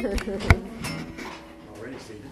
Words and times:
Already 0.00 1.98
seated. 1.98 2.22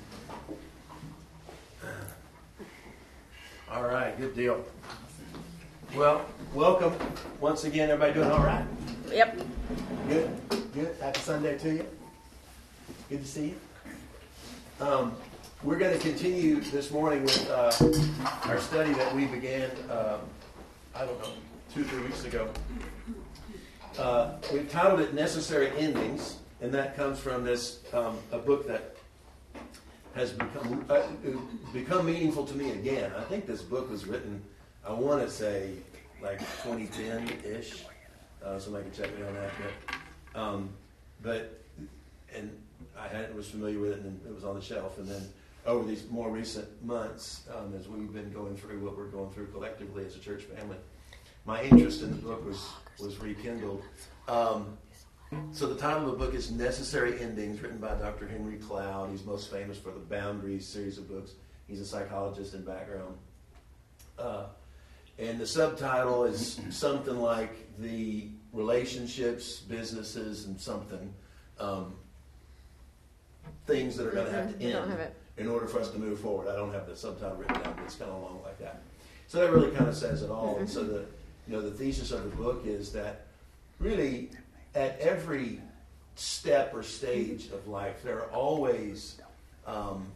All 3.70 3.82
right, 3.82 4.16
good 4.16 4.34
deal. 4.34 4.64
Well, 5.94 6.24
welcome 6.54 6.94
once 7.42 7.64
again. 7.64 7.90
Everybody 7.90 8.14
doing 8.14 8.30
all 8.30 8.42
right? 8.42 8.64
Yep. 9.12 9.40
Good, 10.08 10.30
good. 10.72 10.96
Happy 10.98 11.20
Sunday 11.20 11.58
to 11.58 11.74
you. 11.74 11.86
Good 13.10 13.20
to 13.20 13.28
see 13.28 13.48
you. 13.48 13.56
Um, 14.86 15.14
we're 15.62 15.78
going 15.78 15.92
to 15.92 16.00
continue 16.02 16.60
this 16.62 16.90
morning 16.90 17.22
with 17.22 17.50
uh, 17.50 17.70
our 18.48 18.58
study 18.60 18.94
that 18.94 19.14
we 19.14 19.26
began, 19.26 19.70
um, 19.90 20.20
I 20.94 21.04
don't 21.04 21.20
know, 21.20 21.32
two, 21.74 21.84
three 21.84 22.00
weeks 22.02 22.24
ago. 22.24 22.48
Uh, 23.98 24.36
we've 24.54 24.70
titled 24.70 25.00
it 25.00 25.12
Necessary 25.12 25.70
Endings, 25.76 26.36
and 26.60 26.72
that 26.72 26.96
comes 26.96 27.18
from 27.18 27.44
this 27.44 27.80
um, 27.92 28.18
a 28.32 28.38
book 28.38 28.66
that 28.66 28.96
has 30.14 30.32
become 30.32 30.84
uh, 30.90 31.02
become 31.72 32.06
meaningful 32.06 32.44
to 32.46 32.54
me 32.56 32.72
again. 32.72 33.12
I 33.16 33.22
think 33.22 33.46
this 33.46 33.62
book 33.62 33.90
was 33.90 34.06
written, 34.06 34.42
I 34.86 34.92
want 34.92 35.22
to 35.22 35.30
say, 35.30 35.74
like 36.20 36.38
2010 36.64 37.28
ish. 37.44 37.84
Uh, 38.44 38.58
somebody 38.58 38.84
can 38.84 39.02
check 39.02 39.18
me 39.18 39.26
on 39.26 39.34
that. 39.34 39.50
But, 40.32 40.40
um, 40.40 40.70
but 41.22 41.60
and 42.34 42.50
I 42.98 43.08
had, 43.08 43.34
was 43.34 43.48
familiar 43.48 43.78
with 43.78 43.92
it, 43.92 44.00
and 44.00 44.20
it 44.26 44.34
was 44.34 44.44
on 44.44 44.54
the 44.54 44.62
shelf. 44.62 44.98
And 44.98 45.08
then 45.08 45.22
over 45.66 45.86
these 45.86 46.08
more 46.10 46.30
recent 46.30 46.68
months, 46.84 47.42
um, 47.56 47.74
as 47.78 47.88
we've 47.88 48.12
been 48.12 48.32
going 48.32 48.56
through 48.56 48.84
what 48.84 48.96
we're 48.96 49.06
going 49.06 49.30
through 49.30 49.46
collectively 49.48 50.04
as 50.04 50.16
a 50.16 50.20
church 50.20 50.42
family, 50.42 50.76
my 51.44 51.62
interest 51.62 52.02
in 52.02 52.10
the 52.10 52.16
book 52.16 52.44
was 52.44 52.66
was 52.98 53.18
rekindled. 53.18 53.82
Um, 54.26 54.76
so 55.52 55.66
the 55.66 55.74
title 55.74 56.10
of 56.10 56.18
the 56.18 56.24
book 56.24 56.34
is 56.34 56.50
Necessary 56.50 57.20
Endings, 57.20 57.60
written 57.60 57.78
by 57.78 57.94
Dr. 57.94 58.26
Henry 58.26 58.56
Cloud. 58.56 59.10
He's 59.10 59.24
most 59.24 59.50
famous 59.50 59.78
for 59.78 59.90
the 59.90 59.98
Boundaries 59.98 60.66
series 60.66 60.98
of 60.98 61.08
books. 61.08 61.32
He's 61.66 61.80
a 61.80 61.86
psychologist 61.86 62.54
in 62.54 62.64
background. 62.64 63.16
Uh, 64.18 64.46
and 65.18 65.38
the 65.38 65.46
subtitle 65.46 66.24
is 66.24 66.60
something 66.70 67.18
like 67.18 67.50
the 67.78 68.28
relationships, 68.52 69.60
businesses, 69.60 70.46
and 70.46 70.58
something 70.58 71.12
um, 71.60 71.92
things 73.66 73.96
that 73.96 74.06
are 74.06 74.12
going 74.12 74.26
to 74.26 74.32
have 74.32 74.58
to 74.58 74.64
Mm-hmm. 74.64 75.00
End 75.00 75.10
in 75.36 75.48
order 75.48 75.66
for 75.66 75.80
us 75.80 75.90
to 75.90 75.98
move 75.98 76.18
forward. 76.18 76.48
I 76.48 76.56
don't 76.56 76.72
have 76.72 76.86
the 76.88 76.96
subtitle 76.96 77.36
written 77.36 77.60
down, 77.62 77.74
but 77.76 77.84
it's 77.84 77.94
kind 77.94 78.10
of 78.10 78.20
long 78.20 78.40
like 78.42 78.58
that. 78.58 78.82
So 79.28 79.38
that 79.38 79.52
really 79.52 79.70
kind 79.70 79.88
of 79.88 79.96
says 79.96 80.22
it 80.22 80.30
all. 80.30 80.56
And 80.58 80.68
so 80.68 80.82
the 80.82 81.04
you 81.46 81.54
know 81.54 81.60
the 81.60 81.70
thesis 81.70 82.10
of 82.10 82.24
the 82.24 82.36
book 82.36 82.62
is 82.66 82.92
that 82.92 83.26
really 83.78 84.30
at 84.74 84.98
every 85.00 85.60
step 86.14 86.74
or 86.74 86.82
stage 86.82 87.46
of 87.52 87.68
life 87.68 88.02
there 88.02 88.18
are 88.18 88.30
always 88.30 89.20
um, 89.66 90.06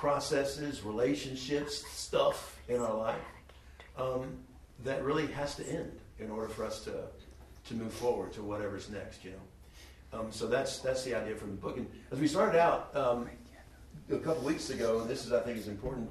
processes, 0.00 0.82
relationships, 0.82 1.84
stuff 1.92 2.58
in 2.68 2.80
our 2.80 2.96
life 2.96 3.20
um, 3.98 4.32
that 4.82 5.04
really 5.04 5.26
has 5.26 5.54
to 5.56 5.68
end 5.68 5.92
in 6.18 6.30
order 6.30 6.48
for 6.48 6.64
us 6.64 6.82
to 6.84 6.92
to 7.66 7.74
move 7.74 7.92
forward 7.92 8.32
to 8.32 8.42
whatever's 8.42 8.88
next. 8.88 9.22
You 9.22 9.32
know. 9.32 10.18
Um, 10.18 10.32
so 10.32 10.46
that's 10.46 10.78
that's 10.78 11.04
the 11.04 11.14
idea 11.14 11.36
from 11.36 11.50
the 11.50 11.56
book. 11.56 11.76
And 11.76 11.86
as 12.10 12.18
we 12.18 12.26
started 12.26 12.58
out 12.58 12.96
um, 12.96 13.28
a 14.10 14.16
couple 14.16 14.42
weeks 14.42 14.70
ago, 14.70 15.00
and 15.00 15.08
this 15.08 15.26
is 15.26 15.32
I 15.32 15.40
think 15.40 15.58
is 15.58 15.68
important 15.68 16.10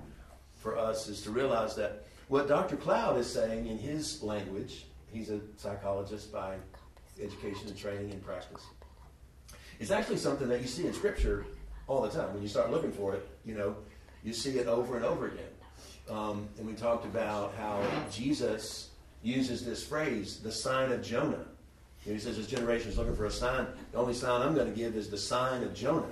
for 0.59 0.77
us, 0.77 1.07
is 1.07 1.21
to 1.23 1.31
realize 1.31 1.75
that 1.75 2.05
what 2.27 2.47
Dr. 2.47 2.75
Cloud 2.75 3.17
is 3.17 3.31
saying 3.31 3.65
in 3.65 3.79
his 3.79 4.21
language, 4.21 4.85
he's 5.11 5.31
a 5.31 5.39
psychologist 5.57 6.31
by 6.31 6.57
education 7.21 7.67
and 7.67 7.77
training 7.77 8.11
and 8.11 8.23
practice. 8.23 8.65
It's 9.79 9.91
actually 9.91 10.17
something 10.17 10.47
that 10.49 10.61
you 10.61 10.67
see 10.67 10.85
in 10.87 10.93
Scripture 10.93 11.45
all 11.87 12.01
the 12.01 12.09
time. 12.09 12.33
When 12.33 12.41
you 12.43 12.49
start 12.49 12.71
looking 12.71 12.91
for 12.91 13.15
it, 13.15 13.27
you 13.45 13.55
know, 13.55 13.75
you 14.23 14.33
see 14.33 14.59
it 14.59 14.67
over 14.67 14.95
and 14.95 15.05
over 15.05 15.27
again. 15.27 15.45
Um, 16.09 16.47
and 16.57 16.67
we 16.67 16.73
talked 16.73 17.05
about 17.05 17.53
how 17.55 17.81
Jesus 18.11 18.89
uses 19.23 19.65
this 19.65 19.83
phrase, 19.85 20.39
the 20.39 20.51
sign 20.51 20.91
of 20.91 21.03
Jonah. 21.03 21.45
Know, 22.05 22.13
he 22.13 22.19
says 22.19 22.37
his 22.37 22.47
generation 22.47 22.89
is 22.89 22.97
looking 22.97 23.15
for 23.15 23.25
a 23.25 23.31
sign. 23.31 23.67
The 23.91 23.97
only 23.97 24.13
sign 24.13 24.41
I'm 24.41 24.55
going 24.55 24.71
to 24.71 24.75
give 24.77 24.95
is 24.95 25.09
the 25.09 25.17
sign 25.17 25.63
of 25.63 25.73
Jonah. 25.73 26.07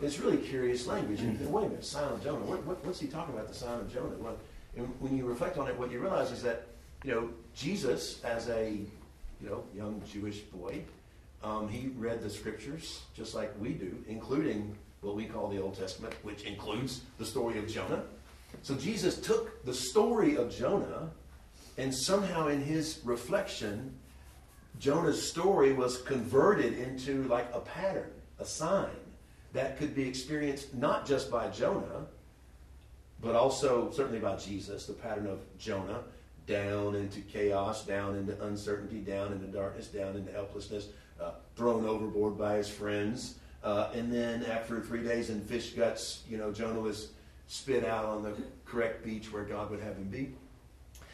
It's 0.00 0.18
really 0.18 0.38
curious 0.38 0.86
language. 0.86 1.20
And 1.20 1.32
you 1.32 1.38
think, 1.38 1.50
wait 1.50 1.66
a 1.66 1.68
minute, 1.68 1.84
sign 1.84 2.10
of 2.12 2.22
Jonah. 2.24 2.44
What, 2.44 2.64
what, 2.64 2.84
what's 2.84 3.00
he 3.00 3.06
talking 3.06 3.34
about, 3.34 3.48
the 3.48 3.54
sign 3.54 3.78
of 3.78 3.92
Jonah? 3.92 4.16
Well, 4.18 4.36
and 4.76 4.88
when 5.00 5.16
you 5.16 5.26
reflect 5.26 5.58
on 5.58 5.68
it, 5.68 5.78
what 5.78 5.90
you 5.90 6.00
realize 6.00 6.30
is 6.30 6.42
that, 6.42 6.66
you 7.04 7.10
know, 7.10 7.30
Jesus, 7.54 8.22
as 8.24 8.48
a, 8.48 8.78
you 9.42 9.48
know, 9.48 9.64
young 9.74 10.00
Jewish 10.10 10.40
boy, 10.40 10.82
um, 11.42 11.68
he 11.68 11.88
read 11.96 12.22
the 12.22 12.30
scriptures 12.30 13.02
just 13.14 13.34
like 13.34 13.52
we 13.60 13.70
do, 13.70 13.96
including 14.08 14.76
what 15.00 15.16
we 15.16 15.24
call 15.24 15.48
the 15.48 15.60
Old 15.60 15.76
Testament, 15.76 16.14
which 16.22 16.42
includes 16.42 17.02
the 17.18 17.24
story 17.24 17.58
of 17.58 17.66
Jonah. 17.66 18.04
So 18.62 18.76
Jesus 18.76 19.20
took 19.20 19.64
the 19.64 19.74
story 19.74 20.36
of 20.36 20.54
Jonah, 20.54 21.10
and 21.78 21.92
somehow 21.92 22.48
in 22.48 22.62
his 22.62 23.00
reflection, 23.04 23.92
Jonah's 24.78 25.28
story 25.28 25.72
was 25.72 26.00
converted 26.02 26.78
into 26.78 27.24
like 27.24 27.48
a 27.52 27.60
pattern, 27.60 28.10
a 28.38 28.44
sign 28.44 28.90
that 29.52 29.78
could 29.78 29.94
be 29.94 30.08
experienced 30.08 30.74
not 30.74 31.06
just 31.06 31.30
by 31.30 31.48
Jonah, 31.48 32.06
but 33.20 33.34
also 33.34 33.90
certainly 33.90 34.20
by 34.20 34.36
Jesus, 34.36 34.86
the 34.86 34.92
pattern 34.92 35.26
of 35.26 35.40
Jonah 35.58 36.02
down 36.46 36.94
into 36.94 37.20
chaos, 37.20 37.86
down 37.86 38.16
into 38.16 38.40
uncertainty, 38.44 38.98
down 38.98 39.32
into 39.32 39.46
darkness, 39.46 39.88
down 39.88 40.16
into 40.16 40.32
helplessness, 40.32 40.88
uh, 41.20 41.32
thrown 41.56 41.84
overboard 41.86 42.36
by 42.36 42.56
his 42.56 42.68
friends. 42.68 43.36
Uh, 43.62 43.90
and 43.94 44.12
then 44.12 44.44
after 44.44 44.80
three 44.80 45.02
days 45.02 45.30
in 45.30 45.40
fish 45.40 45.70
guts, 45.70 46.22
you 46.28 46.36
know, 46.36 46.50
Jonah 46.52 46.80
was 46.80 47.10
spit 47.46 47.84
out 47.84 48.04
on 48.04 48.22
the 48.22 48.34
correct 48.64 49.04
beach 49.04 49.32
where 49.32 49.44
God 49.44 49.70
would 49.70 49.80
have 49.80 49.96
him 49.96 50.08
be. 50.08 50.34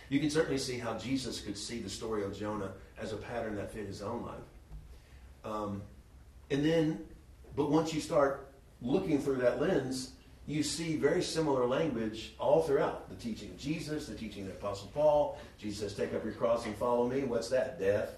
You 0.09 0.21
can 0.21 0.31
certainly 0.31 0.59
see 0.59 0.78
how 0.78 0.97
Jesus 0.97 1.41
could 1.41 1.59
see 1.59 1.81
the 1.81 1.91
story 1.91 2.25
of 2.25 2.37
Jonah 2.37 2.72
as 2.99 3.12
a 3.12 3.16
pattern 3.16 3.56
that 3.56 3.72
fit 3.72 3.87
his 3.87 4.00
own 4.00 4.25
life. 4.25 4.34
Um, 5.45 5.83
and 6.50 6.65
then, 6.65 7.05
but 7.56 7.71
once 7.71 7.93
you 7.93 8.00
start 8.00 8.49
looking 8.81 9.21
through 9.21 9.37
that 9.37 9.60
lens, 9.60 10.12
you 10.48 10.62
see 10.62 10.97
very 10.97 11.22
similar 11.22 11.66
language 11.66 12.32
all 12.38 12.62
throughout 12.62 13.10
the 13.10 13.16
teaching 13.16 13.50
of 13.50 13.59
Jesus, 13.59 14.06
the 14.06 14.14
teaching 14.14 14.42
of 14.44 14.48
the 14.48 14.54
Apostle 14.54 14.91
Paul. 14.94 15.38
Jesus 15.59 15.81
says, 15.81 15.94
Take 15.94 16.14
up 16.14 16.25
your 16.25 16.32
cross 16.32 16.64
and 16.64 16.75
follow 16.76 17.06
me. 17.06 17.20
What's 17.25 17.50
that? 17.50 17.78
Death. 17.78 18.14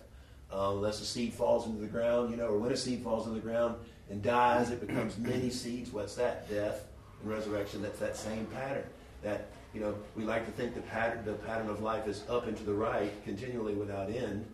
Um, 0.52 0.76
unless 0.76 1.00
a 1.00 1.04
seed 1.04 1.34
falls 1.34 1.66
into 1.66 1.80
the 1.80 1.88
ground, 1.88 2.30
you 2.30 2.36
know, 2.36 2.46
or 2.46 2.58
when 2.58 2.70
a 2.70 2.76
seed 2.76 3.02
falls 3.02 3.26
into 3.26 3.40
the 3.40 3.46
ground 3.46 3.74
and 4.10 4.22
dies, 4.22 4.70
it 4.70 4.84
becomes 4.84 5.18
many 5.18 5.50
seeds. 5.50 5.92
What's 5.92 6.14
that? 6.16 6.48
Death 6.48 6.86
and 7.20 7.30
resurrection. 7.30 7.82
That's 7.82 7.98
that 7.98 8.16
same 8.16 8.46
pattern. 8.46 8.84
That 9.22 9.48
you 9.74 9.80
know, 9.80 9.96
we 10.16 10.22
like 10.22 10.46
to 10.46 10.52
think 10.52 10.74
the 10.74 10.82
pattern, 10.82 11.24
the 11.24 11.34
pattern 11.34 11.68
of 11.68 11.82
life 11.82 12.06
is 12.06 12.22
up 12.28 12.46
and 12.46 12.56
to 12.56 12.62
the 12.64 12.74
right, 12.74 13.12
continually 13.24 13.74
without 13.74 14.08
end. 14.08 14.46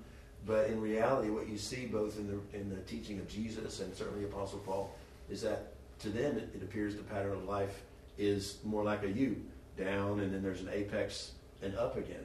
But 0.46 0.68
in 0.68 0.80
reality, 0.80 1.28
what 1.28 1.48
you 1.48 1.58
see 1.58 1.86
both 1.86 2.18
in 2.18 2.26
the 2.26 2.58
in 2.58 2.70
the 2.70 2.80
teaching 2.82 3.18
of 3.18 3.28
Jesus 3.28 3.80
and 3.80 3.94
certainly 3.94 4.24
Apostle 4.24 4.60
Paul 4.60 4.94
is 5.28 5.42
that 5.42 5.72
to 6.00 6.10
them 6.10 6.36
it, 6.36 6.50
it 6.54 6.62
appears 6.62 6.96
the 6.96 7.02
pattern 7.02 7.32
of 7.32 7.44
life 7.44 7.82
is 8.18 8.58
more 8.64 8.84
like 8.84 9.02
a 9.02 9.10
U, 9.10 9.42
down, 9.76 10.20
and 10.20 10.32
then 10.32 10.42
there's 10.42 10.60
an 10.60 10.70
apex 10.72 11.32
and 11.62 11.74
up 11.76 11.96
again. 11.96 12.24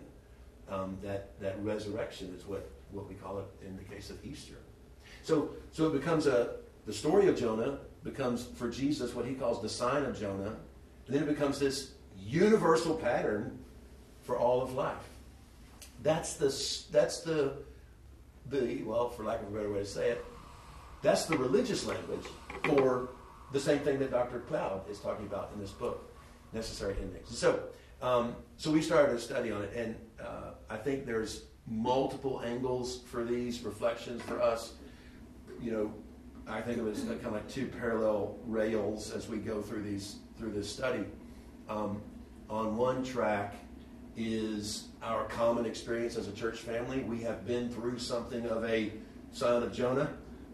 Um, 0.69 0.97
that 1.03 1.39
that 1.41 1.61
resurrection 1.63 2.33
is 2.37 2.45
what 2.45 2.69
what 2.91 3.07
we 3.09 3.15
call 3.15 3.39
it 3.39 3.45
in 3.65 3.75
the 3.75 3.83
case 3.83 4.09
of 4.09 4.23
Easter. 4.23 4.55
So 5.23 5.49
so 5.71 5.87
it 5.87 5.93
becomes 5.93 6.27
a 6.27 6.55
the 6.85 6.93
story 6.93 7.27
of 7.27 7.37
Jonah 7.37 7.79
becomes 8.03 8.45
for 8.55 8.69
Jesus 8.69 9.13
what 9.13 9.25
he 9.25 9.33
calls 9.33 9.61
the 9.61 9.69
sign 9.69 10.03
of 10.05 10.19
Jonah, 10.19 10.55
and 11.07 11.15
then 11.15 11.23
it 11.23 11.27
becomes 11.27 11.59
this 11.59 11.91
universal 12.17 12.95
pattern 12.95 13.59
for 14.21 14.37
all 14.37 14.61
of 14.61 14.73
life. 14.73 14.95
That's 16.01 16.33
the 16.33 16.47
that's 16.91 17.21
the 17.21 17.53
the 18.49 18.83
well, 18.83 19.09
for 19.09 19.23
lack 19.23 19.41
of 19.41 19.47
a 19.49 19.51
better 19.51 19.71
way 19.71 19.79
to 19.79 19.85
say 19.85 20.11
it, 20.11 20.25
that's 21.01 21.25
the 21.25 21.37
religious 21.37 21.85
language 21.85 22.25
for 22.63 23.09
the 23.51 23.59
same 23.59 23.79
thing 23.79 23.99
that 23.99 24.11
Dr. 24.11 24.39
Cloud 24.39 24.89
is 24.89 24.99
talking 24.99 25.25
about 25.25 25.51
in 25.53 25.59
this 25.59 25.71
book, 25.71 26.13
Necessary 26.53 26.95
Endings. 27.01 27.37
So, 27.37 27.63
um, 28.01 28.35
so 28.57 28.71
we 28.71 28.81
started 28.81 29.15
a 29.15 29.19
study 29.19 29.51
on 29.51 29.63
it, 29.63 29.73
and 29.75 29.95
uh, 30.19 30.51
I 30.69 30.77
think 30.77 31.05
there's 31.05 31.43
multiple 31.67 32.41
angles 32.43 33.01
for 33.11 33.23
these 33.23 33.61
reflections 33.61 34.21
for 34.23 34.41
us. 34.41 34.73
You 35.61 35.71
know, 35.71 35.93
I 36.47 36.61
think 36.61 36.77
it 36.77 36.83
was 36.83 37.01
kind 37.01 37.25
of 37.25 37.33
like 37.33 37.47
two 37.49 37.67
parallel 37.67 38.37
rails 38.45 39.11
as 39.11 39.27
we 39.27 39.37
go 39.37 39.61
through 39.61 39.83
these 39.83 40.17
through 40.37 40.51
this 40.51 40.69
study. 40.69 41.05
Um, 41.69 42.01
on 42.49 42.75
one 42.75 43.03
track 43.03 43.55
is 44.17 44.87
our 45.01 45.25
common 45.25 45.65
experience 45.65 46.17
as 46.17 46.27
a 46.27 46.31
church 46.31 46.59
family. 46.59 47.01
We 47.03 47.21
have 47.21 47.45
been 47.45 47.69
through 47.69 47.99
something 47.99 48.45
of 48.47 48.65
a 48.65 48.91
sign 49.31 49.63
of 49.63 49.71
Jonah. 49.71 50.09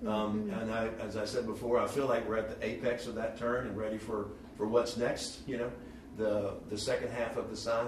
Um, 0.05 0.51
and 0.51 0.71
I, 0.71 0.89
as 0.99 1.17
I 1.17 1.25
said 1.25 1.45
before, 1.47 1.79
I 1.79 1.87
feel 1.87 2.07
like 2.07 2.27
we're 2.27 2.37
at 2.37 2.59
the 2.59 2.65
apex 2.65 3.07
of 3.07 3.15
that 3.15 3.37
turn 3.37 3.67
and 3.67 3.75
ready 3.75 3.97
for, 3.97 4.27
for 4.55 4.67
what's 4.67 4.95
next, 4.95 5.39
you 5.47 5.57
know, 5.57 5.71
the, 6.17 6.53
the 6.69 6.77
second 6.77 7.11
half 7.11 7.35
of 7.37 7.49
the 7.49 7.57
sign. 7.57 7.87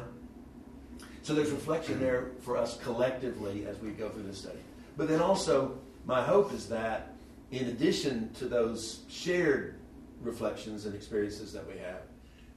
So 1.22 1.36
there's 1.36 1.52
reflection 1.52 2.00
there 2.00 2.32
for 2.40 2.58
us 2.58 2.78
collectively 2.78 3.68
as 3.68 3.78
we 3.80 3.92
go 3.92 4.10
through 4.10 4.24
this 4.24 4.40
study. 4.40 4.60
But 4.98 5.08
then 5.08 5.22
also, 5.22 5.78
my 6.06 6.24
hope 6.24 6.52
is 6.54 6.68
that 6.70 7.14
in 7.52 7.68
addition 7.68 8.34
to 8.34 8.46
those 8.46 9.02
shared 9.10 9.76
reflections 10.22 10.86
and 10.86 10.96
experiences 10.96 11.54
that 11.54 11.68
we 11.68 11.78
have, 11.80 12.02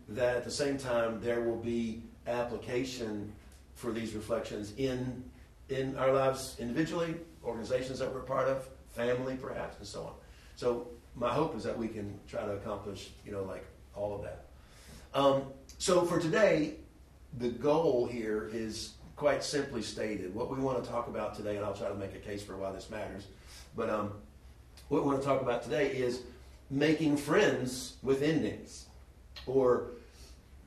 that 0.08 0.36
at 0.36 0.44
the 0.44 0.50
same 0.50 0.78
time 0.78 1.20
there 1.20 1.42
will 1.42 1.56
be 1.56 2.02
application 2.26 3.32
for 3.74 3.92
these 3.92 4.14
reflections 4.14 4.72
in 4.76 5.24
in 5.68 5.96
our 5.96 6.12
lives 6.12 6.56
individually, 6.58 7.14
organizations 7.44 7.98
that 7.98 8.12
we're 8.12 8.20
part 8.20 8.46
of, 8.48 8.68
family 8.92 9.36
perhaps, 9.36 9.78
and 9.78 9.86
so 9.86 10.04
on. 10.04 10.12
So 10.56 10.88
my 11.14 11.32
hope 11.32 11.56
is 11.56 11.64
that 11.64 11.76
we 11.76 11.88
can 11.88 12.18
try 12.28 12.42
to 12.44 12.52
accomplish, 12.52 13.10
you 13.24 13.32
know, 13.32 13.42
like 13.42 13.64
all 13.94 14.14
of 14.14 14.22
that. 14.22 14.44
Um, 15.14 15.44
so 15.78 16.02
for 16.02 16.20
today, 16.20 16.74
the 17.38 17.48
goal 17.48 18.06
here 18.06 18.50
is 18.52 18.94
quite 19.16 19.44
simply 19.44 19.82
stated. 19.82 20.34
What 20.34 20.50
we 20.50 20.58
want 20.58 20.82
to 20.82 20.90
talk 20.90 21.08
about 21.08 21.34
today, 21.34 21.56
and 21.56 21.64
I'll 21.64 21.74
try 21.74 21.88
to 21.88 21.94
make 21.94 22.14
a 22.14 22.18
case 22.18 22.42
for 22.42 22.56
why 22.56 22.72
this 22.72 22.90
matters, 22.90 23.26
but 23.76 23.90
um, 23.90 24.12
what 24.88 25.02
we 25.02 25.08
want 25.08 25.20
to 25.20 25.26
talk 25.26 25.42
about 25.42 25.62
today 25.62 25.90
is 25.92 26.22
making 26.70 27.16
friends 27.16 27.96
with 28.02 28.22
endings, 28.22 28.86
or 29.46 29.90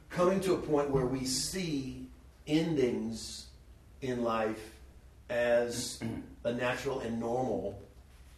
coming 0.10 0.40
to 0.42 0.54
a 0.54 0.58
point 0.58 0.90
where 0.90 1.06
we 1.06 1.26
see 1.26 2.08
endings 2.48 3.48
in 4.02 4.24
life 4.24 4.76
as 5.30 6.00
a 6.44 6.54
natural 6.54 7.00
and 7.00 7.20
normal 7.20 7.80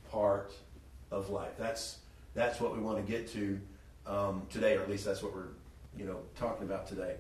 part 0.10 0.54
of 1.12 1.30
life. 1.30 1.52
That's 1.58 2.00
that's 2.34 2.60
what 2.60 2.76
we 2.76 2.80
want 2.80 3.04
to 3.04 3.12
get 3.12 3.28
to 3.34 3.60
um, 4.06 4.44
today, 4.50 4.76
or 4.78 4.82
at 4.82 4.90
least 4.90 5.06
that's 5.06 5.24
what 5.24 5.34
we're 5.34 5.50
you 5.98 6.06
know 6.06 6.20
talking 6.36 6.64
about 6.64 6.88
today. 6.88 7.16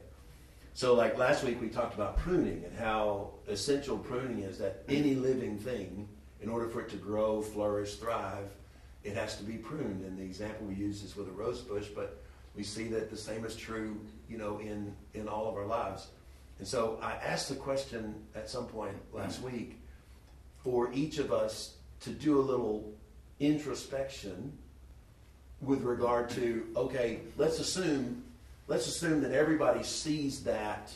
So, 0.73 0.93
like 0.93 1.17
last 1.17 1.43
week, 1.43 1.59
we 1.59 1.69
talked 1.69 1.95
about 1.95 2.17
pruning 2.17 2.63
and 2.63 2.77
how 2.77 3.31
essential 3.47 3.97
pruning 3.97 4.43
is. 4.43 4.59
That 4.59 4.83
any 4.87 5.15
living 5.15 5.57
thing, 5.57 6.07
in 6.39 6.49
order 6.49 6.67
for 6.67 6.81
it 6.81 6.89
to 6.89 6.97
grow, 6.97 7.41
flourish, 7.41 7.95
thrive, 7.95 8.51
it 9.03 9.15
has 9.15 9.37
to 9.37 9.43
be 9.43 9.53
pruned. 9.53 10.05
And 10.05 10.19
the 10.19 10.23
example 10.23 10.67
we 10.67 10.75
use 10.75 11.01
is 11.01 11.15
with 11.15 11.29
a 11.29 11.31
rose 11.31 11.61
bush, 11.61 11.87
but 11.95 12.21
we 12.55 12.61
see 12.61 12.87
that 12.89 13.09
the 13.09 13.17
same 13.17 13.43
is 13.43 13.55
true, 13.55 13.99
you 14.29 14.37
know, 14.37 14.59
in 14.59 14.93
in 15.15 15.27
all 15.27 15.49
of 15.49 15.55
our 15.55 15.65
lives. 15.65 16.09
And 16.59 16.67
so, 16.67 16.99
I 17.01 17.13
asked 17.13 17.49
the 17.49 17.55
question 17.55 18.13
at 18.35 18.47
some 18.47 18.67
point 18.67 18.95
last 19.11 19.41
week 19.41 19.79
for 20.63 20.91
each 20.93 21.17
of 21.17 21.31
us 21.31 21.76
to 22.01 22.09
do 22.09 22.39
a 22.39 22.41
little 22.41 22.93
introspection 23.39 24.51
with 25.61 25.83
regard 25.83 26.29
to 26.29 26.67
okay, 26.75 27.21
let's 27.37 27.59
assume 27.59 28.23
let's 28.67 28.87
assume 28.87 29.21
that 29.21 29.31
everybody 29.31 29.83
sees 29.83 30.43
that 30.43 30.91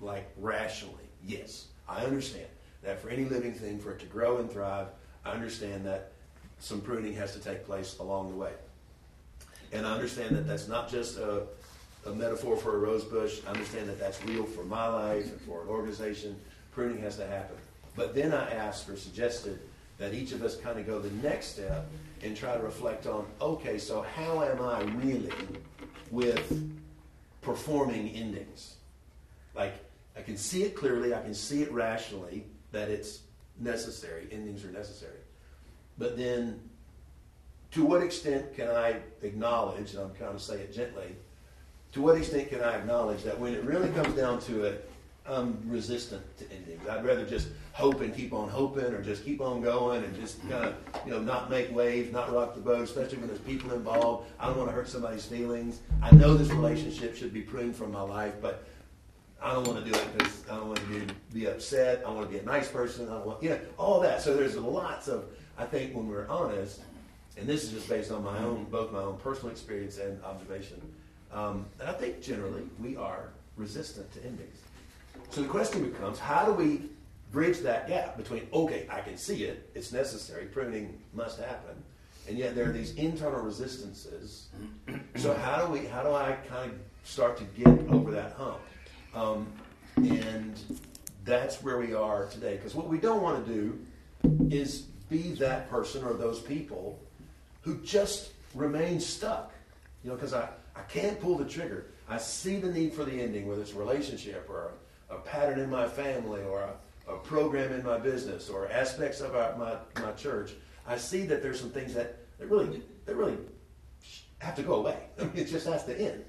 like 0.00 0.30
rationally. 0.38 0.94
Yes, 1.24 1.66
I 1.88 2.04
understand 2.04 2.46
that 2.82 3.00
for 3.00 3.08
any 3.08 3.24
living 3.24 3.54
thing 3.54 3.78
for 3.78 3.92
it 3.92 4.00
to 4.00 4.06
grow 4.06 4.38
and 4.38 4.50
thrive, 4.50 4.88
I 5.24 5.30
understand 5.30 5.86
that 5.86 6.12
some 6.58 6.80
pruning 6.80 7.14
has 7.14 7.32
to 7.34 7.40
take 7.40 7.64
place 7.64 7.98
along 7.98 8.30
the 8.30 8.36
way. 8.36 8.52
And 9.72 9.86
I 9.86 9.92
understand 9.92 10.36
that 10.36 10.46
that's 10.46 10.68
not 10.68 10.90
just 10.90 11.18
a, 11.18 11.44
a 12.06 12.10
metaphor 12.10 12.56
for 12.56 12.76
a 12.76 12.78
rose 12.78 13.04
bush. 13.04 13.40
I 13.46 13.50
understand 13.50 13.88
that 13.88 13.98
that's 13.98 14.22
real 14.24 14.44
for 14.44 14.64
my 14.64 14.86
life 14.86 15.30
and 15.30 15.40
for 15.40 15.62
an 15.62 15.68
organization. 15.68 16.36
Pruning 16.72 17.00
has 17.02 17.16
to 17.16 17.26
happen. 17.26 17.56
But 17.96 18.14
then 18.14 18.32
I 18.32 18.50
asked 18.50 18.88
or 18.88 18.96
suggested 18.96 19.60
that 20.02 20.14
each 20.14 20.32
of 20.32 20.42
us 20.42 20.56
kind 20.56 20.80
of 20.80 20.84
go 20.84 20.98
the 20.98 21.12
next 21.26 21.54
step 21.54 21.86
and 22.24 22.36
try 22.36 22.56
to 22.56 22.62
reflect 22.62 23.06
on 23.06 23.24
okay, 23.40 23.78
so 23.78 24.02
how 24.02 24.42
am 24.42 24.60
I 24.60 24.80
really 25.00 25.30
with 26.10 26.72
performing 27.40 28.08
endings? 28.08 28.74
Like, 29.54 29.74
I 30.16 30.22
can 30.22 30.36
see 30.36 30.64
it 30.64 30.74
clearly, 30.74 31.14
I 31.14 31.22
can 31.22 31.34
see 31.34 31.62
it 31.62 31.70
rationally 31.70 32.44
that 32.72 32.88
it's 32.88 33.20
necessary, 33.60 34.26
endings 34.32 34.64
are 34.64 34.72
necessary. 34.72 35.20
But 35.98 36.16
then, 36.16 36.58
to 37.70 37.86
what 37.86 38.02
extent 38.02 38.56
can 38.56 38.68
I 38.68 38.96
acknowledge, 39.22 39.94
and 39.94 40.00
I'm 40.00 40.14
kind 40.14 40.34
of 40.34 40.42
say 40.42 40.56
it 40.56 40.74
gently, 40.74 41.14
to 41.92 42.02
what 42.02 42.16
extent 42.16 42.48
can 42.48 42.60
I 42.60 42.74
acknowledge 42.74 43.22
that 43.22 43.38
when 43.38 43.54
it 43.54 43.62
really 43.62 43.90
comes 43.90 44.16
down 44.16 44.40
to 44.42 44.64
it, 44.64 44.90
I'm 45.28 45.62
resistant 45.66 46.24
to 46.38 46.44
endings. 46.52 46.88
I'd 46.88 47.04
rather 47.04 47.24
just 47.24 47.46
hope 47.72 48.00
and 48.02 48.14
keep 48.14 48.32
on 48.32 48.48
hoping 48.48 48.84
or 48.84 49.02
just 49.02 49.24
keep 49.24 49.40
on 49.40 49.62
going 49.62 50.04
and 50.04 50.14
just 50.14 50.40
kind 50.42 50.64
of, 50.64 50.74
you 51.06 51.10
know, 51.10 51.20
not 51.20 51.50
make 51.50 51.74
waves, 51.74 52.12
not 52.12 52.32
rock 52.32 52.54
the 52.54 52.60
boat, 52.60 52.82
especially 52.82 53.18
when 53.18 53.28
there's 53.28 53.40
people 53.40 53.72
involved. 53.72 54.30
I 54.38 54.46
don't 54.46 54.58
want 54.58 54.68
to 54.68 54.74
hurt 54.74 54.88
somebody's 54.88 55.24
feelings. 55.24 55.80
I 56.02 56.14
know 56.14 56.34
this 56.34 56.50
relationship 56.50 57.16
should 57.16 57.32
be 57.32 57.40
pruned 57.40 57.74
from 57.74 57.90
my 57.90 58.02
life, 58.02 58.34
but 58.42 58.66
I 59.40 59.52
don't 59.52 59.66
want 59.66 59.84
to 59.84 59.90
do 59.90 59.98
it 59.98 60.18
because 60.18 60.44
I 60.50 60.56
don't 60.56 60.68
want 60.68 60.80
to 60.80 60.86
be, 60.86 61.06
be 61.32 61.46
upset. 61.46 62.02
I 62.06 62.10
want 62.10 62.30
to 62.30 62.32
be 62.32 62.38
a 62.38 62.44
nice 62.44 62.68
person. 62.68 63.08
I 63.08 63.12
don't 63.12 63.26
want, 63.26 63.42
you 63.42 63.50
know, 63.50 63.60
all 63.78 64.00
that. 64.00 64.20
So 64.20 64.36
there's 64.36 64.56
lots 64.56 65.08
of, 65.08 65.24
I 65.56 65.64
think 65.64 65.94
when 65.94 66.08
we're 66.08 66.28
honest, 66.28 66.82
and 67.38 67.46
this 67.46 67.64
is 67.64 67.70
just 67.70 67.88
based 67.88 68.12
on 68.12 68.22
my 68.22 68.38
own, 68.40 68.64
both 68.64 68.92
my 68.92 69.00
own 69.00 69.16
personal 69.16 69.50
experience 69.50 69.96
and 69.96 70.22
observation, 70.22 70.80
um, 71.32 71.64
and 71.80 71.88
I 71.88 71.94
think 71.94 72.20
generally 72.20 72.64
we 72.78 72.96
are 72.96 73.30
resistant 73.56 74.12
to 74.12 74.24
endings. 74.24 74.58
So 75.30 75.40
the 75.42 75.48
question 75.48 75.82
becomes 75.82 76.18
how 76.18 76.44
do 76.44 76.52
we 76.52 76.82
bridge 77.32 77.60
that 77.60 77.88
gap 77.88 78.16
between, 78.16 78.46
okay, 78.52 78.86
I 78.90 79.00
can 79.00 79.16
see 79.16 79.44
it, 79.44 79.70
it's 79.74 79.90
necessary, 79.92 80.46
pruning 80.46 81.00
must 81.14 81.40
happen, 81.40 81.74
and 82.28 82.38
yet 82.38 82.54
there 82.54 82.68
are 82.68 82.72
these 82.72 82.94
internal 82.94 83.40
resistances. 83.40 84.48
So 85.16 85.34
how 85.34 85.64
do 85.64 85.72
we, 85.72 85.86
how 85.86 86.02
do 86.02 86.12
I 86.12 86.36
kind 86.48 86.70
of 86.70 86.78
start 87.04 87.36
to 87.38 87.44
get 87.44 87.68
over 87.90 88.10
that 88.12 88.32
hump? 88.32 88.60
Um, 89.14 89.46
and 89.96 90.58
that's 91.24 91.62
where 91.62 91.78
we 91.78 91.94
are 91.94 92.26
today. 92.26 92.56
Because 92.56 92.74
what 92.74 92.88
we 92.88 92.98
don't 92.98 93.22
want 93.22 93.44
to 93.44 93.52
do 93.52 93.78
is 94.50 94.82
be 95.10 95.32
that 95.34 95.68
person 95.68 96.04
or 96.04 96.14
those 96.14 96.40
people 96.40 96.98
who 97.62 97.78
just 97.78 98.30
remain 98.54 99.00
stuck. 99.00 99.52
You 100.02 100.10
know, 100.10 100.16
because 100.16 100.32
I, 100.32 100.48
I 100.74 100.82
can't 100.82 101.20
pull 101.20 101.36
the 101.36 101.44
trigger. 101.44 101.86
I 102.08 102.18
see 102.18 102.56
the 102.56 102.70
need 102.70 102.92
for 102.92 103.04
the 103.04 103.20
ending, 103.20 103.46
whether 103.46 103.62
it's 103.62 103.72
a 103.72 103.78
relationship 103.78 104.48
or 104.48 104.72
a, 105.10 105.16
a 105.16 105.18
pattern 105.20 105.60
in 105.60 105.70
my 105.70 105.86
family 105.88 106.42
or 106.42 106.62
a, 106.62 106.70
a, 107.14 107.18
program 107.18 107.72
in 107.72 107.84
my 107.84 107.98
business 107.98 108.48
or 108.48 108.68
aspects 108.70 109.20
of 109.20 109.34
our, 109.34 109.56
my, 109.56 110.02
my 110.02 110.12
church. 110.12 110.52
I 110.86 110.96
see 110.96 111.24
that 111.26 111.42
there's 111.42 111.60
some 111.60 111.70
things 111.70 111.94
that, 111.94 112.18
that 112.38 112.48
really 112.48 112.82
that 113.06 113.16
really 113.16 113.36
have 114.38 114.54
to 114.56 114.62
go 114.62 114.74
away. 114.74 114.98
I 115.20 115.24
mean, 115.24 115.32
it 115.36 115.48
just 115.48 115.66
has 115.66 115.84
to 115.86 115.98
end. 115.98 116.24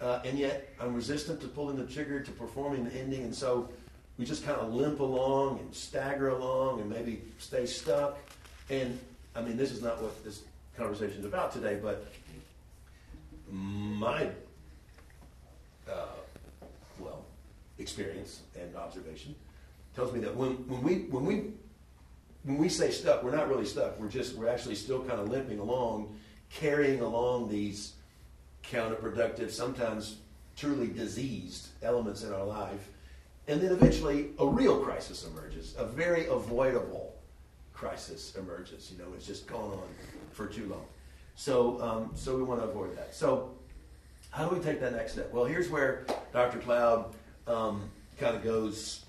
Uh, 0.00 0.20
and 0.24 0.38
yet 0.38 0.74
I'm 0.80 0.94
resistant 0.94 1.40
to 1.42 1.48
pulling 1.48 1.76
the 1.76 1.86
trigger 1.86 2.20
to 2.20 2.30
performing 2.32 2.84
the 2.84 2.94
ending, 2.94 3.22
and 3.22 3.34
so 3.34 3.68
we 4.18 4.24
just 4.24 4.44
kind 4.44 4.58
of 4.58 4.74
limp 4.74 5.00
along 5.00 5.60
and 5.60 5.74
stagger 5.74 6.30
along 6.30 6.80
and 6.80 6.90
maybe 6.90 7.22
stay 7.38 7.66
stuck. 7.66 8.18
And 8.68 8.98
I 9.34 9.42
mean, 9.42 9.56
this 9.56 9.70
is 9.70 9.80
not 9.80 10.02
what 10.02 10.24
this 10.24 10.42
conversation 10.76 11.20
is 11.20 11.24
about 11.24 11.52
today, 11.52 11.78
but 11.80 12.06
my 13.50 14.28
uh, 15.88 16.06
well 16.98 17.24
experience 17.78 18.40
and 18.58 18.74
observation 18.76 19.34
tells 19.94 20.12
me 20.12 20.20
that 20.20 20.34
when, 20.34 20.52
when 20.68 20.82
we 20.82 20.94
when 21.10 21.24
we 21.24 21.44
when 22.44 22.58
we 22.58 22.68
say 22.68 22.90
stuck, 22.90 23.22
we're 23.22 23.34
not 23.34 23.48
really 23.48 23.66
stuck. 23.66 23.98
We're 24.00 24.08
just 24.08 24.34
we're 24.36 24.48
actually 24.48 24.74
still 24.74 25.00
kind 25.00 25.20
of 25.20 25.28
limping 25.28 25.58
along, 25.58 26.16
carrying 26.50 27.00
along 27.00 27.48
these 27.48 27.94
counterproductive, 28.64 29.50
sometimes 29.50 30.18
truly 30.56 30.88
diseased 30.88 31.68
elements 31.82 32.22
in 32.22 32.32
our 32.32 32.44
life. 32.44 32.88
And 33.48 33.60
then 33.60 33.72
eventually 33.72 34.30
a 34.38 34.46
real 34.46 34.78
crisis 34.80 35.26
emerges, 35.26 35.74
a 35.76 35.84
very 35.84 36.26
avoidable 36.26 37.14
crisis 37.72 38.36
emerges. 38.36 38.92
You 38.92 39.02
know, 39.02 39.12
it's 39.16 39.26
just 39.26 39.46
gone 39.46 39.72
on 39.72 39.88
for 40.30 40.46
too 40.46 40.66
long. 40.66 40.84
So, 41.34 41.80
um, 41.82 42.10
so 42.14 42.36
we 42.36 42.42
want 42.42 42.60
to 42.60 42.68
avoid 42.68 42.96
that. 42.96 43.14
So, 43.14 43.50
how 44.30 44.48
do 44.48 44.54
we 44.54 44.62
take 44.62 44.80
that 44.80 44.92
next 44.92 45.12
step? 45.12 45.32
Well, 45.32 45.44
here's 45.44 45.68
where 45.68 46.06
Dr. 46.32 46.58
Cloud 46.58 47.14
um, 47.46 47.90
kind 48.18 48.36
of 48.36 48.44
goes 48.44 49.04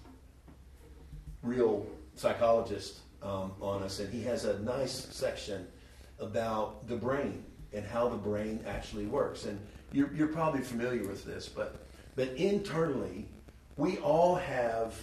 real 1.43 1.85
psychologist 2.15 2.99
um, 3.21 3.51
on 3.61 3.83
us, 3.83 3.99
and 3.99 4.11
he 4.11 4.23
has 4.23 4.45
a 4.45 4.59
nice 4.59 5.07
section 5.11 5.67
about 6.19 6.87
the 6.87 6.95
brain 6.95 7.43
and 7.73 7.85
how 7.85 8.07
the 8.07 8.17
brain 8.17 8.63
actually 8.67 9.05
works. 9.05 9.45
And 9.45 9.59
you're, 9.91 10.11
you're 10.13 10.27
probably 10.27 10.61
familiar 10.61 11.07
with 11.07 11.25
this, 11.25 11.47
but 11.47 11.85
but 12.15 12.29
internally, 12.33 13.25
we 13.75 13.97
all 13.97 14.35
have 14.35 14.95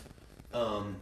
um, 0.55 0.97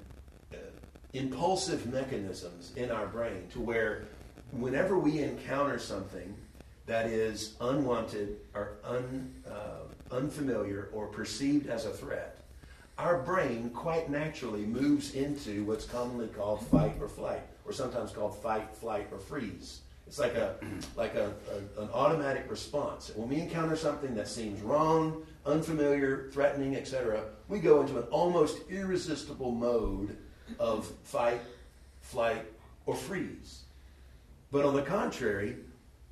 impulsive 1.12 1.90
mechanisms 1.92 2.72
in 2.76 2.90
our 2.90 3.06
brain 3.06 3.46
to 3.52 3.60
where 3.60 4.04
whenever 4.52 4.98
we 4.98 5.18
encounter 5.18 5.78
something 5.78 6.34
that 6.86 7.06
is 7.06 7.56
unwanted 7.60 8.36
or 8.54 8.78
un, 8.84 9.34
uh, 9.50 10.14
unfamiliar 10.14 10.88
or 10.92 11.06
perceived 11.06 11.68
as 11.68 11.84
a 11.84 11.90
threat, 11.90 12.37
our 12.98 13.18
brain 13.18 13.70
quite 13.70 14.10
naturally 14.10 14.66
moves 14.66 15.14
into 15.14 15.64
what's 15.64 15.84
commonly 15.84 16.26
called 16.26 16.66
fight 16.66 16.96
or 17.00 17.08
flight, 17.08 17.42
or 17.64 17.72
sometimes 17.72 18.10
called 18.10 18.36
fight, 18.42 18.74
flight, 18.74 19.06
or 19.12 19.18
freeze. 19.18 19.80
It's 20.06 20.18
like 20.18 20.34
a 20.34 20.56
like 20.96 21.14
a, 21.14 21.32
a, 21.52 21.82
an 21.82 21.88
automatic 21.94 22.50
response. 22.50 23.12
When 23.14 23.28
we 23.28 23.36
encounter 23.36 23.76
something 23.76 24.14
that 24.16 24.26
seems 24.26 24.60
wrong, 24.62 25.24
unfamiliar, 25.46 26.28
threatening, 26.32 26.76
etc., 26.76 27.22
we 27.48 27.60
go 27.60 27.80
into 27.80 27.98
an 27.98 28.04
almost 28.04 28.58
irresistible 28.68 29.52
mode 29.52 30.16
of 30.58 30.86
fight, 31.04 31.40
flight, 32.00 32.44
or 32.86 32.96
freeze. 32.96 33.62
But 34.50 34.64
on 34.64 34.74
the 34.74 34.82
contrary, 34.82 35.56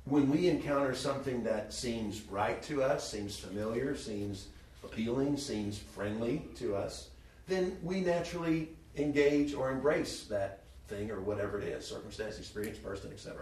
when 0.05 0.29
we 0.29 0.47
encounter 0.47 0.95
something 0.95 1.43
that 1.43 1.73
seems 1.73 2.21
right 2.29 2.61
to 2.63 2.81
us, 2.81 3.09
seems 3.09 3.37
familiar, 3.37 3.95
seems 3.95 4.47
appealing, 4.87 5.37
seems 5.37 5.77
friendly 5.77 6.41
to 6.55 6.75
us, 6.75 7.09
then 7.47 7.77
we 7.83 8.01
naturally 8.01 8.69
engage 8.95 9.53
or 9.53 9.71
embrace 9.71 10.23
that 10.25 10.63
thing 10.87 11.11
or 11.11 11.19
whatever 11.19 11.59
it 11.59 11.67
is 11.67 11.85
circumstance, 11.85 12.37
experience, 12.37 12.77
person, 12.77 13.11
etc. 13.11 13.41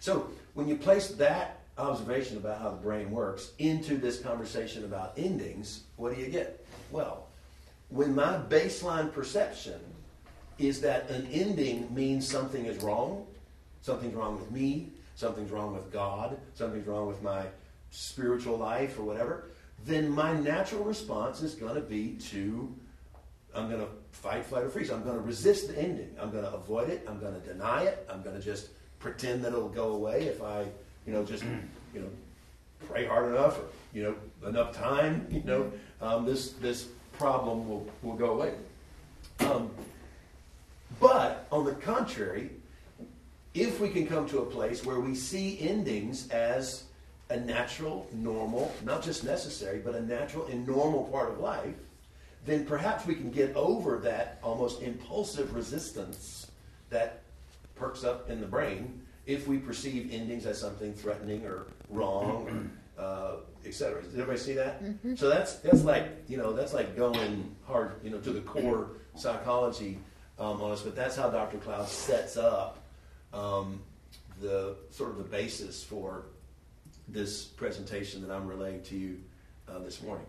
So 0.00 0.30
when 0.54 0.68
you 0.68 0.76
place 0.76 1.08
that 1.08 1.60
observation 1.76 2.36
about 2.36 2.60
how 2.60 2.70
the 2.70 2.76
brain 2.76 3.10
works 3.10 3.52
into 3.58 3.96
this 3.96 4.20
conversation 4.20 4.84
about 4.84 5.12
endings, 5.16 5.82
what 5.96 6.14
do 6.14 6.20
you 6.20 6.28
get? 6.28 6.64
Well, 6.90 7.26
when 7.88 8.14
my 8.14 8.38
baseline 8.48 9.12
perception 9.12 9.80
is 10.58 10.80
that 10.80 11.08
an 11.10 11.28
ending 11.32 11.92
means 11.94 12.28
something 12.28 12.64
is 12.64 12.82
wrong, 12.82 13.26
something's 13.82 14.14
wrong 14.14 14.38
with 14.38 14.50
me, 14.50 14.88
something's 15.14 15.50
wrong 15.50 15.74
with 15.74 15.92
God, 15.92 16.36
something's 16.54 16.86
wrong 16.86 17.06
with 17.06 17.22
my 17.22 17.44
spiritual 17.90 18.56
life 18.56 18.98
or 18.98 19.02
whatever, 19.02 19.44
then 19.84 20.10
my 20.10 20.32
natural 20.34 20.84
response 20.84 21.42
is 21.42 21.54
going 21.54 21.74
to 21.74 21.80
be 21.80 22.14
to 22.30 22.74
I'm 23.54 23.68
going 23.68 23.80
to 23.80 23.88
fight, 24.12 24.44
flight, 24.44 24.64
or 24.64 24.68
freeze. 24.68 24.90
I'm 24.90 25.02
going 25.02 25.16
to 25.16 25.22
resist 25.22 25.68
the 25.68 25.78
ending. 25.78 26.14
I'm 26.20 26.30
going 26.30 26.44
to 26.44 26.52
avoid 26.52 26.90
it. 26.90 27.04
I'm 27.08 27.18
going 27.18 27.34
to 27.34 27.46
deny 27.46 27.84
it. 27.84 28.06
I'm 28.10 28.22
going 28.22 28.36
to 28.36 28.42
just 28.42 28.70
pretend 28.98 29.44
that 29.44 29.52
it'll 29.52 29.68
go 29.68 29.92
away 29.92 30.24
if 30.24 30.42
I, 30.42 30.66
you 31.06 31.12
know, 31.12 31.24
just, 31.24 31.42
you 31.94 32.00
know, 32.00 32.08
pray 32.86 33.06
hard 33.06 33.32
enough 33.32 33.58
or, 33.58 33.64
you 33.92 34.02
know, 34.02 34.48
enough 34.48 34.76
time, 34.76 35.26
you 35.30 35.42
know, 35.44 35.72
um, 36.00 36.24
this, 36.24 36.52
this 36.52 36.88
problem 37.12 37.68
will, 37.68 37.86
will 38.02 38.14
go 38.14 38.32
away. 38.32 38.54
Um, 39.40 39.70
but 41.00 41.46
on 41.50 41.64
the 41.64 41.72
contrary, 41.72 42.50
if 43.54 43.80
we 43.80 43.88
can 43.88 44.06
come 44.06 44.28
to 44.28 44.38
a 44.38 44.46
place 44.46 44.84
where 44.84 45.00
we 45.00 45.14
see 45.14 45.58
endings 45.60 46.28
as 46.30 46.84
a 47.30 47.38
natural, 47.40 48.06
normal, 48.12 48.74
not 48.84 49.02
just 49.02 49.24
necessary, 49.24 49.78
but 49.78 49.94
a 49.94 50.02
natural 50.02 50.46
and 50.46 50.66
normal 50.66 51.04
part 51.04 51.30
of 51.30 51.38
life, 51.40 51.74
then 52.46 52.64
perhaps 52.64 53.06
we 53.06 53.14
can 53.14 53.30
get 53.30 53.54
over 53.54 53.98
that 53.98 54.38
almost 54.42 54.82
impulsive 54.82 55.54
resistance 55.54 56.50
that 56.90 57.22
perks 57.74 58.04
up 58.04 58.30
in 58.30 58.40
the 58.40 58.46
brain 58.46 59.02
if 59.26 59.46
we 59.46 59.58
perceive 59.58 60.12
endings 60.12 60.46
as 60.46 60.58
something 60.58 60.94
threatening 60.94 61.44
or 61.44 61.66
wrong 61.90 62.70
or 62.96 63.02
uh, 63.02 63.36
etc. 63.64 64.02
Did 64.02 64.14
everybody 64.14 64.38
see 64.38 64.54
that? 64.54 64.82
Mm-hmm. 64.82 65.14
So 65.14 65.28
that's 65.28 65.56
that's 65.56 65.84
like 65.84 66.24
you 66.28 66.36
know 66.36 66.52
that's 66.52 66.72
like 66.72 66.96
going 66.96 67.54
hard 67.66 67.92
you 68.02 68.10
know 68.10 68.18
to 68.18 68.30
the 68.30 68.40
core 68.40 68.88
psychology 69.14 69.98
um, 70.38 70.60
on 70.62 70.72
us. 70.72 70.82
But 70.82 70.96
that's 70.96 71.14
how 71.14 71.28
Dr. 71.28 71.58
Cloud 71.58 71.88
sets 71.88 72.36
up 72.36 72.78
um, 73.32 73.80
the 74.40 74.76
sort 74.90 75.10
of 75.10 75.18
the 75.18 75.24
basis 75.24 75.84
for 75.84 76.24
this 77.08 77.44
presentation 77.44 78.26
that 78.26 78.34
I'm 78.34 78.46
relaying 78.46 78.82
to 78.84 78.96
you 78.96 79.18
uh, 79.68 79.78
this 79.78 80.02
morning. 80.02 80.26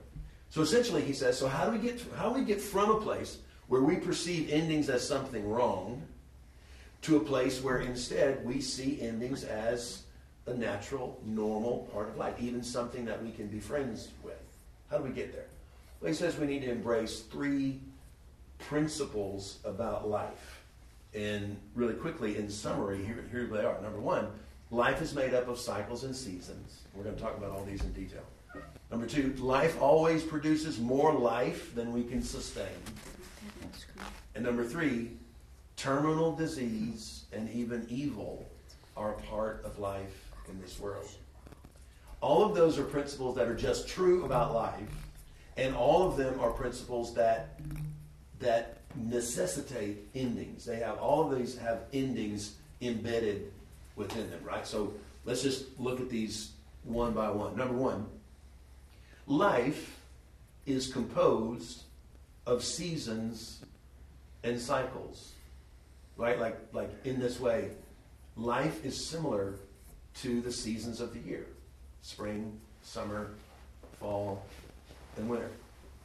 So 0.49 0.61
essentially, 0.61 1.01
he 1.01 1.13
says, 1.13 1.37
so 1.37 1.47
how 1.47 1.65
do 1.65 1.71
we 1.71 1.79
get 1.79 2.03
how 2.17 2.29
do 2.29 2.39
we 2.39 2.45
get 2.45 2.61
from 2.61 2.89
a 2.91 2.99
place 2.99 3.37
where 3.67 3.81
we 3.81 3.97
perceive 3.97 4.49
endings 4.49 4.89
as 4.89 5.07
something 5.07 5.47
wrong 5.47 6.01
to 7.03 7.17
a 7.17 7.19
place 7.19 7.61
where 7.61 7.79
instead 7.79 8.43
we 8.45 8.59
see 8.59 8.99
endings 9.01 9.43
as 9.43 10.03
a 10.47 10.53
natural, 10.53 11.21
normal 11.23 11.89
part 11.93 12.09
of 12.09 12.17
life, 12.17 12.35
even 12.39 12.63
something 12.63 13.05
that 13.05 13.23
we 13.23 13.31
can 13.31 13.47
be 13.47 13.59
friends 13.59 14.09
with? 14.23 14.41
How 14.89 14.97
do 14.97 15.03
we 15.03 15.11
get 15.11 15.33
there? 15.33 15.45
Well, 16.01 16.09
he 16.09 16.15
says 16.15 16.37
we 16.37 16.47
need 16.47 16.61
to 16.61 16.71
embrace 16.71 17.19
three 17.19 17.79
principles 18.57 19.59
about 19.63 20.09
life. 20.09 20.61
And 21.13 21.57
really 21.75 21.93
quickly, 21.93 22.37
in 22.37 22.49
summary, 22.49 23.03
here, 23.03 23.23
here 23.31 23.45
they 23.45 23.63
are. 23.63 23.79
Number 23.81 23.99
one, 23.99 24.27
life 24.71 25.01
is 25.01 25.13
made 25.13 25.33
up 25.33 25.47
of 25.47 25.59
cycles 25.59 26.03
and 26.03 26.15
seasons. 26.15 26.81
We're 26.93 27.03
going 27.03 27.15
to 27.15 27.21
talk 27.21 27.37
about 27.37 27.51
all 27.51 27.63
these 27.63 27.81
in 27.81 27.93
detail. 27.93 28.23
Number 28.91 29.05
two, 29.05 29.33
life 29.37 29.79
always 29.81 30.23
produces 30.23 30.79
more 30.79 31.13
life 31.13 31.75
than 31.75 31.91
we 31.91 32.03
can 32.03 32.21
sustain. 32.23 32.65
And 34.35 34.43
number 34.43 34.63
three, 34.63 35.11
terminal 35.75 36.35
disease 36.35 37.25
and 37.31 37.49
even 37.51 37.85
evil 37.89 38.49
are 38.97 39.13
a 39.13 39.21
part 39.21 39.63
of 39.63 39.79
life 39.79 40.31
in 40.49 40.59
this 40.59 40.79
world. 40.79 41.09
All 42.21 42.43
of 42.43 42.55
those 42.55 42.77
are 42.77 42.83
principles 42.83 43.35
that 43.35 43.47
are 43.47 43.55
just 43.55 43.87
true 43.87 44.25
about 44.25 44.53
life, 44.53 44.89
and 45.55 45.75
all 45.75 46.07
of 46.07 46.17
them 46.17 46.39
are 46.39 46.51
principles 46.51 47.13
that 47.15 47.59
that 48.39 48.77
necessitate 48.95 49.97
endings. 50.15 50.65
They 50.65 50.77
have 50.77 50.97
all 50.97 51.31
of 51.31 51.37
these 51.37 51.57
have 51.57 51.83
endings 51.93 52.55
embedded 52.81 53.51
within 53.99 54.29
them, 54.31 54.39
right? 54.43 54.65
So 54.65 54.93
let's 55.25 55.43
just 55.43 55.77
look 55.79 55.99
at 55.99 56.09
these 56.09 56.53
one 56.83 57.13
by 57.13 57.29
one. 57.29 57.55
Number 57.55 57.75
one, 57.75 58.07
life 59.27 59.99
is 60.65 60.91
composed 60.91 61.83
of 62.47 62.63
seasons 62.63 63.63
and 64.43 64.59
cycles. 64.59 65.33
Right? 66.17 66.39
Like 66.39 66.57
like 66.73 66.89
in 67.05 67.19
this 67.19 67.39
way, 67.39 67.71
life 68.35 68.83
is 68.83 69.05
similar 69.05 69.55
to 70.21 70.41
the 70.41 70.51
seasons 70.51 71.01
of 71.01 71.13
the 71.13 71.19
year. 71.19 71.45
Spring, 72.01 72.59
summer, 72.81 73.31
fall, 73.99 74.45
and 75.17 75.29
winter. 75.29 75.49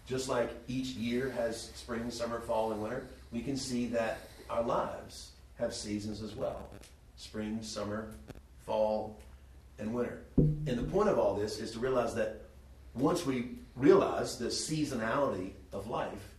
Just 0.07 0.29
like 0.29 0.51
each 0.69 0.89
year 0.89 1.31
has 1.31 1.71
spring, 1.75 2.11
summer, 2.11 2.41
fall, 2.41 2.73
and 2.73 2.83
winter, 2.83 3.07
we 3.33 3.41
can 3.41 3.57
see 3.57 3.87
that 3.87 4.19
our 4.51 4.63
lives 4.63 5.31
have 5.59 5.73
seasons 5.73 6.21
as 6.21 6.35
well. 6.35 6.69
Spring, 7.17 7.63
summer, 7.63 8.11
fall, 8.65 9.19
and 9.79 9.93
winter. 9.93 10.25
And 10.37 10.79
the 10.79 10.83
point 10.83 11.09
of 11.09 11.19
all 11.19 11.35
this 11.35 11.61
is 11.61 11.73
to 11.73 11.79
realize 11.79 12.15
that 12.15 12.43
once 12.95 13.27
we 13.27 13.51
realize 13.77 14.39
the 14.39 14.47
seasonality 14.47 15.53
of 15.73 15.89
life, 15.89 16.35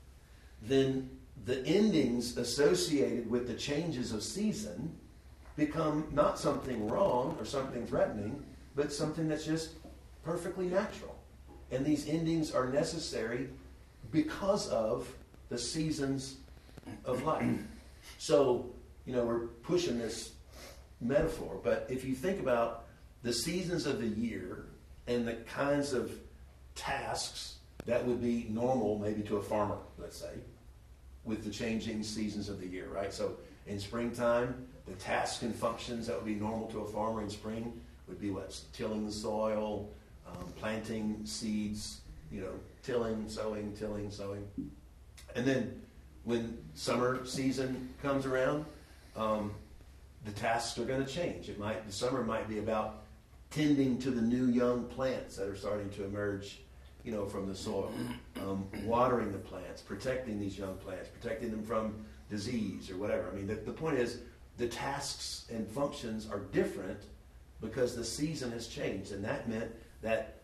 then 0.61 1.09
the 1.45 1.65
endings 1.65 2.37
associated 2.37 3.29
with 3.29 3.47
the 3.47 3.53
changes 3.53 4.11
of 4.11 4.23
season 4.23 4.95
become 5.55 6.07
not 6.11 6.39
something 6.39 6.87
wrong 6.87 7.37
or 7.39 7.45
something 7.45 7.85
threatening, 7.85 8.43
but 8.75 8.91
something 8.91 9.27
that's 9.27 9.45
just 9.45 9.71
perfectly 10.23 10.67
natural. 10.67 11.15
And 11.71 11.85
these 11.85 12.07
endings 12.07 12.53
are 12.53 12.67
necessary 12.67 13.49
because 14.11 14.67
of 14.69 15.11
the 15.49 15.57
seasons 15.57 16.37
of 17.05 17.23
life. 17.23 17.59
So, 18.17 18.69
you 19.05 19.13
know, 19.13 19.25
we're 19.25 19.47
pushing 19.63 19.97
this 19.97 20.31
metaphor, 21.07 21.59
but 21.63 21.85
if 21.89 22.03
you 22.05 22.15
think 22.15 22.39
about 22.39 22.85
the 23.23 23.33
seasons 23.33 23.85
of 23.85 23.99
the 23.99 24.07
year 24.07 24.65
and 25.07 25.27
the 25.27 25.33
kinds 25.33 25.93
of 25.93 26.11
tasks 26.75 27.55
that 27.85 28.05
would 28.05 28.21
be 28.21 28.47
normal 28.49 28.99
maybe 28.99 29.21
to 29.23 29.37
a 29.37 29.41
farmer, 29.41 29.77
let's 29.97 30.17
say, 30.17 30.33
with 31.23 31.43
the 31.43 31.49
changing 31.49 32.03
seasons 32.03 32.49
of 32.49 32.59
the 32.59 32.67
year, 32.67 32.87
right? 32.87 33.13
So 33.13 33.37
in 33.67 33.79
springtime, 33.79 34.67
the 34.85 34.93
tasks 34.93 35.41
and 35.41 35.55
functions 35.55 36.07
that 36.07 36.15
would 36.15 36.25
be 36.25 36.35
normal 36.35 36.67
to 36.67 36.79
a 36.81 36.87
farmer 36.87 37.21
in 37.21 37.29
spring 37.29 37.79
would 38.07 38.21
be 38.21 38.29
what? 38.29 38.59
Tilling 38.73 39.05
the 39.05 39.11
soil, 39.11 39.89
um, 40.27 40.53
planting 40.57 41.21
seeds, 41.25 42.01
you 42.31 42.41
know, 42.41 42.53
tilling, 42.83 43.27
sowing, 43.27 43.73
tilling, 43.73 44.11
sowing. 44.11 44.47
And 45.35 45.45
then 45.45 45.81
when 46.23 46.57
summer 46.75 47.25
season 47.25 47.93
comes 48.01 48.25
around, 48.25 48.65
um, 49.15 49.53
the 50.25 50.31
tasks 50.31 50.77
are 50.79 50.85
going 50.85 51.05
to 51.05 51.11
change. 51.11 51.49
It 51.49 51.57
might 51.59 51.85
the 51.85 51.93
summer 51.93 52.23
might 52.23 52.49
be 52.49 52.59
about 52.59 53.03
tending 53.51 53.97
to 53.99 54.11
the 54.11 54.21
new 54.21 54.47
young 54.47 54.85
plants 54.85 55.37
that 55.37 55.47
are 55.47 55.55
starting 55.55 55.89
to 55.91 56.03
emerge 56.03 56.59
you 57.05 57.11
know, 57.11 57.25
from 57.25 57.47
the 57.47 57.55
soil, 57.55 57.91
um, 58.41 58.67
watering 58.83 59.31
the 59.31 59.37
plants, 59.37 59.81
protecting 59.81 60.39
these 60.39 60.57
young 60.57 60.75
plants, 60.77 61.07
protecting 61.07 61.51
them 61.51 61.63
from 61.63 62.03
disease 62.31 62.89
or 62.89 62.97
whatever. 62.97 63.29
I 63.31 63.35
mean, 63.35 63.45
the, 63.45 63.53
the 63.53 63.71
point 63.71 63.99
is 63.99 64.21
the 64.57 64.67
tasks 64.67 65.45
and 65.53 65.67
functions 65.67 66.27
are 66.29 66.39
different 66.39 66.99
because 67.61 67.95
the 67.95 68.03
season 68.03 68.51
has 68.51 68.67
changed. 68.67 69.11
And 69.11 69.23
that 69.23 69.47
meant 69.47 69.71
that 70.01 70.41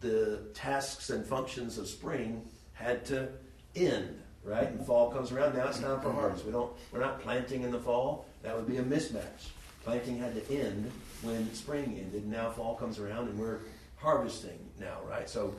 the 0.00 0.40
tasks 0.54 1.10
and 1.10 1.26
functions 1.26 1.76
of 1.76 1.86
spring 1.86 2.42
had 2.72 3.04
to 3.06 3.28
end, 3.76 4.18
right? 4.44 4.68
And 4.68 4.84
fall 4.86 5.10
comes 5.10 5.30
around. 5.30 5.56
Now 5.56 5.68
it's 5.68 5.80
time 5.80 6.00
for 6.00 6.10
harvest. 6.10 6.46
We 6.46 6.52
don't, 6.52 6.72
we're 6.90 7.00
not 7.00 7.20
planting 7.20 7.64
in 7.64 7.70
the 7.70 7.80
fall. 7.80 8.24
That 8.42 8.56
would 8.56 8.66
be 8.66 8.78
a 8.78 8.82
mismatch. 8.82 9.50
Planting 9.84 10.18
had 10.18 10.34
to 10.34 10.54
end 10.54 10.90
when 11.22 11.52
spring 11.54 11.98
ended. 12.00 12.26
Now 12.26 12.50
fall 12.50 12.74
comes 12.74 12.98
around 12.98 13.28
and 13.28 13.38
we're 13.38 13.60
harvesting 13.96 14.58
now, 14.78 14.98
right? 15.08 15.28
So 15.28 15.54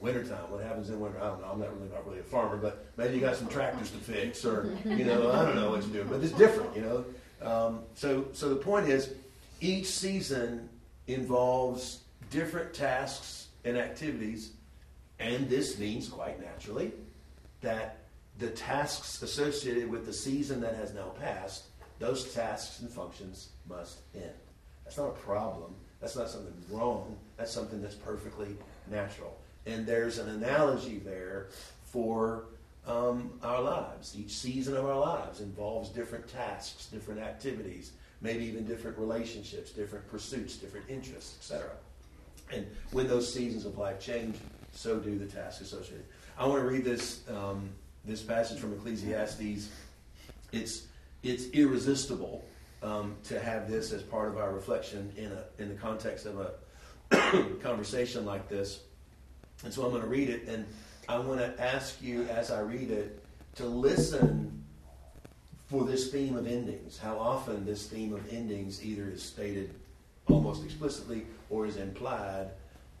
wintertime, 0.00 0.50
what 0.50 0.62
happens 0.62 0.90
in 0.90 1.00
winter, 1.00 1.18
I 1.18 1.28
don't 1.28 1.40
know. 1.40 1.48
I'm 1.48 1.60
not 1.60 1.76
really 1.76 1.90
not 1.90 2.06
really 2.06 2.20
a 2.20 2.24
farmer, 2.24 2.56
but 2.56 2.86
maybe 2.96 3.14
you 3.14 3.20
got 3.20 3.36
some 3.36 3.48
tractors 3.48 3.90
to 3.90 3.98
fix, 3.98 4.44
or 4.44 4.76
you 4.84 5.04
know, 5.04 5.32
I 5.32 5.44
don't 5.44 5.54
know 5.54 5.70
what 5.70 5.84
you 5.86 5.92
do, 5.92 6.04
but 6.04 6.22
it's 6.22 6.32
different, 6.32 6.74
you 6.76 6.82
know. 6.82 7.04
Um, 7.42 7.80
so, 7.94 8.26
so 8.32 8.48
the 8.48 8.56
point 8.56 8.88
is, 8.88 9.14
each 9.60 9.86
season 9.86 10.68
involves 11.06 12.00
different 12.30 12.74
tasks 12.74 13.48
and 13.64 13.76
activities, 13.76 14.52
and 15.18 15.48
this 15.48 15.78
means 15.78 16.08
quite 16.08 16.40
naturally 16.40 16.92
that 17.60 17.98
the 18.38 18.50
tasks 18.50 19.22
associated 19.22 19.88
with 19.88 20.06
the 20.06 20.12
season 20.12 20.60
that 20.60 20.74
has 20.74 20.92
now 20.92 21.08
passed 21.20 21.64
those 22.04 22.34
tasks 22.34 22.80
and 22.80 22.90
functions 22.90 23.48
must 23.68 24.00
end. 24.14 24.30
That's 24.84 24.98
not 24.98 25.08
a 25.08 25.12
problem. 25.12 25.74
That's 26.00 26.16
not 26.16 26.28
something 26.28 26.52
wrong. 26.70 27.16
That's 27.38 27.50
something 27.50 27.80
that's 27.80 27.94
perfectly 27.94 28.48
natural. 28.90 29.34
And 29.64 29.86
there's 29.86 30.18
an 30.18 30.28
analogy 30.28 30.98
there 30.98 31.46
for 31.86 32.44
um, 32.86 33.30
our 33.42 33.62
lives. 33.62 34.14
Each 34.18 34.32
season 34.32 34.76
of 34.76 34.84
our 34.84 34.98
lives 34.98 35.40
involves 35.40 35.88
different 35.88 36.28
tasks, 36.28 36.86
different 36.86 37.20
activities, 37.20 37.92
maybe 38.20 38.44
even 38.44 38.66
different 38.66 38.98
relationships, 38.98 39.70
different 39.70 40.06
pursuits, 40.10 40.56
different 40.56 40.84
interests, 40.90 41.38
etc. 41.38 41.70
And 42.52 42.66
when 42.92 43.08
those 43.08 43.32
seasons 43.32 43.64
of 43.64 43.78
life 43.78 43.98
change, 43.98 44.36
so 44.72 44.98
do 44.98 45.18
the 45.18 45.26
tasks 45.26 45.62
associated. 45.62 46.04
I 46.36 46.46
want 46.46 46.60
to 46.60 46.68
read 46.68 46.84
this 46.84 47.22
um, 47.30 47.70
this 48.04 48.20
passage 48.20 48.58
from 48.58 48.74
Ecclesiastes. 48.74 49.70
It's 50.52 50.82
it's 51.24 51.48
irresistible 51.50 52.44
um, 52.82 53.16
to 53.24 53.40
have 53.40 53.68
this 53.68 53.92
as 53.92 54.02
part 54.02 54.28
of 54.28 54.36
our 54.36 54.52
reflection 54.52 55.10
in 55.16 55.32
a 55.32 55.44
in 55.58 55.68
the 55.68 55.74
context 55.74 56.26
of 56.26 56.38
a 56.38 57.54
conversation 57.62 58.24
like 58.24 58.48
this. 58.48 58.80
And 59.64 59.72
so 59.72 59.84
I'm 59.84 59.90
going 59.90 60.02
to 60.02 60.08
read 60.08 60.28
it, 60.28 60.46
and 60.46 60.66
I 61.08 61.18
want 61.18 61.40
to 61.40 61.62
ask 61.62 62.00
you 62.02 62.24
as 62.24 62.50
I 62.50 62.60
read 62.60 62.90
it 62.90 63.24
to 63.56 63.66
listen 63.66 64.64
for 65.66 65.84
this 65.84 66.10
theme 66.10 66.36
of 66.36 66.46
endings. 66.46 66.98
How 66.98 67.18
often 67.18 67.64
this 67.64 67.86
theme 67.86 68.12
of 68.12 68.32
endings 68.32 68.84
either 68.84 69.08
is 69.08 69.22
stated 69.22 69.74
almost 70.28 70.64
explicitly 70.64 71.26
or 71.50 71.66
is 71.66 71.76
implied 71.76 72.50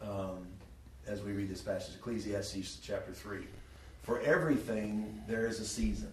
um, 0.00 0.46
as 1.06 1.22
we 1.22 1.32
read 1.32 1.50
this 1.50 1.60
passage, 1.60 1.96
Ecclesiastes 1.96 2.78
chapter 2.82 3.12
3. 3.12 3.40
For 4.02 4.20
everything 4.20 5.22
there 5.26 5.46
is 5.46 5.60
a 5.60 5.64
season, 5.64 6.12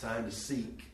a 0.00 0.06
time 0.06 0.24
to 0.24 0.32
seek 0.32 0.84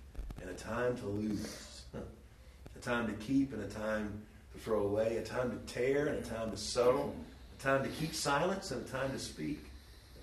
and 0.41 0.51
a 0.51 0.55
time 0.55 0.97
to 0.97 1.07
lose, 1.07 1.83
a 1.95 2.79
time 2.81 3.07
to 3.07 3.13
keep 3.15 3.53
and 3.53 3.63
a 3.63 3.69
time 3.69 4.23
to 4.53 4.59
throw 4.59 4.81
away, 4.81 5.17
a 5.17 5.23
time 5.23 5.51
to 5.51 5.73
tear 5.73 6.07
and 6.07 6.19
a 6.19 6.29
time 6.29 6.51
to 6.51 6.57
sow, 6.57 7.13
a 7.59 7.63
time 7.63 7.83
to 7.83 7.89
keep 7.91 8.15
silence 8.15 8.71
and 8.71 8.85
a 8.85 8.89
time 8.89 9.11
to 9.13 9.19
speak, 9.19 9.65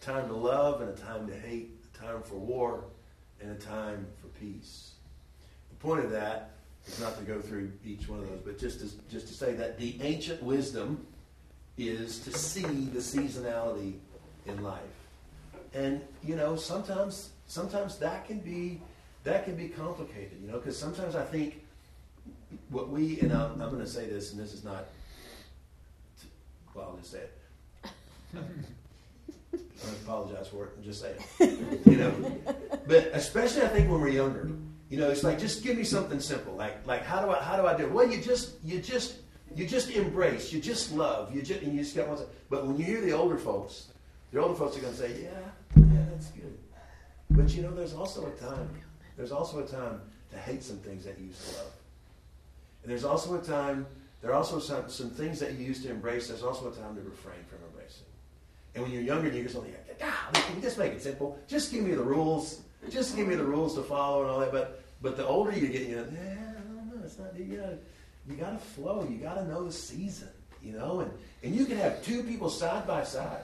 a 0.02 0.06
time 0.06 0.28
to 0.28 0.34
love 0.34 0.82
and 0.82 0.90
a 0.90 1.02
time 1.02 1.28
to 1.28 1.34
hate, 1.34 1.72
a 1.94 1.98
time 1.98 2.22
for 2.24 2.36
war 2.36 2.84
and 3.42 3.52
a 3.52 3.56
time 3.56 4.06
for 4.22 4.28
peace. 4.40 4.92
The 5.70 5.76
point 5.76 6.04
of 6.04 6.12
that 6.12 6.52
is 6.86 7.00
not 7.00 7.18
to 7.18 7.24
go 7.24 7.40
through 7.40 7.72
each 7.86 8.10
one 8.10 8.20
of 8.20 8.30
those, 8.30 8.42
but 8.44 8.60
just 8.60 8.80
to, 8.82 8.90
just 9.10 9.28
to 9.28 9.34
say 9.34 9.54
that 9.54 9.78
the 9.78 9.98
ancient 10.02 10.44
wisdom 10.44 11.06
is 11.78 12.20
to 12.20 12.32
see 12.32 12.62
the 12.62 13.00
seasonality 13.00 13.94
in 14.46 14.62
life. 14.62 14.82
And 15.74 16.02
you 16.24 16.36
know, 16.36 16.56
sometimes 16.56 17.30
sometimes 17.54 17.98
that 18.00 18.26
can 18.26 18.40
be 18.40 18.82
that 19.24 19.46
can 19.46 19.56
be 19.56 19.70
complicated, 19.70 20.40
you 20.42 20.48
know, 20.48 20.58
because 20.58 20.78
sometimes 20.78 21.16
I 21.16 21.24
think 21.24 21.64
what 22.70 22.90
we 22.90 23.20
and 23.22 23.32
I'm, 23.32 23.62
I'm 23.62 23.70
going 23.70 23.80
to 23.80 23.88
say 23.88 24.08
this, 24.08 24.32
and 24.32 24.42
this 24.42 24.54
is 24.54 24.64
not. 24.64 24.86
Well, 26.74 26.90
I'll 26.90 26.98
just 26.98 27.12
say 27.12 27.20
it. 27.20 27.92
I 29.54 29.90
apologize 30.04 30.48
for 30.48 30.66
it 30.66 30.72
and 30.76 30.84
just 30.84 31.02
say 31.02 31.14
it. 31.40 31.86
You 31.86 31.98
know, 31.98 32.12
but 32.88 33.12
especially 33.14 33.62
I 33.62 33.68
think 33.68 33.92
when 33.92 34.02
we're 34.02 34.10
younger, 34.10 34.50
you 34.90 34.98
know, 34.98 35.10
it's 35.12 35.24
like 35.24 35.38
just 35.38 35.64
give 35.64 35.78
me 35.78 35.84
something 35.84 36.20
simple. 36.20 36.56
Like 36.56 36.86
like 36.88 37.04
how 37.04 37.24
do 37.24 37.30
I 37.30 37.40
how 37.42 37.56
do 37.56 37.68
I 37.68 37.78
do? 37.78 37.84
It? 37.84 37.92
Well, 37.92 38.10
you 38.10 38.20
just 38.20 38.56
you 38.64 38.80
just 38.80 39.18
you 39.56 39.68
just 39.68 39.92
embrace, 39.92 40.52
you 40.52 40.60
just 40.60 40.92
love, 40.94 41.36
you 41.36 41.44
just 41.44 41.62
and 41.62 41.74
you 41.74 41.84
just 41.84 41.96
get 41.96 42.08
one. 42.08 42.18
But 42.50 42.66
when 42.66 42.78
you 42.78 42.84
hear 42.84 43.02
the 43.02 43.12
older 43.12 43.38
folks, 43.38 43.90
the 44.32 44.42
older 44.42 44.56
folks 44.56 44.76
are 44.78 44.82
going 44.82 44.94
to 44.94 45.00
say, 45.00 45.22
yeah, 45.22 45.30
yeah, 45.76 46.06
that's 46.10 46.30
good. 46.32 46.58
But 47.34 47.56
you 47.56 47.64
know, 47.64 47.74
there's 47.74 47.94
also 47.94 48.28
a 48.28 48.32
time. 48.32 48.70
There's 49.18 49.32
also 49.32 49.60
a 49.60 49.68
time 49.68 50.02
to 50.32 50.38
hate 50.38 50.64
some 50.64 50.78
things 50.78 51.04
that 51.06 51.20
you 51.20 51.28
used 51.28 51.42
to 51.50 51.58
love. 51.58 51.72
And 52.84 52.92
there's 52.92 53.06
also 53.06 53.36
a 53.36 53.42
time. 53.42 53.86
There 54.22 54.32
are 54.32 54.36
also 54.36 54.60
some, 54.60 54.90
some 54.90 55.10
things 55.10 55.40
that 55.40 55.54
you 55.54 55.66
used 55.66 55.84
to 55.84 55.90
embrace. 55.90 56.28
There's 56.28 56.44
also 56.44 56.72
a 56.72 56.76
time 56.76 56.96
to 56.96 57.02
refrain 57.02 57.44
from 57.50 57.60
embracing. 57.68 58.06
And 58.76 58.84
when 58.84 58.94
you're 58.94 59.02
younger, 59.02 59.30
you're 59.30 59.44
just 59.44 59.56
like, 59.56 59.74
ah, 60.02 60.30
just 60.62 60.78
make 60.78 60.94
it 60.94 61.02
simple? 61.02 61.38
Just 61.48 61.72
give 61.72 61.84
me 61.84 61.94
the 61.96 62.04
rules. 62.04 62.62
Just 62.90 63.16
give 63.16 63.28
me 63.28 63.36
the 63.36 63.44
rules 63.44 63.76
to 63.76 63.84
follow 63.84 64.22
and 64.22 64.32
all 64.32 64.40
that. 64.40 64.52
But 64.52 64.84
but 65.02 65.18
the 65.18 65.26
older 65.26 65.52
you 65.52 65.68
get, 65.68 65.88
you 65.88 65.98
know, 65.98 66.08
yeah, 66.12 66.50
I 66.50 66.62
don't 66.62 66.96
know. 66.96 67.06
It's 67.06 67.20
not 67.20 67.38
you 67.38 67.58
gotta 67.58 67.78
you 68.30 68.36
gotta 68.36 68.58
flow. 68.58 69.08
You 69.10 69.18
gotta 69.18 69.46
know 69.46 69.66
the 69.66 69.72
season. 69.72 70.30
You 70.64 70.74
know, 70.74 71.02
and 71.02 71.12
and 71.44 71.56
you 71.56 71.66
can 71.66 71.78
have 71.78 72.04
two 72.04 72.24
people 72.24 72.50
side 72.50 72.88
by 72.88 73.04
side, 73.04 73.44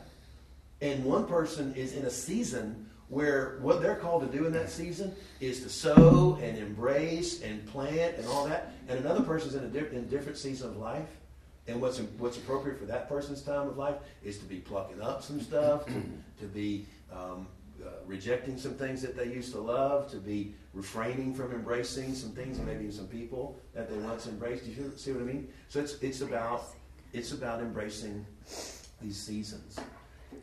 and 0.82 1.04
one 1.06 1.26
person 1.26 1.74
is 1.76 1.94
in 1.94 2.06
a 2.06 2.10
season 2.10 2.89
where 3.10 3.58
what 3.62 3.82
they're 3.82 3.96
called 3.96 4.30
to 4.32 4.38
do 4.38 4.46
in 4.46 4.54
that 4.54 4.70
season 4.70 5.14
is 5.40 5.62
to 5.64 5.70
sow 5.70 6.38
and 6.42 6.58
embrace 6.58 7.42
and 7.42 7.66
plant 7.68 8.16
and 8.18 8.28
all 8.28 8.48
that, 8.48 8.72
and 8.88 9.00
another 9.00 9.24
person's 9.24 9.56
in 9.56 9.64
a, 9.64 9.68
di- 9.68 9.96
in 9.96 10.04
a 10.04 10.08
different 10.08 10.38
season 10.38 10.70
of 10.70 10.78
life 10.78 11.10
and 11.68 11.80
what's, 11.82 12.00
what's 12.18 12.38
appropriate 12.38 12.80
for 12.80 12.86
that 12.86 13.08
person's 13.08 13.42
time 13.42 13.68
of 13.68 13.78
life 13.78 13.96
is 14.24 14.38
to 14.40 14.46
be 14.46 14.58
plucking 14.58 15.02
up 15.02 15.22
some 15.22 15.40
stuff, 15.40 15.86
to, 15.86 15.94
to 16.40 16.46
be 16.46 16.86
um, 17.12 17.48
uh, 17.84 17.90
rejecting 18.06 18.58
some 18.58 18.74
things 18.74 19.02
that 19.02 19.16
they 19.16 19.26
used 19.26 19.54
to 19.54 19.60
love, 19.60 20.10
to 20.12 20.18
be 20.18 20.54
refraining 20.74 21.34
from 21.34 21.52
embracing 21.52 22.14
some 22.14 22.32
things 22.32 22.58
and 22.58 22.68
maybe 22.68 22.92
some 22.92 23.08
people 23.08 23.60
that 23.74 23.90
they 23.90 23.98
once 23.98 24.28
embraced. 24.28 24.66
Do 24.66 24.72
you 24.72 24.92
see 24.98 25.12
what 25.12 25.22
I 25.22 25.26
mean? 25.26 25.48
So 25.68 25.80
it's, 25.80 25.94
it's, 26.02 26.22
about, 26.22 26.64
it's 27.14 27.32
about 27.32 27.62
embracing 27.62 28.26
these 29.02 29.18
seasons. 29.18 29.80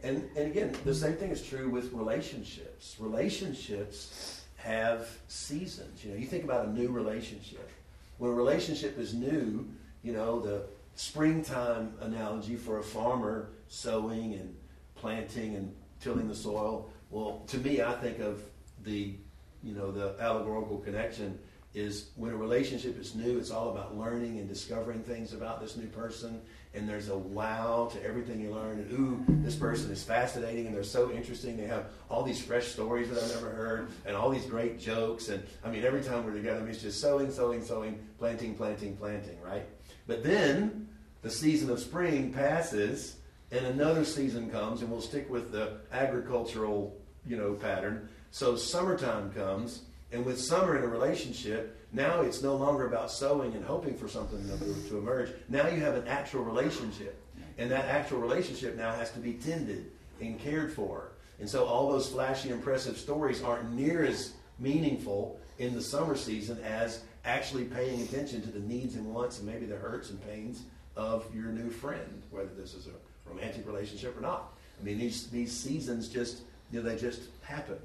And, 0.03 0.29
and 0.37 0.47
again, 0.51 0.75
the 0.85 0.95
same 0.95 1.15
thing 1.15 1.31
is 1.31 1.43
true 1.43 1.69
with 1.69 1.93
relationships. 1.93 2.97
Relationships 2.99 4.43
have 4.57 5.09
seasons. 5.29 6.05
You 6.05 6.13
know, 6.13 6.17
you 6.17 6.27
think 6.27 6.45
about 6.45 6.67
a 6.67 6.73
new 6.73 6.89
relationship. 6.89 7.71
When 8.19 8.31
a 8.31 8.35
relationship 8.35 8.99
is 8.99 9.15
new, 9.15 9.69
you 10.03 10.13
know, 10.13 10.41
the 10.41 10.67
springtime 10.95 11.95
analogy 12.01 12.57
for 12.57 12.79
a 12.79 12.83
farmer 12.83 13.51
sowing 13.69 14.35
and 14.35 14.55
planting 14.95 15.55
and 15.55 15.75
tilling 16.01 16.29
the 16.29 16.35
soil. 16.35 16.89
Well, 17.11 17.43
to 17.49 17.59
me, 17.59 17.83
I 17.83 17.93
think 17.93 18.19
of 18.19 18.43
the, 18.85 19.15
you 19.63 19.75
know, 19.75 19.93
the 19.93 20.17
allegorical 20.21 20.79
connection 20.79 21.39
is 21.75 22.09
when 22.17 22.33
a 22.33 22.37
relationship 22.37 22.99
is 22.99 23.15
new, 23.15 23.39
it's 23.39 23.51
all 23.51 23.71
about 23.71 23.99
learning 23.99 24.39
and 24.39 24.49
discovering 24.49 25.03
things 25.03 25.35
about 25.35 25.61
this 25.61 25.77
new 25.77 25.87
person. 25.89 26.41
And 26.77 26.89
there's 26.89 27.09
a 27.09 27.17
wow 27.17 27.89
to 27.93 28.05
everything 28.05 28.41
you 28.41 28.53
learn. 28.53 28.79
And 28.79 28.93
ooh, 28.93 29.25
this 29.43 29.57
person 29.57 29.91
is 29.91 30.03
fascinating 30.03 30.67
and 30.67 30.75
they're 30.75 30.85
so 30.85 31.11
interesting. 31.11 31.57
They 31.57 31.67
have 31.67 31.87
all 32.11 32.23
these 32.23 32.41
fresh 32.41 32.67
stories 32.67 33.09
that 33.09 33.23
I've 33.23 33.35
never 33.35 33.51
heard 33.51 33.89
and 34.05 34.15
all 34.15 34.29
these 34.31 34.47
great 34.47 34.79
jokes. 34.79 35.29
And 35.29 35.43
I 35.65 35.71
mean, 35.71 35.85
every 35.85 36.03
time 36.03 36.25
we're 36.25 36.35
together, 36.35 36.59
I 36.59 36.63
mean, 36.63 36.71
it's 36.71 36.83
just 36.83 37.01
sowing, 37.01 37.31
sowing, 37.31 37.65
sowing, 37.65 37.99
planting, 38.19 38.55
planting, 38.55 38.97
planting, 38.97 39.41
right? 39.41 39.67
But 40.07 40.23
then 40.23 40.89
the 41.23 41.31
season 41.31 41.71
of 41.71 41.81
spring 41.81 42.33
passes 42.33 43.17
and 43.51 43.65
another 43.67 44.05
season 44.05 44.51
comes, 44.51 44.83
and 44.83 44.91
we'll 44.91 45.01
stick 45.01 45.31
with 45.31 45.53
the 45.53 45.79
agricultural, 45.93 46.97
you 47.27 47.37
know, 47.37 47.55
pattern. 47.55 48.09
So 48.31 48.57
summertime 48.57 49.33
comes, 49.33 49.83
and 50.13 50.25
with 50.25 50.41
summer 50.41 50.77
in 50.77 50.83
a 50.83 50.89
relationship, 50.89 51.76
now 51.97 52.21
it's 52.21 52.43
no 52.43 52.55
longer 52.55 52.87
about 52.87 53.11
sowing 53.11 53.55
and 53.55 53.65
hoping 53.65 53.97
for 53.97 54.07
something 54.07 54.47
to 54.89 54.99
emerge. 54.99 55.31
Now 55.49 55.67
you 55.69 55.81
have 55.81 55.95
an 55.95 56.07
actual 56.07 56.45
relationship, 56.45 57.21
and 57.57 57.71
that 57.71 57.87
actual 57.87 58.19
relationship 58.19 58.77
now 58.77 58.95
has 58.95 59.11
to 59.13 59.19
be 59.19 59.33
tended 59.33 59.91
and 60.21 60.39
cared 60.39 60.73
for. 60.73 61.13
And 61.41 61.49
so 61.49 61.65
all 61.65 61.91
those 61.91 62.09
flashy, 62.11 62.51
impressive 62.51 62.99
stories 62.99 63.43
aren't 63.43 63.73
near 63.73 64.05
as 64.05 64.35
meaningful 64.59 65.41
in 65.59 65.75
the 65.75 65.81
summer 65.81 66.17
season 66.17 66.59
as 66.63 67.01
actually 67.25 67.65
paying 67.65 68.03
attention 68.03 68.43
to 68.43 68.51
the 68.51 68.61
needs 68.61 68.95
and 68.95 69.07
wants 69.07 69.39
and 69.39 69.49
maybe 69.49 69.65
the 69.65 69.77
hurts 69.77 70.11
and 70.11 70.25
pains 70.27 70.63
of 70.97 71.27
your 71.35 71.47
new 71.47 71.71
friend, 71.71 72.23
whether 72.31 72.51
this 72.57 72.75
is 72.75 72.89
a 72.89 73.29
romantic 73.29 73.67
relationship 73.67 74.17
or 74.17 74.21
not. 74.21 74.53
I 74.79 74.85
mean, 74.85 74.99
these, 74.99 75.29
these 75.29 75.53
seasons 75.53 76.09
just, 76.09 76.43
you 76.71 76.83
know, 76.83 76.89
they 76.89 76.97
just 76.97 77.23
happen. 77.43 77.79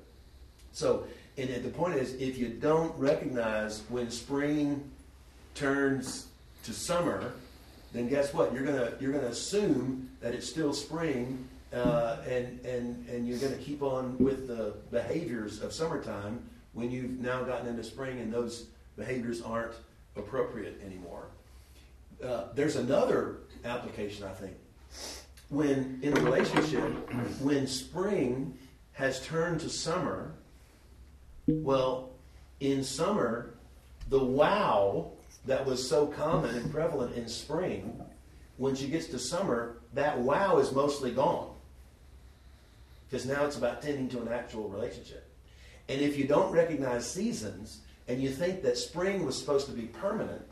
So, 0.73 1.05
and 1.37 1.63
the 1.63 1.69
point 1.69 1.95
is, 1.95 2.13
if 2.15 2.37
you 2.37 2.49
don't 2.49 2.97
recognize 2.97 3.83
when 3.89 4.11
spring 4.11 4.89
turns 5.55 6.27
to 6.63 6.73
summer, 6.73 7.33
then 7.93 8.07
guess 8.07 8.33
what? 8.33 8.53
You're 8.53 8.65
gonna 8.65 8.93
you're 8.99 9.11
gonna 9.11 9.27
assume 9.27 10.09
that 10.21 10.33
it's 10.33 10.47
still 10.47 10.73
spring, 10.73 11.47
uh, 11.73 12.17
and 12.27 12.63
and 12.65 13.07
and 13.09 13.27
you're 13.27 13.39
gonna 13.39 13.57
keep 13.57 13.81
on 13.81 14.17
with 14.17 14.47
the 14.47 14.75
behaviors 14.91 15.61
of 15.61 15.73
summertime 15.73 16.41
when 16.73 16.91
you've 16.91 17.19
now 17.19 17.43
gotten 17.43 17.67
into 17.67 17.83
spring, 17.83 18.19
and 18.19 18.31
those 18.31 18.67
behaviors 18.97 19.41
aren't 19.41 19.73
appropriate 20.15 20.81
anymore. 20.85 21.27
Uh, 22.23 22.45
there's 22.53 22.75
another 22.75 23.37
application, 23.65 24.25
I 24.25 24.33
think. 24.33 24.55
When 25.49 25.99
in 26.01 26.17
a 26.17 26.21
relationship, 26.21 26.91
when 27.41 27.67
spring 27.67 28.57
has 28.93 29.25
turned 29.25 29.59
to 29.61 29.69
summer, 29.69 30.33
well, 31.47 32.11
in 32.59 32.83
summer, 32.83 33.53
the 34.09 34.23
wow 34.23 35.11
that 35.45 35.65
was 35.65 35.87
so 35.87 36.07
common 36.07 36.55
and 36.55 36.71
prevalent 36.71 37.15
in 37.15 37.27
spring, 37.27 37.99
when 38.57 38.75
she 38.75 38.87
gets 38.87 39.07
to 39.07 39.19
summer, 39.19 39.77
that 39.93 40.19
wow 40.19 40.59
is 40.59 40.71
mostly 40.71 41.11
gone. 41.11 41.49
Because 43.09 43.25
now 43.25 43.45
it's 43.45 43.57
about 43.57 43.81
tending 43.81 44.07
to 44.09 44.21
an 44.21 44.27
actual 44.27 44.69
relationship. 44.69 45.27
And 45.89 45.99
if 45.99 46.17
you 46.17 46.25
don't 46.25 46.51
recognize 46.51 47.09
seasons 47.09 47.79
and 48.07 48.21
you 48.21 48.29
think 48.29 48.61
that 48.63 48.77
spring 48.77 49.25
was 49.25 49.37
supposed 49.37 49.65
to 49.67 49.73
be 49.73 49.83
permanent, 49.83 50.47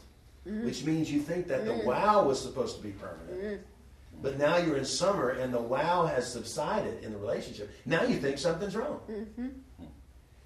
mm-hmm. 0.48 0.66
which 0.66 0.84
means 0.84 1.12
you 1.12 1.22
think 1.22 1.48
that 1.48 1.64
mm-hmm. 1.64 1.80
the 1.80 1.86
wow 1.86 2.26
was 2.26 2.42
supposed 2.42 2.78
to 2.78 2.84
be 2.84 2.92
permanent, 2.92 3.42
mm-hmm. 3.42 4.22
but 4.22 4.38
now 4.38 4.58
you're 4.58 4.78
in 4.78 4.86
summer 4.86 5.30
and 5.30 5.54
the 5.54 5.62
wow 5.62 6.06
has 6.06 6.32
subsided 6.32 7.04
in 7.04 7.14
the 7.14 7.18
relationship, 7.18 7.70
now 7.86 8.04
you 8.04 8.16
think 8.18 8.38
something's 8.38 8.76
wrong. 8.76 9.00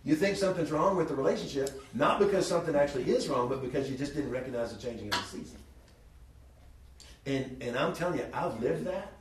You 0.03 0.15
think 0.15 0.35
something's 0.35 0.71
wrong 0.71 0.97
with 0.97 1.07
the 1.07 1.15
relationship, 1.15 1.81
not 1.93 2.19
because 2.19 2.45
something 2.45 2.75
actually 2.75 3.09
is 3.09 3.29
wrong, 3.29 3.47
but 3.47 3.61
because 3.61 3.89
you 3.89 3.97
just 3.97 4.13
didn't 4.13 4.31
recognize 4.31 4.75
the 4.75 4.81
changing 4.81 5.07
of 5.07 5.13
the 5.13 5.37
season. 5.37 5.57
And, 7.25 7.57
and 7.61 7.77
I'm 7.77 7.93
telling 7.93 8.19
you, 8.19 8.25
I've 8.33 8.61
lived 8.61 8.85
that. 8.85 9.13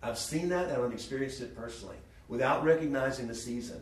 I've 0.00 0.18
seen 0.18 0.48
that 0.50 0.68
and 0.68 0.80
I've 0.80 0.92
experienced 0.92 1.40
it 1.40 1.56
personally 1.56 1.96
without 2.28 2.62
recognizing 2.62 3.26
the 3.26 3.34
season, 3.34 3.80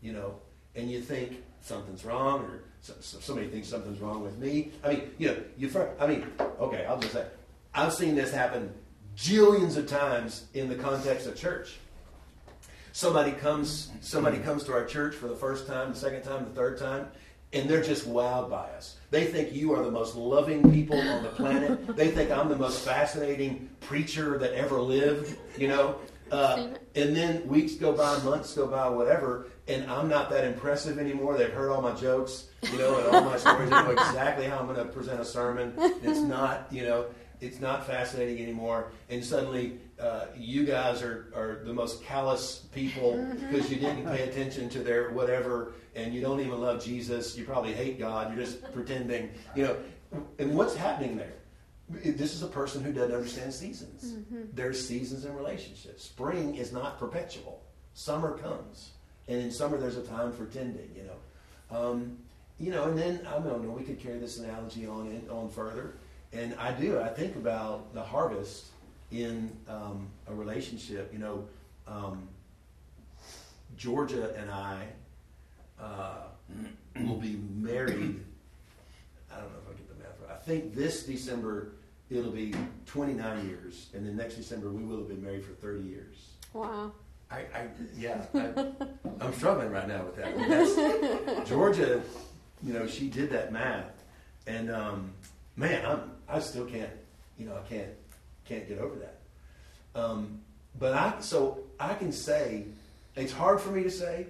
you 0.00 0.12
know, 0.12 0.34
and 0.74 0.90
you 0.90 1.00
think 1.00 1.44
something's 1.60 2.04
wrong 2.04 2.40
or 2.40 2.62
somebody 2.80 3.48
thinks 3.48 3.68
something's 3.68 4.00
wrong 4.00 4.22
with 4.22 4.38
me. 4.38 4.72
I 4.82 4.88
mean, 4.88 5.10
you 5.18 5.28
know, 5.28 5.36
you 5.56 5.70
I 6.00 6.06
mean, 6.06 6.26
okay, 6.60 6.86
I'll 6.86 6.98
just 6.98 7.12
say, 7.12 7.26
I've 7.72 7.92
seen 7.92 8.16
this 8.16 8.32
happen 8.32 8.72
jillions 9.16 9.76
of 9.76 9.86
times 9.86 10.46
in 10.54 10.68
the 10.68 10.76
context 10.76 11.26
of 11.26 11.36
church. 11.36 11.76
Somebody 12.92 13.32
comes, 13.32 13.90
somebody 14.00 14.38
comes 14.38 14.64
to 14.64 14.72
our 14.72 14.84
church 14.84 15.14
for 15.14 15.28
the 15.28 15.36
first 15.36 15.66
time, 15.66 15.92
the 15.92 15.98
second 15.98 16.22
time, 16.22 16.44
the 16.44 16.50
third 16.50 16.78
time, 16.78 17.06
and 17.52 17.68
they're 17.68 17.82
just 17.82 18.08
wowed 18.08 18.50
by 18.50 18.68
us. 18.70 18.96
They 19.10 19.24
think 19.24 19.54
you 19.54 19.74
are 19.74 19.82
the 19.82 19.90
most 19.90 20.16
loving 20.16 20.70
people 20.70 21.00
on 21.00 21.22
the 21.22 21.30
planet. 21.30 21.96
They 21.96 22.10
think 22.10 22.30
I'm 22.30 22.48
the 22.48 22.56
most 22.56 22.84
fascinating 22.84 23.70
preacher 23.80 24.38
that 24.38 24.52
ever 24.52 24.80
lived, 24.80 25.36
you 25.56 25.68
know. 25.68 25.96
Uh, 26.30 26.74
and 26.94 27.16
then 27.16 27.48
weeks 27.48 27.76
go 27.76 27.90
by, 27.90 28.22
months 28.22 28.52
go 28.54 28.66
by, 28.66 28.86
whatever, 28.86 29.46
and 29.66 29.90
I'm 29.90 30.08
not 30.08 30.28
that 30.28 30.44
impressive 30.44 30.98
anymore. 30.98 31.38
They've 31.38 31.50
heard 31.50 31.70
all 31.70 31.80
my 31.80 31.94
jokes, 31.94 32.48
you 32.70 32.76
know, 32.76 32.98
and 32.98 33.06
all 33.06 33.24
my 33.24 33.38
stories. 33.38 33.70
They 33.70 33.76
know 33.76 33.90
exactly 33.92 34.44
how 34.44 34.58
I'm 34.58 34.66
going 34.66 34.76
to 34.76 34.92
present 34.92 35.20
a 35.20 35.24
sermon. 35.24 35.72
It's 35.78 36.20
not, 36.20 36.66
you 36.70 36.82
know, 36.82 37.06
it's 37.40 37.60
not 37.60 37.86
fascinating 37.86 38.42
anymore. 38.42 38.92
And 39.08 39.24
suddenly, 39.24 39.78
uh, 40.00 40.26
you 40.36 40.64
guys 40.64 41.02
are, 41.02 41.32
are 41.34 41.64
the 41.64 41.72
most 41.72 42.02
callous 42.02 42.66
people 42.72 43.16
because 43.32 43.66
mm-hmm. 43.66 43.74
you 43.74 43.80
didn't 43.80 44.06
pay 44.06 44.28
attention 44.28 44.68
to 44.70 44.80
their 44.80 45.10
whatever, 45.10 45.72
and 45.94 46.14
you 46.14 46.20
don't 46.20 46.40
even 46.40 46.60
love 46.60 46.82
Jesus. 46.84 47.36
You 47.36 47.44
probably 47.44 47.72
hate 47.72 47.98
God. 47.98 48.34
You're 48.34 48.44
just 48.44 48.62
pretending, 48.72 49.30
you 49.54 49.64
know. 49.64 49.76
And 50.38 50.56
what's 50.56 50.74
happening 50.74 51.16
there? 51.16 51.34
This 51.90 52.34
is 52.34 52.42
a 52.42 52.48
person 52.48 52.82
who 52.82 52.92
doesn't 52.92 53.14
understand 53.14 53.52
seasons. 53.52 54.12
Mm-hmm. 54.12 54.42
There's 54.52 54.86
seasons 54.86 55.24
in 55.24 55.34
relationships. 55.34 56.04
Spring 56.04 56.54
is 56.56 56.72
not 56.72 56.98
perpetual. 56.98 57.62
Summer 57.94 58.36
comes, 58.38 58.90
and 59.26 59.40
in 59.40 59.50
summer 59.50 59.78
there's 59.78 59.96
a 59.96 60.02
time 60.02 60.32
for 60.32 60.46
tending. 60.46 60.90
You 60.94 61.04
know, 61.04 61.78
um, 61.78 62.18
you 62.58 62.70
know, 62.70 62.84
and 62.84 62.98
then 62.98 63.26
I 63.26 63.32
don't 63.38 63.64
know. 63.64 63.70
We 63.70 63.84
could 63.84 63.98
carry 63.98 64.18
this 64.18 64.38
analogy 64.38 64.86
on 64.86 65.06
in, 65.08 65.28
on 65.30 65.48
further 65.48 65.94
and 66.32 66.54
I 66.58 66.72
do. 66.72 67.00
I 67.00 67.08
think 67.08 67.36
about 67.36 67.94
the 67.94 68.02
harvest 68.02 68.66
in 69.10 69.56
um, 69.68 70.08
a 70.26 70.34
relationship. 70.34 71.12
You 71.12 71.18
know, 71.18 71.46
um, 71.86 72.28
Georgia 73.76 74.34
and 74.36 74.50
I 74.50 74.86
uh, 75.80 76.22
will 77.06 77.16
be 77.16 77.40
married. 77.54 78.24
I 79.32 79.36
don't 79.36 79.52
know 79.52 79.58
if 79.66 79.68
I 79.68 79.76
get 79.76 79.88
the 79.88 80.02
math 80.02 80.20
right. 80.20 80.36
I 80.36 80.38
think 80.38 80.74
this 80.74 81.04
December 81.04 81.72
it'll 82.10 82.32
be 82.32 82.54
29 82.86 83.48
years, 83.48 83.88
and 83.94 84.06
then 84.06 84.16
next 84.16 84.34
December 84.34 84.70
we 84.70 84.84
will 84.84 84.98
have 84.98 85.08
been 85.08 85.22
married 85.22 85.44
for 85.44 85.52
30 85.52 85.82
years. 85.82 86.16
Wow. 86.52 86.92
I, 87.30 87.40
I 87.40 87.66
yeah, 87.96 88.24
I, 88.34 89.24
am 89.24 89.34
struggling 89.34 89.70
right 89.70 89.86
now 89.86 90.04
with 90.04 90.16
that. 90.16 91.46
Georgia, 91.46 92.00
you 92.62 92.72
know, 92.72 92.86
she 92.86 93.08
did 93.08 93.28
that 93.30 93.52
math, 93.52 94.02
and 94.46 94.70
um, 94.70 95.12
man, 95.54 95.84
I'm 95.84 96.10
I 96.28 96.40
still 96.40 96.66
can't, 96.66 96.90
you 97.38 97.46
know, 97.46 97.56
I 97.56 97.68
can't 97.68 97.90
can't 98.44 98.66
get 98.68 98.78
over 98.78 98.96
that. 98.96 99.18
Um, 99.94 100.40
but 100.78 100.94
I 100.94 101.20
so 101.20 101.60
I 101.78 101.94
can 101.94 102.12
say 102.12 102.64
it's 103.16 103.32
hard 103.32 103.60
for 103.60 103.70
me 103.70 103.82
to 103.82 103.90
say 103.90 104.26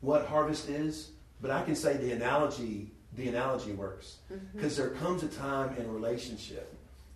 what 0.00 0.26
harvest 0.26 0.68
is, 0.68 1.10
but 1.40 1.50
I 1.50 1.62
can 1.62 1.74
say 1.74 1.96
the 1.96 2.12
analogy 2.12 2.90
the 3.16 3.28
analogy 3.28 3.72
works 3.72 4.16
because 4.54 4.74
mm-hmm. 4.74 4.82
there 4.82 4.90
comes 4.98 5.22
a 5.22 5.28
time 5.28 5.74
in 5.78 5.86
a 5.86 5.88
relationship 5.88 6.72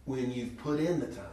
when 0.07 0.33
you've 0.33 0.57
put 0.59 0.81
in 0.81 0.99
the 0.99 1.07
time 1.07 1.27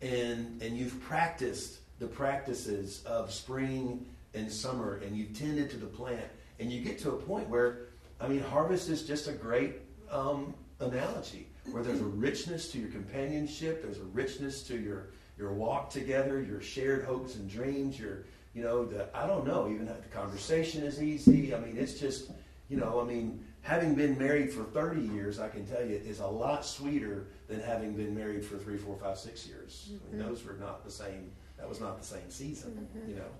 and 0.00 0.60
and 0.60 0.76
you've 0.76 1.00
practiced 1.02 1.78
the 1.98 2.06
practices 2.06 3.02
of 3.06 3.32
spring 3.32 4.04
and 4.34 4.50
summer 4.50 5.00
and 5.06 5.16
you've 5.16 5.38
tended 5.38 5.70
to 5.70 5.76
the 5.76 5.86
plant 5.86 6.26
and 6.58 6.72
you 6.72 6.82
get 6.82 6.98
to 6.98 7.10
a 7.10 7.16
point 7.16 7.48
where 7.48 7.86
I 8.20 8.26
mean 8.26 8.40
harvest 8.40 8.88
is 8.88 9.06
just 9.06 9.28
a 9.28 9.32
great 9.32 9.74
um, 10.10 10.52
analogy 10.80 11.46
where 11.70 11.82
there's 11.82 12.00
a 12.00 12.04
richness 12.04 12.70
to 12.72 12.78
your 12.78 12.90
companionship, 12.90 13.82
there's 13.82 13.98
a 13.98 14.04
richness 14.04 14.62
to 14.64 14.78
your 14.78 15.08
your 15.38 15.52
walk 15.52 15.90
together, 15.90 16.42
your 16.42 16.60
shared 16.60 17.04
hopes 17.04 17.36
and 17.36 17.48
dreams, 17.48 17.98
your 17.98 18.24
you 18.54 18.62
know 18.62 18.84
the 18.84 19.08
I 19.16 19.26
don't 19.26 19.46
know 19.46 19.68
even 19.70 19.86
the 19.86 19.94
conversation 20.12 20.82
is 20.82 21.02
easy. 21.02 21.54
I 21.54 21.60
mean 21.60 21.76
it's 21.76 21.98
just 21.98 22.30
you 22.68 22.76
know 22.76 23.00
I 23.00 23.04
mean 23.04 23.44
having 23.62 23.94
been 23.94 24.18
married 24.18 24.52
for 24.52 24.64
30 24.64 25.00
years, 25.00 25.38
I 25.38 25.48
can 25.48 25.64
tell 25.64 25.84
you 25.84 25.94
is 25.94 26.20
a 26.20 26.26
lot 26.26 26.64
sweeter 26.64 27.28
than 27.48 27.60
having 27.60 27.94
been 27.94 28.14
married 28.14 28.44
for 28.44 28.58
three, 28.58 28.76
four, 28.76 28.96
five, 28.96 29.16
six 29.18 29.46
years. 29.46 29.90
Mm-hmm. 29.90 30.06
I 30.06 30.16
mean, 30.16 30.28
those 30.28 30.44
were 30.44 30.54
not 30.54 30.84
the 30.84 30.90
same. 30.90 31.30
That 31.58 31.68
was 31.68 31.80
not 31.80 31.98
the 32.00 32.06
same 32.06 32.28
season, 32.28 32.88
mm-hmm. 32.96 33.10
you 33.10 33.16
know. 33.16 33.30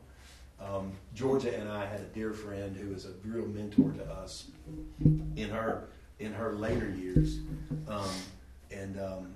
Um, 0.64 0.92
Georgia 1.12 1.52
and 1.58 1.68
I 1.68 1.86
had 1.86 2.00
a 2.00 2.06
dear 2.14 2.32
friend 2.32 2.76
who 2.76 2.94
was 2.94 3.04
a 3.04 3.10
real 3.24 3.46
mentor 3.46 3.90
to 3.92 4.04
us 4.12 4.46
in 5.00 5.50
her 5.50 5.88
in 6.22 6.32
her 6.32 6.52
later 6.52 6.88
years. 6.88 7.40
Um, 7.88 8.10
and 8.70 8.98
um, 8.98 9.34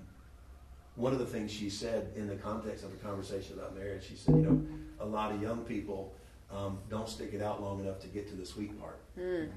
one 0.95 1.13
of 1.13 1.19
the 1.19 1.27
things 1.27 1.51
she 1.53 1.69
said 1.69 2.13
in 2.17 2.27
the 2.27 2.37
context 2.37 2.85
of 2.85 2.93
a 2.93 2.97
conversation 2.97 3.59
about 3.59 3.77
marriage, 3.77 4.07
she 4.09 4.15
said, 4.15 4.37
you 4.37 4.43
know, 4.43 4.67
a 5.01 5.05
lot 5.05 5.33
of 5.33 5.43
young 5.43 5.59
people 5.65 6.15
um, 6.51 6.79
don't 6.89 7.09
stick 7.09 7.35
it 7.35 7.43
out 7.43 7.63
long 7.63 7.81
enough 7.81 8.01
to 8.01 8.07
get 8.07 8.29
to 8.29 8.35
the 8.35 8.47
sweet 8.47 8.81
part. 8.81 9.01
Mm. 9.19 9.51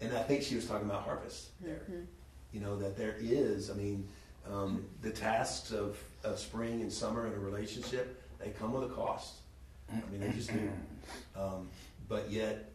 And 0.00 0.16
I 0.16 0.22
think 0.22 0.42
she 0.42 0.54
was 0.54 0.66
talking 0.66 0.88
about 0.88 1.02
harvest 1.02 1.50
there. 1.60 1.82
Mm-hmm. 1.90 2.04
You 2.52 2.60
know, 2.60 2.76
that 2.78 2.96
there 2.96 3.16
is, 3.18 3.70
I 3.70 3.74
mean, 3.74 4.08
um, 4.50 4.84
the 5.00 5.10
tasks 5.10 5.72
of, 5.72 5.98
of 6.24 6.38
spring 6.38 6.80
and 6.80 6.92
summer 6.92 7.26
in 7.26 7.32
a 7.32 7.38
relationship, 7.38 8.22
they 8.38 8.50
come 8.50 8.72
with 8.72 8.84
a 8.84 8.94
cost. 8.94 9.34
I 9.90 10.10
mean, 10.10 10.20
they 10.20 10.30
just 10.30 10.52
do. 10.52 10.70
Um, 11.36 11.68
but 12.08 12.30
yet, 12.30 12.71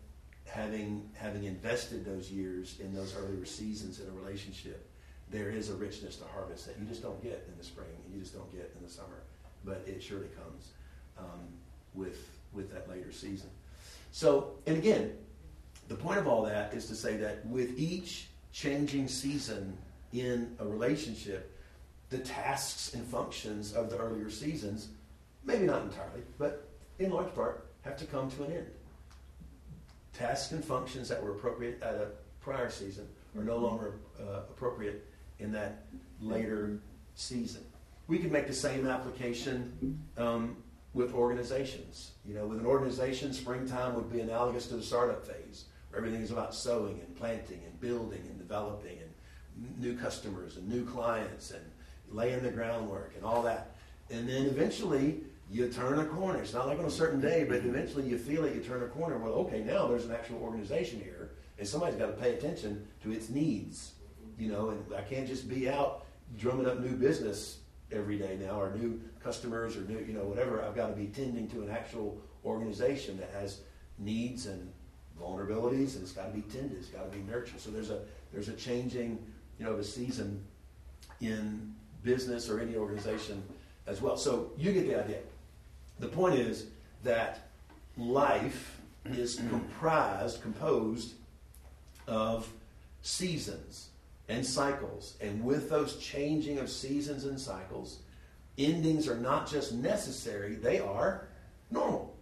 having 0.48 1.10
having 1.14 1.44
invested 1.44 2.06
those 2.06 2.32
years 2.32 2.78
in 2.80 2.94
those 2.94 3.16
earlier 3.16 3.46
seasons 3.46 4.00
in 4.00 4.08
a 4.08 4.12
relationship, 4.12 4.90
there 5.30 5.50
is 5.50 5.70
a 5.70 5.74
richness 5.74 6.16
to 6.18 6.26
harvest 6.26 6.66
that 6.66 6.76
you 6.80 6.86
just 6.86 7.02
don't 7.02 7.22
get 7.22 7.46
in 7.52 7.58
the 7.58 7.64
spring 7.64 7.90
and 8.06 8.14
you 8.14 8.20
just 8.20 8.34
don't 8.34 8.52
get 8.52 8.74
in 8.78 8.84
the 8.84 8.92
summer, 8.92 9.24
but 9.66 9.84
it 9.86 10.02
surely 10.02 10.28
comes 10.28 10.72
um, 11.18 11.48
with 11.94 12.30
with 12.54 12.72
that 12.74 12.90
later 12.90 13.12
season. 13.12 13.50
So, 14.12 14.56
and 14.66 14.78
again, 14.78 15.14
the 15.90 15.96
point 15.96 16.20
of 16.20 16.28
all 16.28 16.44
that 16.44 16.74
is 16.74 16.88
to 16.88 16.96
say 16.96 17.18
that 17.18 17.46
with 17.46 17.78
each 17.78 18.30
changing 18.54 19.08
season 19.08 19.78
in 20.14 20.56
a 20.60 20.66
relationship, 20.66 21.54
the 22.10 22.20
tasks 22.20 22.94
and 22.94 23.06
functions 23.06 23.74
of 23.74 23.90
the 23.90 23.98
earlier 23.98 24.30
seasons, 24.30 24.88
maybe 25.44 25.66
not 25.66 25.84
entirely, 25.84 26.22
but 26.40 26.70
in 27.00 27.12
large 27.12 27.34
part, 27.36 27.68
have 27.82 27.98
to 27.98 28.06
come 28.06 28.32
to 28.32 28.44
an 28.44 28.54
end 28.54 28.68
tasks 30.18 30.52
and 30.52 30.64
functions 30.64 31.08
that 31.10 31.22
were 31.22 31.32
appropriate 31.32 31.82
at 31.84 31.96
a 31.96 32.08
prior 32.40 32.70
season 32.70 33.08
are 33.38 33.44
no 33.44 33.58
longer 33.58 34.00
uh, 34.20 34.40
appropriate 34.50 35.06
in 35.40 35.52
that 35.52 35.86
later 36.22 36.80
season. 37.14 37.62
We 38.08 38.18
could 38.20 38.32
make 38.32 38.48
the 38.48 38.54
same 38.54 38.88
application 38.88 40.00
um, 40.18 40.58
with 40.94 41.14
organizations. 41.14 42.12
You 42.26 42.34
know, 42.34 42.48
with 42.48 42.60
an 42.60 42.66
organization, 42.66 43.34
springtime 43.34 43.96
would 43.96 44.12
be 44.12 44.22
analogous 44.22 44.68
to 44.68 44.76
the 44.76 44.84
startup 44.84 45.26
phase, 45.26 45.66
where 45.90 46.00
everything 46.00 46.22
is 46.22 46.32
about 46.32 46.56
sowing 46.56 47.00
and 47.00 47.16
planting 47.16 47.62
and 47.66 47.80
building 47.80 48.22
and 48.28 48.38
developing 48.38 48.98
and 49.00 49.80
new 49.80 49.96
customers 49.96 50.58
and 50.58 50.68
new 50.68 50.86
clients 50.86 51.52
and 51.52 51.64
laying 52.10 52.42
the 52.42 52.50
groundwork 52.50 53.14
and 53.16 53.26
all 53.26 53.44
that. 53.44 53.76
And 54.10 54.28
then 54.28 54.46
eventually, 54.46 55.20
you 55.50 55.70
turn 55.70 56.00
a 56.00 56.06
corner. 56.06 56.42
It's 56.42 56.54
not 56.54 56.68
like 56.68 56.80
on 56.80 56.86
a 56.86 56.92
certain 56.92 57.22
day, 57.22 57.46
but 57.48 57.58
eventually 57.58 58.04
you 58.08 58.18
feel 58.18 58.44
it, 58.44 58.54
you 58.56 58.62
turn 58.62 58.84
a 58.84 58.88
corner. 58.88 59.18
Well, 59.18 59.34
okay, 59.34 59.62
now 59.62 59.88
there's 59.88 60.06
an 60.06 60.12
actual 60.12 60.42
organization 60.42 61.00
here, 61.00 61.32
and 61.58 61.68
somebody's 61.68 61.96
got 61.96 62.08
to 62.08 62.14
pay 62.14 62.34
attention 62.34 62.86
to 63.04 63.12
its 63.12 63.30
needs. 63.30 63.94
You 64.38 64.50
know, 64.50 64.70
and 64.70 64.86
I 64.96 65.02
can't 65.02 65.28
just 65.28 65.50
be 65.50 65.70
out 65.70 66.06
drumming 66.38 66.68
up 66.68 66.80
new 66.80 66.96
business 66.96 67.60
every 67.92 68.18
day 68.18 68.38
now, 68.40 68.60
or 68.60 68.76
new 68.76 69.02
customers, 69.24 69.78
or 69.78 69.82
new, 69.82 70.00
you 70.00 70.14
know, 70.14 70.26
whatever. 70.26 70.62
I've 70.62 70.76
got 70.76 70.88
to 70.88 70.94
be 70.94 71.08
tending 71.08 71.48
to 71.50 71.62
an 71.64 71.72
actual 71.72 72.22
organization 72.46 73.18
that 73.18 73.30
has 73.32 73.62
needs 73.98 74.46
and 74.46 74.72
vulnerabilities, 75.20 75.96
and 75.96 76.04
it's 76.04 76.12
got 76.12 76.28
to 76.28 76.34
be 76.34 76.42
tended, 76.42 76.78
it's 76.78 76.90
got 76.90 77.10
to 77.10 77.18
be 77.18 77.24
nurtured. 77.24 77.60
So 77.60 77.72
there's 77.72 77.90
a 77.90 78.02
there's 78.34 78.50
a 78.50 78.54
changing, 78.54 79.18
you 79.58 79.66
know, 79.66 79.72
of 79.72 79.80
a 79.80 79.84
season 79.84 80.44
in 81.22 81.74
business 82.04 82.50
or 82.50 82.60
any 82.60 82.76
organization 82.76 83.42
as 83.88 84.02
well. 84.02 84.18
So 84.18 84.52
you 84.58 84.74
get 84.74 84.88
the 84.88 85.02
idea. 85.04 85.20
The 86.00 86.08
point 86.08 86.36
is 86.36 86.68
that 87.04 87.50
life 87.98 88.80
is 89.06 89.36
comprised, 89.50 90.42
composed 90.42 91.14
of 92.08 92.52
seasons 93.02 93.90
and 94.30 94.46
cycles. 94.46 95.16
And 95.22 95.44
with 95.44 95.70
those 95.70 95.98
changing 95.98 96.60
of 96.60 96.70
seasons 96.70 97.26
and 97.26 97.40
cycles, 97.40 98.00
endings 98.58 99.08
are 99.08 99.18
not 99.18 99.50
just 99.50 99.74
necessary, 99.74 100.56
they 100.56 100.80
are 100.80 101.28
normal. 101.72 102.16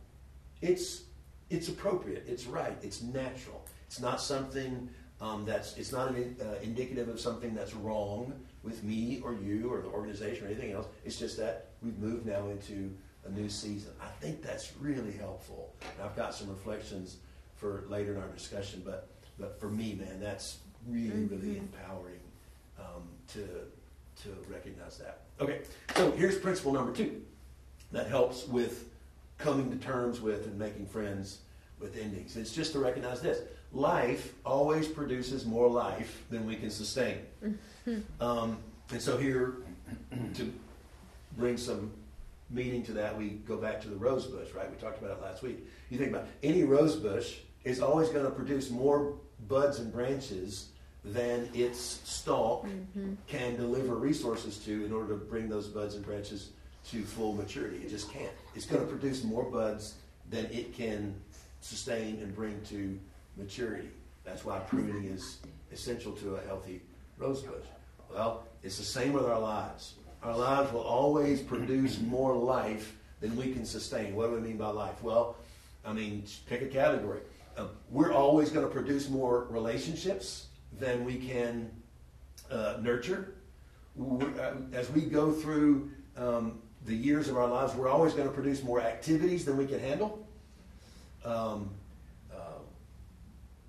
It's, 0.62 1.04
it's 1.50 1.68
appropriate, 1.68 2.26
it's 2.28 2.46
right, 2.46 2.78
it's 2.82 3.02
natural. 3.02 3.66
It's 3.88 4.00
not 4.00 4.22
something 4.22 4.90
um, 5.22 5.46
that's, 5.46 5.78
it's 5.78 5.92
not 5.92 6.12
an, 6.12 6.36
uh, 6.42 6.62
indicative 6.62 7.08
of 7.08 7.20
something 7.20 7.54
that's 7.54 7.74
wrong 7.74 8.34
with 8.64 8.84
me 8.84 9.22
or 9.24 9.34
you 9.34 9.72
or 9.72 9.82
the 9.82 9.88
organization 9.88 10.46
or 10.46 10.48
anything 10.48 10.72
else. 10.72 10.88
It's 11.06 11.18
just 11.18 11.38
that 11.38 11.68
we've 11.82 11.98
moved 11.98 12.26
now 12.26 12.50
into 12.50 12.92
a 13.26 13.32
new 13.32 13.50
season. 13.50 13.92
I 14.02 14.08
think 14.22 14.42
that's 14.42 14.72
really 14.80 15.14
helpful. 15.14 15.74
And 15.82 16.08
I've 16.08 16.16
got 16.16 16.34
some 16.34 16.50
reflections 16.50 17.18
for 17.56 17.84
later 17.88 18.14
in 18.14 18.22
our 18.22 18.28
discussion, 18.30 18.82
but 18.86 19.08
but 19.38 19.60
for 19.60 19.70
me, 19.70 19.96
man, 20.00 20.20
that's 20.20 20.60
really 20.88 21.26
really 21.26 21.56
mm-hmm. 21.56 21.66
empowering 21.78 22.20
um, 22.80 23.04
to 23.34 23.48
to 24.24 24.30
recognize 24.50 24.98
that. 25.00 25.22
Okay, 25.40 25.62
so 25.96 26.12
here's 26.12 26.38
principle 26.38 26.74
number 26.74 26.94
two 26.94 27.22
that 27.92 28.08
helps 28.08 28.48
with 28.48 28.90
coming 29.38 29.70
to 29.70 29.78
terms 29.78 30.22
with 30.22 30.46
and 30.46 30.58
making 30.58 30.86
friends 30.86 31.40
with 31.80 31.98
endings. 31.98 32.38
It's 32.38 32.54
just 32.54 32.74
to 32.74 32.80
recognize 32.80 33.22
this: 33.22 33.40
life 33.72 34.34
always 34.46 34.88
produces 34.88 35.46
more 35.46 35.70
life 35.70 36.24
than 36.30 36.46
we 36.46 36.56
can 36.56 36.70
sustain. 36.70 37.20
Um, 38.20 38.58
and 38.90 39.00
so 39.00 39.16
here 39.16 39.58
to 40.34 40.52
bring 41.38 41.56
some 41.56 41.92
meaning 42.56 42.82
to 42.84 42.94
that, 42.94 43.16
we 43.16 43.30
go 43.48 43.58
back 43.58 43.82
to 43.82 43.90
the 43.90 43.96
rose 43.98 44.26
bush, 44.26 44.52
right? 44.56 44.72
We 44.72 44.78
talked 44.78 44.98
about 44.98 45.18
it 45.18 45.22
last 45.22 45.44
week. 45.44 45.68
You 45.90 45.98
think 45.98 46.12
about 46.12 46.28
any 46.42 46.64
rose 46.64 46.96
bush 46.96 47.36
is 47.66 47.82
always 47.82 48.10
going 48.10 48.26
to 48.26 48.32
produce 48.32 48.72
more 48.72 49.18
buds 49.48 49.80
and 49.80 49.92
branches 49.92 50.70
than 51.04 51.50
its 51.54 51.80
stalk 51.80 52.66
mm-hmm. 52.66 53.14
can 53.28 53.56
deliver 53.58 53.96
resources 53.96 54.58
to 54.60 54.86
in 54.86 54.94
order 54.94 55.10
to 55.10 55.20
bring 55.20 55.50
those 55.50 55.68
buds 55.68 55.96
and 55.96 56.06
branches 56.06 56.52
to 56.90 57.04
full 57.04 57.34
maturity. 57.34 57.78
It 57.78 57.90
just 57.90 58.12
can't. 58.12 58.32
It's 58.56 58.66
going 58.66 58.82
to 58.82 58.88
produce 58.88 59.24
more 59.24 59.44
buds 59.44 59.96
than 60.30 60.46
it 60.46 60.74
can 60.74 61.14
sustain 61.62 62.20
and 62.22 62.34
bring 62.34 62.60
to 62.70 62.98
maturity. 63.38 63.90
That's 64.24 64.46
why 64.46 64.60
pruning 64.60 65.06
is 65.06 65.40
essential 65.72 66.14
to 66.14 66.36
a 66.36 66.42
healthy 66.42 66.82
rose 67.18 67.42
bush. 67.42 67.66
Well, 68.12 68.48
it's 68.64 68.78
the 68.78 68.84
same 68.84 69.14
with 69.14 69.26
our 69.26 69.40
lives 69.40 69.96
our 70.26 70.36
lives 70.36 70.74
will 70.74 70.82
always 70.82 71.40
produce 71.40 72.00
more 72.00 72.36
life 72.36 72.98
than 73.22 73.36
we 73.36 73.54
can 73.54 73.64
sustain. 73.64 74.16
What 74.16 74.28
do 74.28 74.34
we 74.34 74.42
mean 74.42 74.58
by 74.58 74.70
life? 74.70 75.02
Well, 75.04 75.38
I 75.86 75.94
mean, 75.94 76.24
pick 76.48 76.64
a 76.64 76.66
category. 76.66 77.20
Uh, 77.56 77.68
we're 77.92 78.12
always 78.12 78.50
going 78.50 78.66
to 78.66 78.72
produce 78.72 79.08
more 79.08 79.46
relationships 79.50 80.48
than 80.80 81.06
we 81.06 81.18
can 81.18 81.70
uh, 82.50 82.78
nurture. 82.82 83.36
Uh, 84.00 84.54
as 84.74 84.90
we 84.92 85.02
go 85.02 85.32
through 85.32 85.92
um, 86.18 86.60
the 86.86 86.96
years 86.96 87.30
of 87.30 87.38
our 87.38 87.48
lives, 87.48 87.76
we're 87.76 87.88
always 87.88 88.14
going 88.14 88.28
to 88.28 88.34
produce 88.34 88.64
more 88.64 88.82
activities 88.82 89.46
than 89.46 89.58
we 89.58 89.68
can 89.68 89.80
handle. 89.80 90.28
Um, 91.24 91.70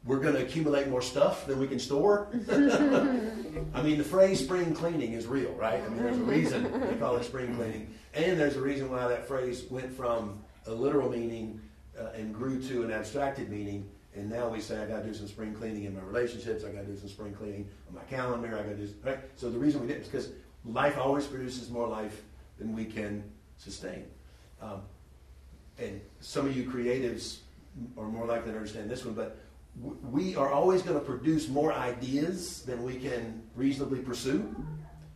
we're 0.07 0.21
going 0.21 0.35
to 0.35 0.42
accumulate 0.42 0.87
more 0.87 1.03
stuff 1.03 1.47
than 1.47 1.59
we 1.59 1.66
can 1.66 1.81
store. 1.81 2.29
I 3.75 3.83
mean, 3.83 3.99
the 3.99 4.05
phrase 4.05 4.40
spring 4.40 4.75
cleaning 4.75 5.12
is 5.12 5.27
real, 5.27 5.53
right? 5.53 5.83
I 5.83 5.88
mean, 5.88 6.03
there's 6.03 6.19
a 6.19 6.23
reason 6.23 6.81
they 6.88 6.97
call 6.97 7.16
it 7.16 7.25
spring 7.25 7.55
cleaning. 7.57 7.95
And 8.14 8.38
there's 8.38 8.57
a 8.57 8.61
reason 8.61 8.90
why 8.90 9.07
that 9.09 9.27
phrase 9.27 9.64
went 9.71 9.92
from 9.92 10.42
a 10.66 10.73
literal 10.73 11.11
meaning 11.11 11.61
uh, 11.99 12.09
and 12.14 12.35
grew 12.35 12.61
to 12.69 12.83
an 12.83 12.92
abstracted 12.92 13.51
meaning. 13.51 13.88
And 14.14 14.31
now 14.31 14.49
we 14.49 14.61
say, 14.61 14.83
I 14.83 14.87
got 14.87 15.03
to 15.03 15.05
do 15.05 15.14
some 15.14 15.29
spring 15.29 15.55
cleaning 15.55 15.85
in 15.85 15.95
my 15.95 16.01
relationships. 16.03 16.64
I 16.64 16.71
got 16.71 16.81
to 16.81 16.87
do 16.87 16.97
some 16.97 17.09
spring 17.09 17.35
cleaning 17.35 17.69
on 17.88 17.95
my 17.95 18.03
calendar. 18.05 18.49
I 18.49 18.62
got 18.62 18.77
to 18.79 18.87
do, 18.87 18.95
right? 19.05 19.19
So 19.37 19.51
the 19.51 19.59
reason 19.59 19.81
we 19.81 19.87
did 19.87 19.99
it 19.99 20.03
is 20.03 20.09
because 20.09 20.31
life 20.64 20.99
always 20.99 21.27
produces 21.27 21.71
more 21.71 21.87
life 21.87 22.23
than 22.59 22.75
we 22.75 22.85
can 22.85 23.25
sustain. 23.59 24.07
Um, 24.61 24.83
and 25.79 26.01
some 26.21 26.47
of 26.47 26.57
you 26.57 26.64
creatives 26.64 27.38
are 27.99 28.09
more 28.09 28.27
likely 28.27 28.53
to 28.53 28.57
understand 28.57 28.88
this 28.88 29.05
one, 29.05 29.14
but 29.14 29.38
we 29.80 30.34
are 30.36 30.50
always 30.50 30.82
going 30.82 30.98
to 30.98 31.04
produce 31.04 31.48
more 31.48 31.72
ideas 31.72 32.62
than 32.62 32.82
we 32.82 32.96
can 32.96 33.42
reasonably 33.54 34.00
pursue. 34.00 34.54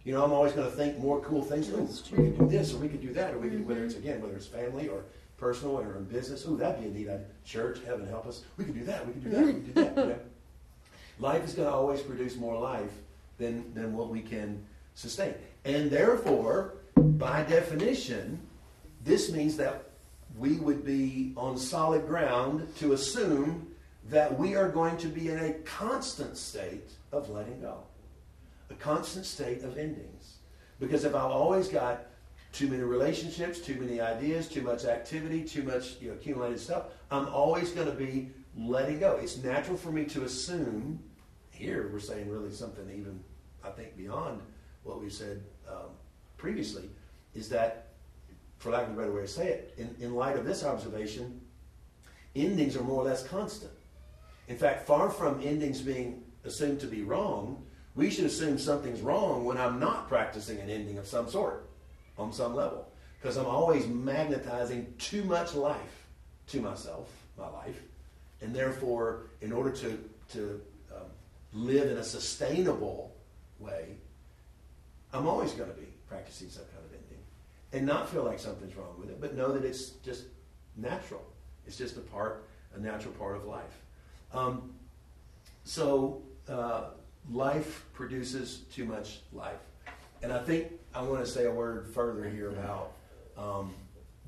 You 0.04 0.14
know, 0.14 0.24
I'm 0.24 0.32
always 0.32 0.52
going 0.52 0.70
to 0.70 0.76
think 0.76 0.98
more 0.98 1.20
cool 1.20 1.42
things. 1.42 1.68
Ooh, 1.70 1.88
we 2.16 2.30
could 2.30 2.38
do 2.38 2.48
this, 2.48 2.72
or 2.74 2.78
we 2.78 2.88
could 2.88 3.02
do 3.02 3.12
that, 3.14 3.34
or 3.34 3.38
we 3.38 3.50
could, 3.50 3.66
whether 3.66 3.84
it's 3.84 3.94
mm-hmm. 3.94 4.08
again, 4.08 4.20
whether 4.22 4.34
it's 4.34 4.46
family 4.46 4.88
or 4.88 5.04
personal 5.36 5.78
or 5.78 5.96
in 5.96 6.04
business. 6.04 6.46
Ooh, 6.46 6.56
that'd 6.56 6.80
be 6.80 6.88
a 6.88 6.90
neat 6.90 7.08
idea. 7.08 7.26
Church, 7.44 7.80
heaven 7.86 8.06
help 8.06 8.26
us. 8.26 8.44
We 8.56 8.64
could 8.64 8.74
do 8.74 8.84
that. 8.84 9.06
We 9.06 9.12
could 9.14 9.24
do 9.24 9.30
that. 9.30 9.44
We 9.44 9.52
could 9.52 9.66
do 9.66 9.72
that. 9.72 9.96
You 9.96 10.04
know? 10.04 10.18
Life 11.18 11.44
is 11.44 11.54
going 11.54 11.68
to 11.68 11.74
always 11.74 12.00
produce 12.00 12.36
more 12.36 12.58
life 12.58 12.92
than 13.36 13.74
than 13.74 13.94
what 13.94 14.08
we 14.08 14.22
can 14.22 14.64
sustain, 14.94 15.34
and 15.66 15.90
therefore, 15.90 16.76
by 16.96 17.42
definition, 17.42 18.40
this 19.04 19.30
means 19.30 19.58
that 19.58 19.90
we 20.38 20.54
would 20.56 20.82
be 20.82 21.34
on 21.36 21.58
solid 21.58 22.06
ground 22.06 22.66
to 22.78 22.94
assume 22.94 23.69
that 24.10 24.36
we 24.36 24.56
are 24.56 24.68
going 24.68 24.96
to 24.98 25.06
be 25.06 25.28
in 25.28 25.38
a 25.38 25.52
constant 25.64 26.36
state 26.36 26.90
of 27.12 27.30
letting 27.30 27.60
go, 27.60 27.78
a 28.68 28.74
constant 28.74 29.24
state 29.24 29.62
of 29.62 29.78
endings. 29.78 30.38
Because 30.80 31.04
if 31.04 31.14
I've 31.14 31.30
always 31.30 31.68
got 31.68 32.06
too 32.52 32.66
many 32.66 32.82
relationships, 32.82 33.60
too 33.60 33.80
many 33.80 34.00
ideas, 34.00 34.48
too 34.48 34.62
much 34.62 34.84
activity, 34.84 35.44
too 35.44 35.62
much 35.62 36.00
you 36.00 36.08
know, 36.08 36.14
accumulated 36.14 36.58
stuff, 36.58 36.86
I'm 37.10 37.28
always 37.28 37.70
going 37.70 37.86
to 37.86 37.94
be 37.94 38.30
letting 38.56 38.98
go. 38.98 39.18
It's 39.22 39.36
natural 39.36 39.76
for 39.76 39.92
me 39.92 40.04
to 40.06 40.24
assume, 40.24 40.98
here 41.50 41.88
we're 41.92 42.00
saying 42.00 42.28
really 42.28 42.50
something 42.50 42.90
even, 42.90 43.22
I 43.64 43.70
think, 43.70 43.96
beyond 43.96 44.40
what 44.82 45.00
we 45.00 45.08
said 45.08 45.42
um, 45.68 45.90
previously, 46.36 46.90
is 47.34 47.48
that, 47.50 47.88
for 48.58 48.72
lack 48.72 48.88
of 48.88 48.94
a 48.94 48.96
better 48.96 49.12
way 49.12 49.22
to 49.22 49.28
say 49.28 49.48
it, 49.48 49.74
in, 49.78 49.94
in 50.00 50.14
light 50.14 50.36
of 50.36 50.44
this 50.44 50.64
observation, 50.64 51.40
endings 52.34 52.76
are 52.76 52.82
more 52.82 53.02
or 53.02 53.04
less 53.04 53.22
constant. 53.22 53.70
In 54.50 54.58
fact, 54.58 54.84
far 54.84 55.10
from 55.10 55.40
endings 55.44 55.80
being 55.80 56.24
assumed 56.44 56.80
to 56.80 56.88
be 56.88 57.02
wrong, 57.02 57.62
we 57.94 58.10
should 58.10 58.24
assume 58.24 58.58
something's 58.58 59.00
wrong 59.00 59.44
when 59.44 59.56
I'm 59.56 59.78
not 59.78 60.08
practicing 60.08 60.58
an 60.58 60.68
ending 60.68 60.98
of 60.98 61.06
some 61.06 61.30
sort 61.30 61.70
on 62.18 62.32
some 62.32 62.56
level. 62.56 62.90
Because 63.20 63.36
I'm 63.36 63.46
always 63.46 63.86
magnetizing 63.86 64.92
too 64.98 65.22
much 65.22 65.54
life 65.54 66.08
to 66.48 66.60
myself, 66.60 67.08
my 67.38 67.48
life. 67.48 67.80
And 68.40 68.52
therefore, 68.52 69.26
in 69.40 69.52
order 69.52 69.70
to, 69.70 70.04
to 70.32 70.60
um, 70.96 71.06
live 71.52 71.88
in 71.88 71.98
a 71.98 72.04
sustainable 72.04 73.14
way, 73.60 73.98
I'm 75.12 75.28
always 75.28 75.52
going 75.52 75.70
to 75.70 75.76
be 75.76 75.86
practicing 76.08 76.48
some 76.48 76.64
kind 76.64 76.84
of 76.84 76.92
ending. 76.92 77.22
And 77.72 77.86
not 77.86 78.08
feel 78.08 78.24
like 78.24 78.40
something's 78.40 78.74
wrong 78.74 78.96
with 78.98 79.10
it, 79.10 79.20
but 79.20 79.36
know 79.36 79.52
that 79.52 79.64
it's 79.64 79.90
just 80.04 80.24
natural. 80.76 81.22
It's 81.68 81.76
just 81.76 81.96
a 81.98 82.00
part, 82.00 82.48
a 82.74 82.80
natural 82.80 83.14
part 83.14 83.36
of 83.36 83.44
life. 83.44 83.80
Um, 84.32 84.74
so 85.64 86.22
uh, 86.48 86.90
life 87.30 87.84
produces 87.92 88.60
too 88.72 88.84
much 88.84 89.20
life. 89.32 89.58
And 90.22 90.32
I 90.32 90.38
think 90.38 90.72
I 90.94 91.02
want 91.02 91.24
to 91.24 91.30
say 91.30 91.46
a 91.46 91.50
word 91.50 91.88
further 91.94 92.28
here 92.28 92.50
about 92.50 92.92
um, 93.36 93.72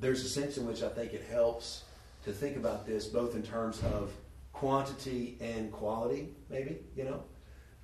there's 0.00 0.24
a 0.24 0.28
sense 0.28 0.56
in 0.56 0.66
which 0.66 0.82
I 0.82 0.88
think 0.88 1.12
it 1.12 1.24
helps 1.30 1.84
to 2.24 2.32
think 2.32 2.56
about 2.56 2.86
this 2.86 3.06
both 3.06 3.34
in 3.34 3.42
terms 3.42 3.82
of 3.82 4.12
quantity 4.52 5.36
and 5.40 5.72
quality, 5.72 6.28
maybe, 6.48 6.78
you 6.96 7.04
know? 7.04 7.22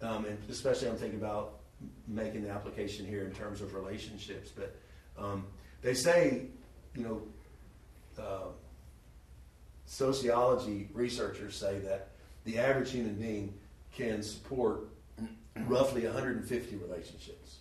Um, 0.01 0.25
and 0.27 0.39
especially 0.49 0.89
I'm 0.89 0.97
thinking 0.97 1.19
about 1.19 1.55
making 2.07 2.45
the 2.45 2.51
application 2.51 3.07
here 3.07 3.25
in 3.25 3.33
terms 3.33 3.61
of 3.61 3.75
relationships. 3.75 4.51
But 4.51 4.77
um, 5.19 5.47
they 5.83 5.95
say, 5.95 6.47
you 6.95 7.03
know, 7.05 7.23
uh, 8.23 8.49
sociology 9.89 10.87
researchers 10.93 11.57
say 11.57 11.79
that 11.79 12.09
the 12.45 12.59
average 12.59 12.91
human 12.91 13.15
being 13.15 13.55
can 13.95 14.23
support 14.23 14.83
roughly 15.67 16.05
150 16.05 16.77
relationships. 16.77 17.57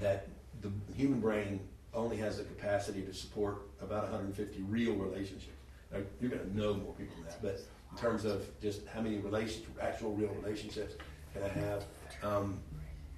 That 0.00 0.26
the 0.60 0.70
human 0.96 1.20
brain 1.20 1.60
only 1.94 2.16
has 2.16 2.38
the 2.38 2.44
capacity 2.44 3.02
to 3.02 3.14
support 3.14 3.62
about 3.80 4.02
150 4.02 4.62
real 4.62 4.94
relationships. 4.94 5.46
Now, 5.92 6.00
you're 6.20 6.30
going 6.30 6.42
to 6.42 6.56
know 6.56 6.74
more 6.74 6.92
people 6.94 7.14
than 7.16 7.26
that, 7.26 7.42
but 7.42 7.60
in 7.92 7.96
terms 7.96 8.24
of 8.24 8.44
just 8.60 8.86
how 8.88 9.00
many 9.00 9.18
relations, 9.18 9.64
actual 9.80 10.14
real 10.14 10.34
relationships 10.42 10.94
can 11.32 11.44
I 11.44 11.48
have, 11.48 11.84
um, 12.22 12.58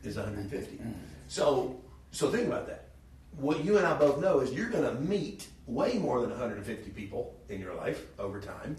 is 0.04 0.16
150. 0.16 0.78
So, 1.26 1.80
so 2.12 2.30
think 2.30 2.46
about 2.46 2.66
that. 2.68 2.90
What 3.38 3.64
you 3.64 3.78
and 3.78 3.86
I 3.86 3.96
both 3.96 4.20
know 4.20 4.40
is 4.40 4.52
you're 4.52 4.68
going 4.68 4.84
to 4.84 5.00
meet 5.00 5.48
way 5.70 5.94
more 5.94 6.20
than 6.20 6.30
150 6.30 6.90
people 6.90 7.34
in 7.48 7.60
your 7.60 7.74
life 7.74 8.06
over 8.18 8.40
time, 8.40 8.76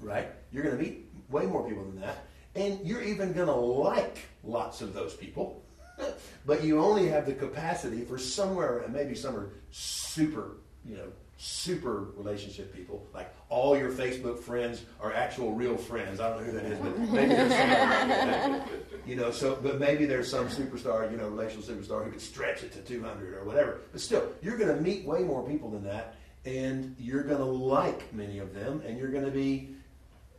right? 0.00 0.28
You're 0.52 0.62
going 0.62 0.76
to 0.76 0.82
meet 0.82 1.06
way 1.28 1.46
more 1.46 1.66
people 1.68 1.84
than 1.84 2.00
that, 2.00 2.26
and 2.54 2.80
you're 2.86 3.02
even 3.02 3.32
going 3.32 3.48
to 3.48 3.54
like 3.54 4.28
lots 4.44 4.80
of 4.80 4.94
those 4.94 5.14
people. 5.14 5.62
but 6.46 6.64
you 6.64 6.80
only 6.80 7.08
have 7.08 7.26
the 7.26 7.34
capacity 7.34 8.02
for 8.04 8.18
somewhere, 8.18 8.78
and 8.78 8.94
maybe 8.94 9.14
some 9.14 9.36
are 9.36 9.50
super, 9.70 10.56
you 10.86 10.96
know, 10.96 11.08
super 11.42 12.08
relationship 12.16 12.74
people. 12.74 13.06
Like 13.14 13.34
all 13.48 13.74
your 13.76 13.90
Facebook 13.90 14.38
friends 14.38 14.82
are 15.00 15.10
actual 15.10 15.54
real 15.54 15.74
friends. 15.74 16.20
I 16.20 16.28
don't 16.28 16.40
know 16.40 16.44
who 16.44 16.52
that 16.52 16.64
is, 16.66 16.78
but 16.78 16.98
maybe 16.98 17.34
there's 17.34 17.54
somebody, 17.54 18.70
you 19.06 19.16
know. 19.16 19.30
So, 19.30 19.58
but 19.62 19.80
maybe 19.80 20.04
there's 20.04 20.30
some 20.30 20.48
superstar, 20.48 21.10
you 21.10 21.16
know, 21.16 21.28
relational 21.28 21.62
superstar 21.62 22.04
who 22.04 22.10
could 22.10 22.20
stretch 22.20 22.62
it 22.62 22.72
to 22.72 22.80
200 22.80 23.34
or 23.34 23.44
whatever. 23.44 23.80
But 23.90 24.02
still, 24.02 24.30
you're 24.42 24.58
going 24.58 24.76
to 24.76 24.82
meet 24.82 25.06
way 25.06 25.20
more 25.20 25.42
people 25.42 25.70
than 25.70 25.82
that, 25.84 26.16
and 26.44 26.94
you're 26.98 27.22
going 27.22 27.38
to 27.38 27.44
like 27.44 28.12
many 28.12 28.38
of 28.38 28.52
them, 28.54 28.82
and 28.86 28.98
you're 28.98 29.10
going 29.10 29.24
to 29.24 29.30
be 29.30 29.70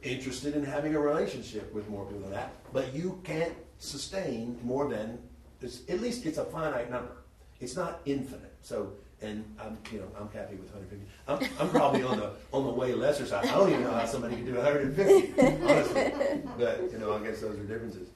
interested 0.03 0.55
in 0.55 0.63
having 0.63 0.93
a 0.93 0.99
relationship 0.99 1.73
with 1.73 1.89
more 1.89 2.05
people 2.05 2.21
than 2.21 2.31
that. 2.31 2.53
But 2.73 2.93
you 2.93 3.19
can't 3.23 3.53
sustain 3.79 4.59
more 4.63 4.87
than 4.87 5.17
at 5.63 5.99
least 5.99 6.27
it's 6.27 6.37
a 6.37 6.45
finite 6.45 6.91
number. 6.91 7.17
It's 7.59 7.75
not 7.75 8.01
infinite. 8.05 8.53
So 8.61 8.93
and 9.21 9.45
I'm, 9.59 9.77
you 9.91 9.99
know, 9.99 10.07
I'm 10.19 10.29
happy 10.29 10.55
with 10.55 10.73
150. 10.73 11.05
I'm, 11.27 11.39
I'm 11.59 11.69
probably 11.69 12.03
on 12.03 12.17
the 12.17 12.31
on 12.51 12.65
the 12.65 12.71
way 12.71 12.93
lesser 12.93 13.25
side. 13.25 13.45
I 13.45 13.51
don't 13.51 13.69
even 13.69 13.83
know 13.83 13.91
how 13.91 14.05
somebody 14.05 14.35
can 14.35 14.45
do 14.45 14.55
150, 14.55 15.41
honestly. 15.63 16.41
But 16.57 16.91
you 16.91 16.97
know, 16.97 17.13
I 17.13 17.23
guess 17.23 17.41
those 17.41 17.57
are 17.59 17.63
differences. 17.63 18.09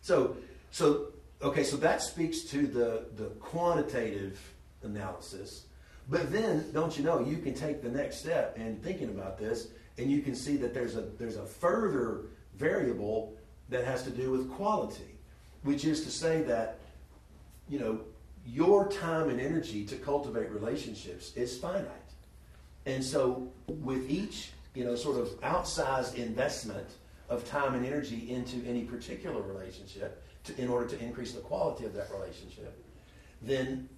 So, 0.00 0.36
so 0.70 1.08
okay, 1.42 1.64
so 1.64 1.76
that 1.78 2.02
speaks 2.02 2.42
to 2.44 2.66
the 2.66 3.06
the 3.16 3.26
quantitative 3.40 4.40
analysis. 4.82 5.66
But 6.08 6.32
then, 6.32 6.72
don't 6.72 6.96
you 6.96 7.04
know, 7.04 7.20
you 7.20 7.38
can 7.38 7.54
take 7.54 7.82
the 7.82 7.90
next 7.90 8.18
step 8.18 8.56
in 8.58 8.76
thinking 8.78 9.10
about 9.10 9.38
this, 9.38 9.68
and 9.98 10.10
you 10.10 10.22
can 10.22 10.34
see 10.34 10.56
that 10.56 10.72
there's 10.72 10.96
a 10.96 11.02
there's 11.02 11.36
a 11.36 11.44
further 11.44 12.22
variable 12.56 13.36
that 13.68 13.84
has 13.84 14.02
to 14.02 14.10
do 14.10 14.30
with 14.30 14.50
quality, 14.50 15.16
which 15.62 15.84
is 15.84 16.04
to 16.04 16.10
say 16.10 16.42
that, 16.42 16.78
you 17.68 17.78
know, 17.78 18.00
your 18.46 18.88
time 18.88 19.28
and 19.28 19.40
energy 19.40 19.84
to 19.86 19.96
cultivate 19.96 20.50
relationships 20.50 21.34
is 21.36 21.58
finite. 21.58 21.86
And 22.86 23.04
so 23.04 23.50
with 23.66 24.10
each, 24.10 24.52
you 24.74 24.84
know, 24.84 24.94
sort 24.94 25.18
of 25.18 25.28
outsized 25.40 26.14
investment 26.14 26.88
of 27.28 27.48
time 27.48 27.74
and 27.74 27.86
energy 27.86 28.30
into 28.30 28.66
any 28.68 28.82
particular 28.82 29.42
relationship 29.42 30.22
to, 30.44 30.60
in 30.60 30.68
order 30.68 30.86
to 30.88 31.02
increase 31.02 31.32
the 31.32 31.40
quality 31.40 31.84
of 31.84 31.94
that 31.94 32.10
relationship, 32.10 32.82
then 33.42 33.88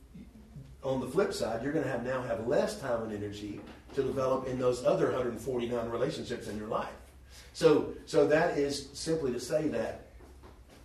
on 0.82 1.00
the 1.00 1.06
flip 1.06 1.32
side, 1.32 1.62
you're 1.62 1.72
going 1.72 1.84
to 1.84 1.90
have 1.90 2.04
now 2.04 2.22
have 2.22 2.46
less 2.46 2.80
time 2.80 3.02
and 3.04 3.12
energy 3.12 3.60
to 3.94 4.02
develop 4.02 4.48
in 4.48 4.58
those 4.58 4.84
other 4.84 5.06
149 5.06 5.88
relationships 5.88 6.48
in 6.48 6.58
your 6.58 6.68
life. 6.68 6.88
So, 7.52 7.94
so 8.06 8.26
that 8.26 8.58
is 8.58 8.88
simply 8.92 9.32
to 9.32 9.40
say 9.40 9.68
that 9.68 10.06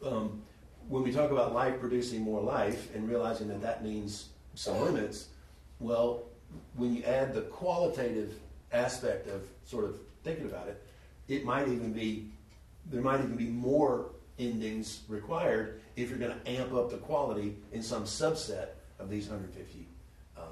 um, 0.05 0.41
when 0.87 1.03
we 1.03 1.11
talk 1.11 1.31
about 1.31 1.53
life 1.53 1.79
producing 1.79 2.21
more 2.21 2.41
life 2.41 2.93
and 2.95 3.09
realizing 3.09 3.47
that 3.49 3.61
that 3.61 3.83
means 3.83 4.29
some 4.55 4.79
limits, 4.81 5.27
well, 5.79 6.23
when 6.75 6.95
you 6.95 7.03
add 7.03 7.33
the 7.33 7.41
qualitative 7.41 8.33
aspect 8.71 9.27
of 9.27 9.41
sort 9.65 9.85
of 9.85 9.97
thinking 10.23 10.45
about 10.45 10.67
it, 10.67 10.81
it 11.27 11.43
might 11.45 11.67
even 11.67 11.91
be 11.91 12.29
there 12.89 13.01
might 13.01 13.19
even 13.19 13.35
be 13.35 13.47
more 13.47 14.11
endings 14.39 15.01
required 15.09 15.81
if 15.97 16.09
you're 16.09 16.17
going 16.17 16.31
to 16.31 16.49
amp 16.49 16.73
up 16.73 16.89
the 16.89 16.97
quality 16.97 17.57
in 17.73 17.83
some 17.83 18.03
subset 18.03 18.69
of 18.97 19.09
these 19.09 19.27
150 19.27 19.85
um, 20.37 20.43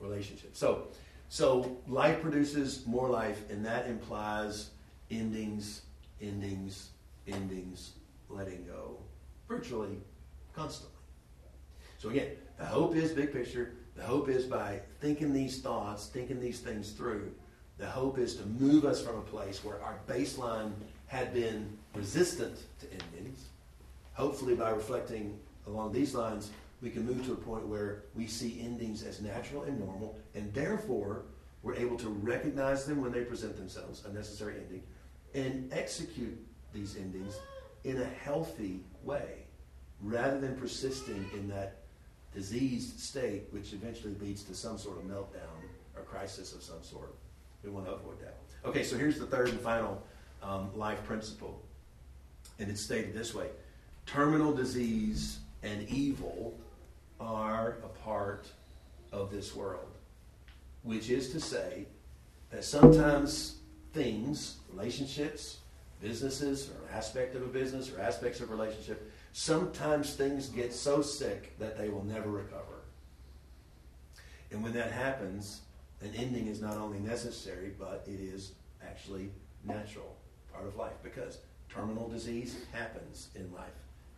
relationships. 0.00 0.58
So, 0.58 0.88
so 1.30 1.78
life 1.86 2.20
produces 2.20 2.84
more 2.86 3.08
life, 3.08 3.48
and 3.48 3.64
that 3.64 3.86
implies 3.86 4.68
endings, 5.10 5.80
endings, 6.20 6.90
endings, 7.26 7.92
letting 8.28 8.66
go 8.66 8.98
virtually 9.48 9.98
constantly. 10.54 10.94
So 11.98 12.10
again, 12.10 12.32
the 12.58 12.66
hope 12.66 12.94
is 12.94 13.12
big 13.12 13.32
picture. 13.32 13.72
The 13.96 14.02
hope 14.04 14.28
is 14.28 14.44
by 14.44 14.80
thinking 15.00 15.32
these 15.32 15.60
thoughts, 15.60 16.06
thinking 16.06 16.40
these 16.40 16.60
things 16.60 16.92
through, 16.92 17.32
the 17.78 17.86
hope 17.86 18.18
is 18.18 18.34
to 18.36 18.46
move 18.46 18.84
us 18.84 19.00
from 19.00 19.16
a 19.16 19.22
place 19.22 19.64
where 19.64 19.80
our 19.82 20.00
baseline 20.08 20.72
had 21.06 21.32
been 21.32 21.78
resistant 21.94 22.58
to 22.80 22.86
endings. 22.92 23.46
Hopefully, 24.14 24.56
by 24.56 24.70
reflecting 24.70 25.38
along 25.66 25.92
these 25.92 26.14
lines, 26.14 26.50
we 26.82 26.90
can 26.90 27.06
move 27.06 27.24
to 27.26 27.32
a 27.32 27.36
point 27.36 27.66
where 27.66 28.02
we 28.16 28.26
see 28.26 28.60
endings 28.60 29.04
as 29.04 29.20
natural 29.20 29.62
and 29.62 29.78
normal, 29.78 30.18
and 30.34 30.52
therefore 30.52 31.22
we're 31.62 31.74
able 31.74 31.96
to 31.96 32.08
recognize 32.08 32.84
them 32.84 33.00
when 33.00 33.12
they 33.12 33.22
present 33.22 33.56
themselves, 33.56 34.04
a 34.04 34.12
necessary 34.12 34.54
ending, 34.60 34.82
and 35.34 35.72
execute 35.72 36.36
these 36.72 36.96
endings 36.96 37.38
in 37.84 38.00
a 38.00 38.04
healthy 38.04 38.80
way 39.04 39.44
rather 40.02 40.38
than 40.38 40.56
persisting 40.56 41.28
in 41.34 41.48
that 41.48 41.78
diseased 42.34 43.00
state, 43.00 43.44
which 43.50 43.72
eventually 43.72 44.14
leads 44.20 44.42
to 44.44 44.54
some 44.54 44.78
sort 44.78 44.98
of 44.98 45.04
meltdown 45.04 45.62
or 45.96 46.02
crisis 46.02 46.54
of 46.54 46.62
some 46.62 46.82
sort. 46.82 47.14
We 47.64 47.70
want 47.70 47.86
to 47.86 47.92
avoid 47.92 48.20
that. 48.20 48.36
Okay, 48.64 48.84
so 48.84 48.96
here's 48.96 49.18
the 49.18 49.26
third 49.26 49.48
and 49.48 49.60
final 49.60 50.02
um, 50.42 50.70
life 50.76 51.02
principle. 51.04 51.60
And 52.58 52.70
it's 52.70 52.80
stated 52.80 53.14
this 53.14 53.34
way 53.34 53.48
terminal 54.06 54.52
disease 54.52 55.40
and 55.62 55.88
evil 55.88 56.54
are 57.20 57.78
a 57.84 57.88
part 58.04 58.48
of 59.12 59.30
this 59.30 59.54
world, 59.54 59.96
which 60.82 61.10
is 61.10 61.30
to 61.32 61.40
say 61.40 61.86
that 62.50 62.64
sometimes 62.64 63.56
things, 63.92 64.56
relationships, 64.70 65.58
businesses 66.00 66.70
or 66.70 66.96
aspect 66.96 67.34
of 67.34 67.42
a 67.42 67.46
business 67.46 67.92
or 67.92 68.00
aspects 68.00 68.40
of 68.40 68.50
relationship, 68.50 69.10
sometimes 69.32 70.14
things 70.14 70.48
get 70.48 70.72
so 70.72 71.02
sick 71.02 71.58
that 71.58 71.76
they 71.76 71.88
will 71.88 72.04
never 72.04 72.30
recover. 72.30 72.82
And 74.50 74.62
when 74.62 74.72
that 74.74 74.92
happens, 74.92 75.62
an 76.00 76.12
ending 76.16 76.46
is 76.46 76.60
not 76.60 76.76
only 76.76 77.00
necessary, 77.00 77.72
but 77.78 78.04
it 78.06 78.20
is 78.20 78.52
actually 78.82 79.30
natural, 79.64 80.16
part 80.52 80.66
of 80.66 80.76
life, 80.76 80.94
because 81.02 81.38
terminal 81.68 82.08
disease 82.08 82.56
happens 82.72 83.28
in 83.34 83.52
life. 83.52 83.66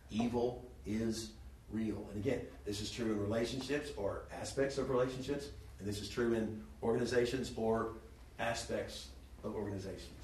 Evil 0.09 0.65
is 0.85 1.31
real. 1.71 2.07
And 2.13 2.23
again, 2.23 2.41
this 2.65 2.81
is 2.81 2.91
true 2.91 3.07
in 3.07 3.19
relationships 3.19 3.89
or 3.97 4.23
aspects 4.39 4.77
of 4.77 4.89
relationships, 4.89 5.47
and 5.79 5.87
this 5.87 6.01
is 6.01 6.09
true 6.09 6.33
in 6.33 6.61
organizations 6.83 7.51
or 7.55 7.93
aspects 8.39 9.07
of 9.43 9.55
organizations 9.55 10.20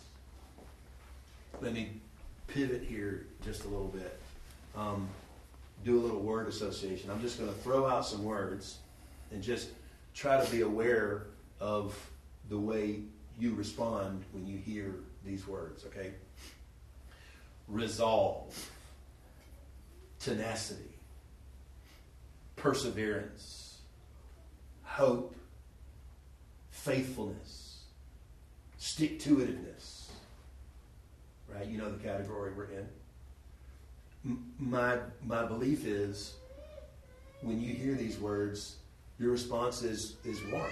let 1.62 1.74
me 1.74 1.90
pivot 2.48 2.84
here 2.84 3.28
just 3.44 3.66
a 3.66 3.68
little 3.68 3.88
bit. 3.88 4.20
Um, 4.76 5.08
do 5.84 6.00
a 6.00 6.02
little 6.02 6.20
word 6.20 6.48
association. 6.48 7.10
I'm 7.10 7.22
just 7.22 7.40
going 7.40 7.52
to 7.52 7.60
throw 7.60 7.86
out 7.88 8.06
some 8.06 8.24
words 8.24 8.78
and 9.32 9.42
just 9.42 9.70
try 10.14 10.44
to 10.44 10.52
be 10.52 10.62
aware 10.62 11.28
of 11.60 11.98
the 12.50 12.58
way 12.58 13.02
you 13.40 13.54
respond 13.54 14.24
when 14.32 14.46
you 14.48 14.58
hear 14.58 14.96
these 15.26 15.48
words, 15.48 15.86
okay? 15.86 16.12
Resolve, 17.68 18.72
tenacity, 20.20 20.90
perseverance, 22.56 23.78
hope, 24.84 25.36
faithfulness, 26.72 27.82
stick 28.78 29.20
to 29.20 29.38
itiveness 29.38 29.97
right? 31.54 31.68
You 31.68 31.78
know 31.78 31.92
the 31.92 32.04
category 32.04 32.52
we're 32.54 32.66
in. 32.66 32.88
My, 34.60 34.98
my 35.26 35.46
belief 35.46 35.86
is 35.86 36.36
when 37.42 37.62
you 37.62 37.74
hear 37.74 37.96
these 37.96 38.20
words, 38.20 38.78
your 39.20 39.32
response 39.32 39.84
is, 39.84 40.18
is 40.26 40.42
warm 40.52 40.72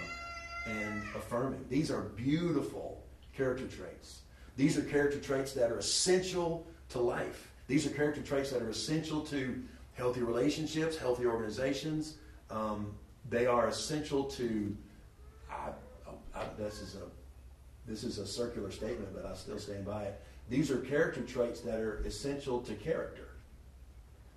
and 0.67 1.01
affirming. 1.15 1.65
These 1.69 1.91
are 1.91 2.01
beautiful 2.01 3.03
character 3.36 3.67
traits. 3.67 4.21
These 4.57 4.78
are 4.78 4.84
character 4.84 5.19
traits 5.19 5.53
that 5.53 5.71
are 5.71 5.78
essential 5.78 6.65
to 6.89 6.99
life. 6.99 7.51
These 7.67 7.86
are 7.86 7.89
character 7.89 8.21
traits 8.21 8.51
that 8.51 8.61
are 8.61 8.69
essential 8.69 9.21
to 9.28 9.61
healthy 9.93 10.21
relationships, 10.21 10.97
healthy 10.97 11.26
organizations. 11.26 12.15
Um, 12.49 12.93
they 13.30 13.45
are 13.47 13.67
essential 13.67 14.23
to. 14.26 14.76
I, 15.49 15.71
I, 16.36 16.45
this 16.57 16.82
is 16.82 16.95
a 16.95 17.89
this 17.89 18.03
is 18.03 18.17
a 18.17 18.26
circular 18.28 18.71
statement, 18.71 19.13
but 19.13 19.26
I 19.26 19.36
still 19.36 19.59
stand 19.59 19.86
by 19.86 20.03
it. 20.03 20.21
These 20.49 20.71
are 20.71 20.77
character 20.77 21.21
traits 21.21 21.61
that 21.61 21.79
are 21.79 21.97
essential 22.05 22.61
to 22.61 22.73
character, 22.75 23.29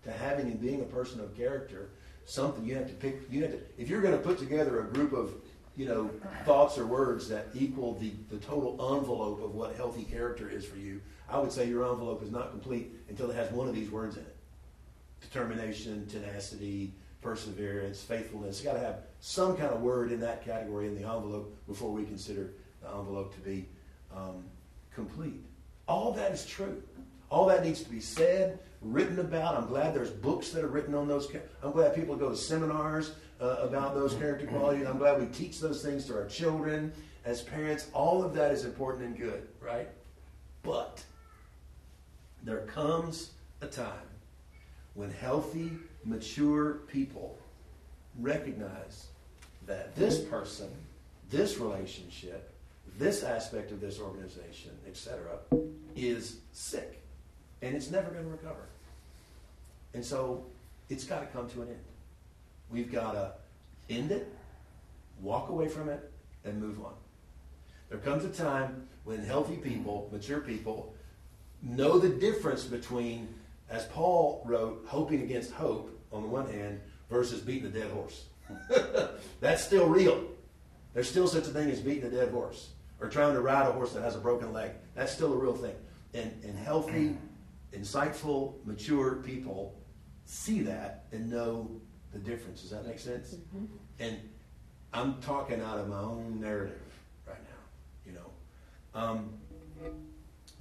to 0.05 0.11
having 0.11 0.47
and 0.47 0.61
being 0.61 0.81
a 0.81 0.85
person 0.85 1.21
of 1.21 1.37
character. 1.37 1.91
Something 2.25 2.65
you 2.65 2.75
have 2.75 2.89
to 2.89 2.95
pick. 2.95 3.23
You 3.31 3.43
have 3.43 3.53
to 3.53 3.59
if 3.79 3.89
you're 3.89 4.03
going 4.03 4.17
to 4.17 4.23
put 4.23 4.39
together 4.39 4.81
a 4.81 4.85
group 4.85 5.13
of 5.13 5.33
you 5.79 5.87
know, 5.87 6.11
thoughts 6.45 6.77
or 6.77 6.85
words 6.87 7.29
that 7.29 7.47
equal 7.55 7.95
the, 7.95 8.11
the 8.31 8.39
total 8.39 8.73
envelope 8.97 9.41
of 9.41 9.55
what 9.55 9.77
healthy 9.77 10.03
character 10.03 10.51
is 10.51 10.65
for 10.65 10.77
you, 10.77 11.01
I 11.31 11.39
would 11.39 11.53
say 11.53 11.69
your 11.69 11.89
envelope 11.89 12.21
is 12.21 12.33
not 12.33 12.51
complete 12.51 12.91
until 13.09 13.31
it 13.31 13.37
has 13.37 13.51
one 13.53 13.69
of 13.69 13.75
these 13.77 13.89
words 13.89 14.17
in 14.17 14.23
it 14.23 14.35
determination, 15.21 16.07
tenacity, 16.07 16.93
perseverance, 17.23 18.03
faithfulness. 18.03 18.57
It's 18.57 18.61
got 18.61 18.75
to 18.75 18.81
have 18.81 19.01
some 19.21 19.57
kind 19.57 19.71
of 19.71 19.81
word 19.81 20.11
in 20.13 20.21
that 20.21 20.45
category 20.45 20.87
in 20.87 20.95
the 20.95 21.03
envelope 21.03 21.57
before 21.67 21.93
we 21.93 22.05
consider 22.05 22.53
the 22.83 22.89
envelope 22.89 23.35
to 23.35 23.41
be 23.41 23.67
um, 24.15 24.45
complete. 24.95 25.45
All 25.89 26.13
that 26.13 26.33
is 26.33 26.47
true. 26.47 26.83
All 27.31 27.47
that 27.47 27.65
needs 27.65 27.83
to 27.83 27.91
be 27.91 28.01
said, 28.01 28.59
written 28.83 29.19
about. 29.19 29.57
I'm 29.57 29.67
glad 29.67 29.95
there's 29.95 30.11
books 30.11 30.51
that 30.51 30.63
are 30.63 30.69
written 30.69 30.95
on 30.95 31.09
those. 31.09 31.35
I'm 31.63 31.73
glad 31.73 31.95
people 31.95 32.15
go 32.15 32.29
to 32.29 32.37
seminars 32.37 33.13
uh, 33.41 33.57
about 33.61 33.95
those 33.95 34.15
character 34.15 34.47
qualities. 34.47 34.87
I'm 34.87 34.99
glad 34.99 35.21
we 35.21 35.27
teach 35.27 35.61
those 35.61 35.83
things 35.83 36.07
to 36.07 36.15
our 36.15 36.27
children 36.27 36.93
as 37.25 37.43
parents. 37.43 37.89
All 37.93 38.23
of 38.23 38.35
that 38.35 38.53
is 38.53 38.65
important 38.65 39.07
and 39.07 39.19
good, 39.19 39.49
right? 39.61 39.89
But 40.63 41.03
there 42.43 42.61
comes 42.67 43.33
a 43.61 43.67
time 43.67 43.93
when 44.95 45.11
healthy, 45.11 45.73
mature 46.05 46.81
people 46.89 47.39
recognize 48.19 49.09
that 49.67 49.95
this 49.95 50.19
person, 50.19 50.69
this 51.31 51.59
relationship, 51.59 52.53
this 52.99 53.23
aspect 53.23 53.71
of 53.71 53.81
this 53.81 54.01
organization, 54.01 54.73
etc., 54.87 55.39
is 55.95 56.39
sick 56.53 57.03
and 57.63 57.75
it's 57.75 57.91
never 57.91 58.11
going 58.11 58.25
to 58.25 58.31
recover. 58.31 58.69
And 59.95 60.05
so 60.05 60.47
it's 60.89 61.05
got 61.05 61.21
to 61.21 61.27
come 61.27 61.49
to 61.51 61.63
an 61.63 61.69
end. 61.69 61.79
We've 62.71 62.91
got 62.91 63.13
to 63.13 63.33
end 63.89 64.13
it, 64.13 64.33
walk 65.21 65.49
away 65.49 65.69
from 65.69 65.89
it, 65.89 66.11
and 66.45 66.61
move 66.61 66.85
on. 66.85 66.93
There 67.89 67.99
comes 67.99 68.25
a 68.25 68.29
time 68.29 68.87
when 69.05 69.25
healthy 69.25 69.57
people, 69.57 70.09
mature 70.13 70.41
people, 70.41 70.95
know 71.63 71.99
the 71.99 72.11
difference 72.11 72.65
between, 72.65 73.35
as 73.71 73.87
Paul 73.87 74.43
wrote, 74.45 74.85
hoping 74.87 75.23
against 75.23 75.51
hope 75.53 75.99
on 76.13 76.23
the 76.23 76.29
one 76.29 76.51
hand 76.51 76.81
versus 77.11 77.41
beating 77.41 77.67
a 77.67 77.71
dead 77.71 77.91
horse. 77.91 78.27
That's 79.41 79.65
still 79.65 79.89
real. 79.89 80.23
There's 80.95 81.09
still 81.09 81.27
such 81.27 81.45
a 81.45 81.51
thing 81.51 81.71
as 81.71 81.81
beating 81.81 82.05
a 82.05 82.11
dead 82.11 82.31
horse 82.31 82.71
or 83.01 83.09
trying 83.09 83.35
to 83.35 83.41
ride 83.41 83.67
a 83.67 83.73
horse 83.73 83.93
that 83.93 84.03
has 84.03 84.17
a 84.17 84.19
broken 84.19 84.53
leg. 84.53 84.73
That's 84.95 85.13
still 85.13 85.33
a 85.33 85.37
real 85.37 85.55
thing. 85.55 85.75
And, 86.15 86.33
and 86.45 86.59
healthy, 86.59 87.17
insightful, 87.73 88.55
mature 88.65 89.17
people 89.17 89.75
see 90.25 90.61
that 90.63 91.05
and 91.13 91.31
know 91.31 91.81
the 92.13 92.19
difference. 92.19 92.63
Does 92.63 92.71
that 92.71 92.87
make 92.87 92.99
sense? 92.99 93.35
Mm-hmm. 93.35 93.65
And 94.01 94.17
I'm 94.93 95.21
talking 95.21 95.61
out 95.61 95.79
of 95.79 95.89
my 95.89 95.99
own 95.99 96.41
narrative 96.41 96.81
right 97.27 97.37
now. 97.43 98.11
You 98.11 98.13
know, 98.13 99.01
um, 99.01 99.31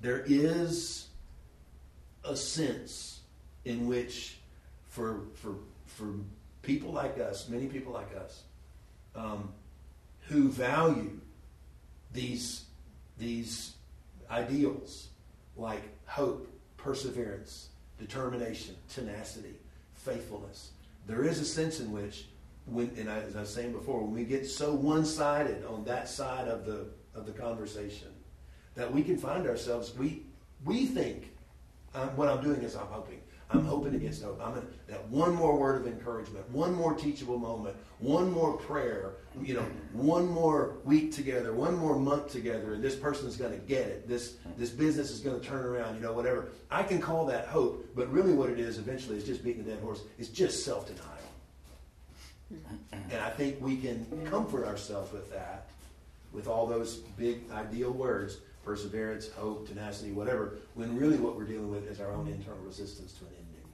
there 0.02 0.24
is 0.28 1.08
a 2.24 2.36
sense 2.36 3.22
in 3.66 3.88
which, 3.88 4.38
for 4.90 5.22
for 5.36 5.56
for 5.86 6.14
people 6.62 6.92
like 6.92 7.20
us, 7.20 7.48
many 7.48 7.68
people 7.68 7.94
like 7.94 8.16
us, 8.16 8.44
um, 9.16 9.54
who 10.28 10.50
value 10.50 11.20
these 12.18 12.66
these 13.20 13.76
ideals 14.30 15.10
like 15.56 15.84
hope, 16.08 16.48
perseverance, 16.76 17.70
determination, 18.00 18.76
tenacity, 18.90 19.56
faithfulness. 19.94 20.72
There 21.08 21.24
is 21.24 21.40
a 21.40 21.46
sense 21.46 21.80
in 21.80 21.92
which, 21.92 22.26
when, 22.66 22.92
and 22.98 23.08
as 23.08 23.36
I 23.36 23.42
was 23.42 23.54
saying 23.54 23.72
before, 23.72 24.02
when 24.02 24.14
we 24.14 24.24
get 24.24 24.46
so 24.48 24.74
one-sided 24.74 25.66
on 25.66 25.84
that 25.86 26.10
side 26.10 26.48
of 26.48 26.66
the 26.66 26.88
of 27.14 27.26
the 27.26 27.32
conversation, 27.32 28.10
that 28.76 28.92
we 28.92 29.04
can 29.04 29.18
find 29.18 29.48
ourselves 29.48 29.96
we 29.96 30.24
we 30.66 30.88
think 30.88 31.32
um, 31.94 32.10
what 32.16 32.30
I'm 32.30 32.44
doing 32.44 32.62
is 32.62 32.76
I'm 32.76 32.88
hoping 32.88 33.22
I'm 33.50 33.64
hoping 33.64 33.96
against 33.96 34.24
hope. 34.24 34.42
I'm 34.44 34.58
in, 34.58 34.68
that 34.88 35.08
one 35.08 35.34
more 35.34 35.58
word 35.58 35.80
of 35.80 35.88
encouragement, 35.88 36.50
one 36.50 36.74
more 36.74 36.94
teachable 36.94 37.38
moment, 37.40 37.78
one 38.00 38.30
more 38.30 38.58
prayer, 38.58 39.14
you 39.42 39.54
know, 39.54 39.66
one 39.94 40.28
more 40.28 40.76
week 40.84 41.14
together, 41.14 41.54
one 41.54 41.78
more 41.78 41.98
month 41.98 42.30
together, 42.30 42.74
and 42.74 42.84
this 42.84 42.96
person 42.96 43.26
is 43.26 43.38
going 43.38 43.54
to 43.54 43.58
get 43.60 43.88
it. 43.88 44.08
This 44.08 44.36
this 44.58 44.70
business 44.70 45.12
is 45.12 45.22
going 45.22 45.40
to 45.40 45.46
turn 45.46 45.64
around, 45.64 45.96
you 45.96 46.02
know, 46.02 46.12
whatever. 46.12 46.50
I 46.70 46.84
can 46.84 47.00
call 47.00 47.26
that 47.28 47.48
hope, 47.48 47.88
but 47.96 48.12
really 48.12 48.34
what 48.34 48.50
it 48.50 48.60
is 48.60 48.80
eventually 48.80 49.16
is 49.18 49.24
just 49.24 49.44
beating 49.46 49.64
the 49.64 49.72
dead 49.72 49.82
horse. 49.82 50.02
It's 50.20 50.30
just 50.30 50.66
self 50.66 50.88
denial. 50.88 51.14
And 53.12 53.22
I 53.22 53.30
think 53.30 53.62
we 53.62 53.78
can 53.78 54.06
comfort 54.30 54.66
ourselves 54.66 55.12
with 55.14 55.32
that, 55.32 55.68
with 56.34 56.48
all 56.48 56.66
those 56.66 56.98
big 57.18 57.50
ideal 57.52 57.92
words 57.92 58.38
perseverance, 58.68 59.32
hope, 59.32 59.66
tenacity, 59.66 60.12
whatever, 60.12 60.58
when 60.76 60.94
really 60.98 61.16
what 61.16 61.38
we're 61.38 61.46
dealing 61.46 61.72
with 61.72 61.90
is 61.90 62.02
our 62.02 62.12
own 62.12 62.28
internal 62.28 62.60
resistance 62.66 63.14
to 63.14 63.24
an 63.24 63.32
ending. 63.40 63.72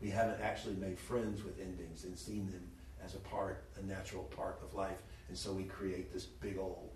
We 0.00 0.10
haven't 0.10 0.40
actually 0.40 0.76
made 0.76 0.96
friends 0.96 1.42
with 1.42 1.60
endings 1.60 2.04
and 2.04 2.16
seen 2.16 2.46
them 2.46 2.62
as 3.04 3.16
a 3.16 3.18
part, 3.18 3.64
a 3.76 3.84
natural 3.84 4.22
part 4.24 4.60
of 4.62 4.72
life. 4.74 4.98
And 5.28 5.36
so 5.36 5.52
we 5.52 5.64
create 5.64 6.12
this 6.12 6.24
big 6.24 6.56
old, 6.56 6.92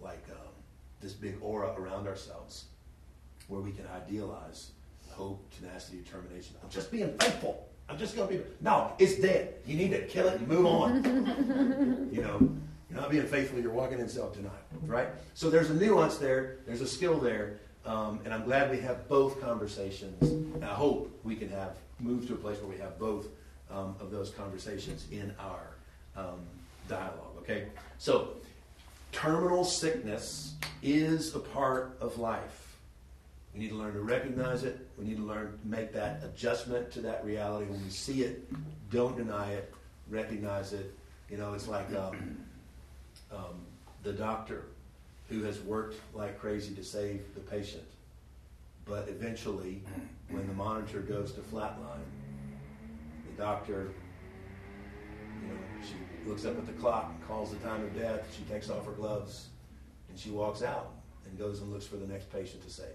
like, 0.00 0.24
um, 0.30 0.54
this 1.02 1.12
big 1.12 1.36
aura 1.42 1.74
around 1.78 2.08
ourselves 2.08 2.64
where 3.48 3.60
we 3.60 3.70
can 3.70 3.84
idealize 3.94 4.70
hope, 5.10 5.46
tenacity, 5.54 5.98
determination. 5.98 6.56
I'm 6.62 6.70
just 6.70 6.90
being 6.90 7.14
faithful. 7.18 7.68
I'm 7.90 7.98
just 7.98 8.16
going 8.16 8.28
to 8.28 8.34
be. 8.38 8.44
No, 8.62 8.92
it's 8.98 9.16
dead. 9.16 9.56
You 9.66 9.76
need 9.76 9.90
to 9.90 10.06
kill 10.06 10.28
it 10.28 10.38
and 10.38 10.48
move 10.48 10.64
on. 10.64 12.08
you 12.10 12.22
know, 12.22 12.56
you're 12.94 13.02
not 13.02 13.10
being 13.10 13.26
faithful, 13.26 13.58
you're 13.58 13.72
walking 13.72 13.98
in 13.98 14.08
self 14.08 14.34
denial, 14.34 14.52
right? 14.86 15.08
So 15.34 15.50
there's 15.50 15.70
a 15.70 15.74
nuance 15.74 16.16
there, 16.16 16.58
there's 16.64 16.80
a 16.80 16.86
skill 16.86 17.18
there, 17.18 17.58
um, 17.84 18.20
and 18.24 18.32
I'm 18.32 18.44
glad 18.44 18.70
we 18.70 18.78
have 18.80 19.08
both 19.08 19.40
conversations. 19.40 20.22
And 20.30 20.64
I 20.64 20.74
hope 20.74 21.18
we 21.24 21.34
can 21.34 21.48
have 21.50 21.76
move 21.98 22.26
to 22.28 22.34
a 22.34 22.36
place 22.36 22.58
where 22.60 22.70
we 22.70 22.78
have 22.78 22.98
both 22.98 23.26
um, 23.70 23.96
of 23.98 24.10
those 24.10 24.30
conversations 24.30 25.06
in 25.10 25.34
our 25.40 25.76
um, 26.16 26.40
dialogue, 26.88 27.36
okay? 27.38 27.66
So, 27.98 28.34
terminal 29.10 29.64
sickness 29.64 30.54
is 30.82 31.34
a 31.34 31.40
part 31.40 31.96
of 32.00 32.18
life. 32.18 32.76
We 33.54 33.60
need 33.60 33.70
to 33.70 33.76
learn 33.76 33.94
to 33.94 34.00
recognize 34.00 34.62
it. 34.62 34.86
We 34.98 35.04
need 35.04 35.16
to 35.16 35.22
learn 35.22 35.46
to 35.46 35.68
make 35.68 35.92
that 35.94 36.22
adjustment 36.22 36.92
to 36.92 37.00
that 37.02 37.24
reality. 37.24 37.66
When 37.70 37.82
we 37.82 37.90
see 37.90 38.22
it, 38.22 38.48
don't 38.90 39.16
deny 39.16 39.52
it, 39.52 39.72
recognize 40.08 40.72
it. 40.72 40.94
You 41.30 41.38
know, 41.38 41.54
it's 41.54 41.68
like 41.68 41.92
um, 43.34 43.66
the 44.02 44.12
doctor 44.12 44.66
who 45.28 45.42
has 45.42 45.60
worked 45.60 46.00
like 46.14 46.38
crazy 46.38 46.74
to 46.74 46.84
save 46.84 47.22
the 47.34 47.40
patient. 47.40 47.84
But 48.84 49.08
eventually, 49.08 49.82
when 50.30 50.46
the 50.46 50.52
monitor 50.52 51.00
goes 51.00 51.32
to 51.32 51.40
flatline, 51.40 52.04
the 53.26 53.42
doctor, 53.42 53.90
you 55.42 55.48
know, 55.48 55.58
she 55.82 56.28
looks 56.28 56.44
up 56.44 56.58
at 56.58 56.66
the 56.66 56.72
clock 56.72 57.10
and 57.14 57.26
calls 57.26 57.50
the 57.50 57.56
time 57.66 57.82
of 57.82 57.98
death. 57.98 58.20
She 58.36 58.42
takes 58.52 58.68
off 58.68 58.84
her 58.86 58.92
gloves 58.92 59.48
and 60.10 60.18
she 60.18 60.30
walks 60.30 60.62
out 60.62 60.92
and 61.26 61.38
goes 61.38 61.60
and 61.60 61.72
looks 61.72 61.86
for 61.86 61.96
the 61.96 62.06
next 62.06 62.30
patient 62.30 62.62
to 62.64 62.70
save. 62.70 62.86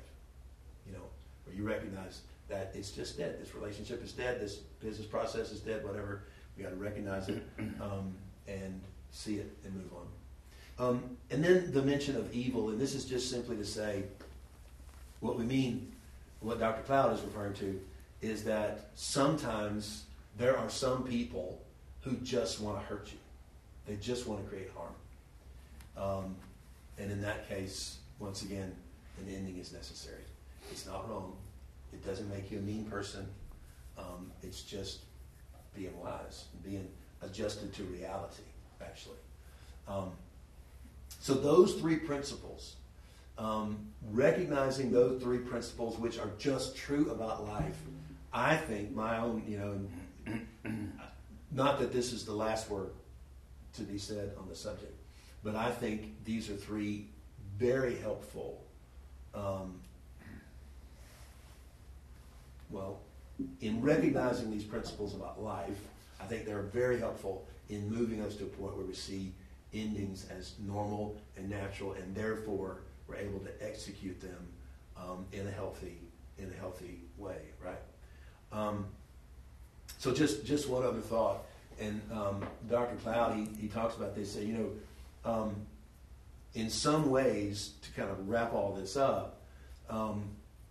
You 0.85 0.93
know, 0.93 1.03
where 1.45 1.55
you 1.55 1.63
recognize 1.63 2.21
that 2.47 2.71
it's 2.73 2.91
just 2.91 3.17
dead. 3.17 3.39
This 3.41 3.55
relationship 3.55 4.03
is 4.03 4.11
dead. 4.11 4.39
This 4.39 4.55
business 4.55 5.07
process 5.07 5.51
is 5.51 5.59
dead. 5.59 5.83
Whatever. 5.83 6.23
We 6.55 6.63
got 6.63 6.69
to 6.69 6.75
recognize 6.75 7.29
it 7.29 7.43
um, 7.81 8.13
and 8.47 8.81
see 9.11 9.35
it 9.35 9.55
and 9.63 9.73
move 9.73 9.91
on. 9.93 10.07
Um, 10.79 11.17
and 11.29 11.43
then 11.43 11.71
the 11.73 11.81
mention 11.81 12.15
of 12.15 12.33
evil, 12.33 12.69
and 12.69 12.79
this 12.79 12.95
is 12.95 13.05
just 13.05 13.29
simply 13.29 13.57
to 13.57 13.65
say 13.65 14.03
what 15.19 15.37
we 15.37 15.43
mean, 15.43 15.91
what 16.39 16.59
Dr. 16.59 16.81
Cloud 16.83 17.13
is 17.13 17.21
referring 17.21 17.53
to, 17.55 17.79
is 18.21 18.45
that 18.45 18.89
sometimes 18.95 20.05
there 20.37 20.57
are 20.57 20.69
some 20.69 21.03
people 21.03 21.61
who 22.01 22.13
just 22.17 22.61
want 22.61 22.79
to 22.79 22.85
hurt 22.85 23.11
you. 23.11 23.17
They 23.85 23.97
just 23.97 24.25
want 24.25 24.41
to 24.41 24.49
create 24.49 24.69
harm. 24.75 24.93
Um, 25.97 26.35
and 26.97 27.11
in 27.11 27.21
that 27.21 27.49
case, 27.49 27.97
once 28.19 28.43
again, 28.43 28.73
an 29.19 29.33
ending 29.33 29.57
is 29.57 29.73
necessary. 29.73 30.23
It's 30.71 30.85
not 30.85 31.09
wrong. 31.09 31.35
It 31.91 32.05
doesn't 32.05 32.29
make 32.29 32.51
you 32.51 32.59
a 32.59 32.61
mean 32.61 32.85
person. 32.85 33.27
Um, 33.97 34.31
it's 34.43 34.61
just 34.61 34.99
being 35.75 35.97
wise, 35.99 36.45
being 36.63 36.87
adjusted 37.21 37.73
to 37.73 37.83
reality, 37.83 38.43
actually. 38.81 39.17
Um, 39.87 40.11
so 41.19 41.33
those 41.33 41.75
three 41.75 41.97
principles, 41.97 42.75
um, 43.37 43.77
recognizing 44.11 44.91
those 44.91 45.21
three 45.21 45.39
principles, 45.39 45.97
which 45.97 46.17
are 46.17 46.31
just 46.37 46.75
true 46.75 47.11
about 47.11 47.45
life, 47.45 47.77
I 48.31 48.55
think 48.55 48.95
my 48.95 49.17
own, 49.17 49.43
you 49.47 49.57
know, 49.57 50.41
not 51.51 51.79
that 51.79 51.91
this 51.91 52.13
is 52.13 52.25
the 52.25 52.33
last 52.33 52.69
word 52.69 52.91
to 53.73 53.81
be 53.81 53.97
said 53.97 54.31
on 54.39 54.47
the 54.47 54.55
subject, 54.55 54.93
but 55.43 55.55
I 55.55 55.71
think 55.71 56.23
these 56.23 56.49
are 56.49 56.55
three 56.55 57.07
very 57.57 57.97
helpful. 57.97 58.63
Um, 59.35 59.79
well, 62.69 62.99
in 63.61 63.81
recognizing 63.81 64.51
these 64.51 64.63
principles 64.63 65.15
about 65.15 65.41
life, 65.41 65.79
I 66.21 66.25
think 66.25 66.45
they're 66.45 66.61
very 66.61 66.99
helpful 66.99 67.45
in 67.69 67.89
moving 67.89 68.21
us 68.21 68.35
to 68.35 68.43
a 68.43 68.47
point 68.47 68.75
where 68.77 68.85
we 68.85 68.93
see 68.93 69.33
endings 69.73 70.25
as 70.29 70.53
normal 70.65 71.17
and 71.37 71.49
natural, 71.49 71.93
and 71.93 72.15
therefore 72.15 72.81
we're 73.07 73.17
able 73.17 73.39
to 73.39 73.51
execute 73.61 74.19
them 74.19 74.47
um, 74.97 75.25
in 75.31 75.47
a 75.47 75.51
healthy 75.51 75.97
in 76.37 76.49
a 76.51 76.59
healthy 76.59 77.01
way, 77.17 77.37
right? 77.63 77.79
Um, 78.51 78.85
so 79.97 80.13
just 80.13 80.45
just 80.45 80.69
one 80.69 80.83
other 80.83 81.01
thought, 81.01 81.45
and 81.79 82.01
um, 82.11 82.43
Dr. 82.69 82.95
Cloud 82.97 83.35
he, 83.35 83.47
he 83.61 83.67
talks 83.67 83.95
about 83.95 84.15
this. 84.15 84.33
Say, 84.33 84.45
you 84.45 84.53
know, 84.53 85.31
um, 85.31 85.55
in 86.53 86.69
some 86.69 87.09
ways, 87.09 87.73
to 87.81 87.91
kind 87.91 88.09
of 88.09 88.27
wrap 88.27 88.53
all 88.53 88.73
this 88.73 88.97
up, 88.97 89.41
um, 89.89 90.23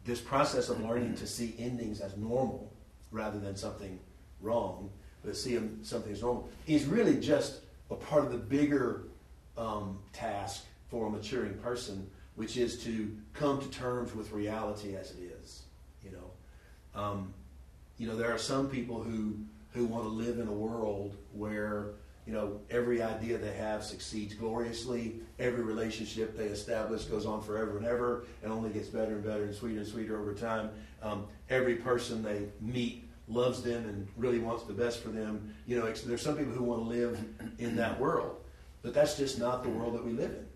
this 0.05 0.21
process 0.21 0.69
of 0.69 0.81
learning 0.81 1.15
to 1.17 1.27
see 1.27 1.55
endings 1.59 2.01
as 2.01 2.17
normal 2.17 2.73
rather 3.11 3.39
than 3.39 3.57
something 3.57 3.99
wrong, 4.41 4.91
but 5.25 5.37
see 5.37 5.55
them, 5.55 5.81
something 5.83 6.13
as 6.13 6.23
normal, 6.23 6.49
is 6.67 6.85
really 6.85 7.21
just 7.21 7.61
a 7.91 7.95
part 7.95 8.25
of 8.25 8.33
the 8.33 8.39
bigger 8.39 9.05
um, 9.57 9.99
task 10.13 10.65
for 10.91 11.07
a 11.07 11.11
maturing 11.11 11.55
person, 11.55 12.09
which 12.37 12.57
is 12.57 12.83
to 12.85 13.17
come 13.35 13.61
to 13.61 13.69
terms 13.69 14.15
with 14.15 14.33
reality 14.33 14.97
as 14.97 15.11
it 15.13 15.33
is. 15.43 15.63
You 16.03 16.13
know, 16.13 17.01
um, 17.01 17.35
you 17.99 18.07
know, 18.07 18.17
there 18.17 18.33
are 18.33 18.39
some 18.39 18.69
people 18.69 19.03
who 19.03 19.37
who 19.73 19.85
want 19.85 20.05
to 20.05 20.09
live 20.09 20.39
in 20.39 20.49
a 20.49 20.53
world 20.53 21.17
where 21.33 21.91
you 22.27 22.33
know 22.33 22.61
every 22.71 23.03
idea 23.03 23.39
they 23.39 23.53
have 23.55 23.85
succeeds 23.85 24.35
gloriously. 24.35 25.21
Every 25.39 25.63
relationship 25.63 26.37
they 26.37 26.47
establish 26.47 27.05
goes 27.05 27.27
on 27.27 27.43
forever 27.43 27.77
and 27.77 27.87
ever, 27.87 28.25
and 28.43 28.53
only 28.53 28.71
gets 28.71 28.89
better 28.89 29.15
and 29.15 29.25
better 29.25 29.45
and 29.45 29.55
sweeter 29.55 29.79
and 29.79 29.89
sweeter 29.89 30.21
over 30.21 30.35
time. 30.35 30.71
Um, 31.03 31.27
every 31.51 31.77
person 31.77 32.23
they 32.23 32.47
meet 32.61 33.08
loves 33.29 33.63
them 33.63 33.85
and 33.89 34.09
really 34.17 34.39
wants 34.39 34.65
the 34.65 34.73
best 34.73 35.03
for 35.03 35.11
them. 35.11 35.55
You 35.67 35.79
know, 35.79 35.91
there's 35.91 36.23
some 36.23 36.37
people 36.37 36.53
who 36.53 36.65
want 36.65 36.83
to 36.83 36.89
live 36.89 37.19
in 37.59 37.77
that 37.77 37.99
world, 38.01 38.37
but 38.83 38.95
that's 38.95 39.17
just 39.17 39.39
not 39.39 39.63
the 39.63 39.69
world 39.69 39.95
that 39.95 40.05
we 40.05 40.13
live 40.13 40.31
in. 40.31 40.47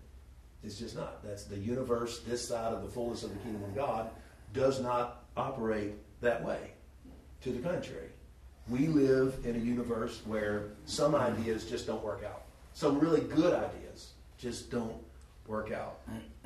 It's 0.63 0.79
just 0.79 0.95
not. 0.95 1.23
That's 1.23 1.43
the 1.43 1.57
universe. 1.57 2.21
This 2.21 2.47
side 2.47 2.73
of 2.73 2.81
the 2.83 2.89
fullness 2.89 3.23
of 3.23 3.31
the 3.31 3.39
kingdom 3.39 3.63
of 3.63 3.75
God 3.75 4.09
does 4.53 4.81
not 4.81 5.25
operate 5.35 5.93
that 6.21 6.43
way. 6.43 6.71
To 7.41 7.51
the 7.51 7.59
contrary, 7.59 8.09
we 8.69 8.87
live 8.87 9.35
in 9.43 9.55
a 9.55 9.59
universe 9.59 10.21
where 10.25 10.69
some 10.85 11.13
ideas 11.13 11.65
just 11.65 11.85
don't 11.85 12.03
work 12.03 12.23
out. 12.23 12.43
Some 12.73 12.97
really 12.97 13.21
good 13.21 13.53
ideas 13.53 14.13
just 14.37 14.71
don't 14.71 14.95
work 15.47 15.71
out. 15.71 15.99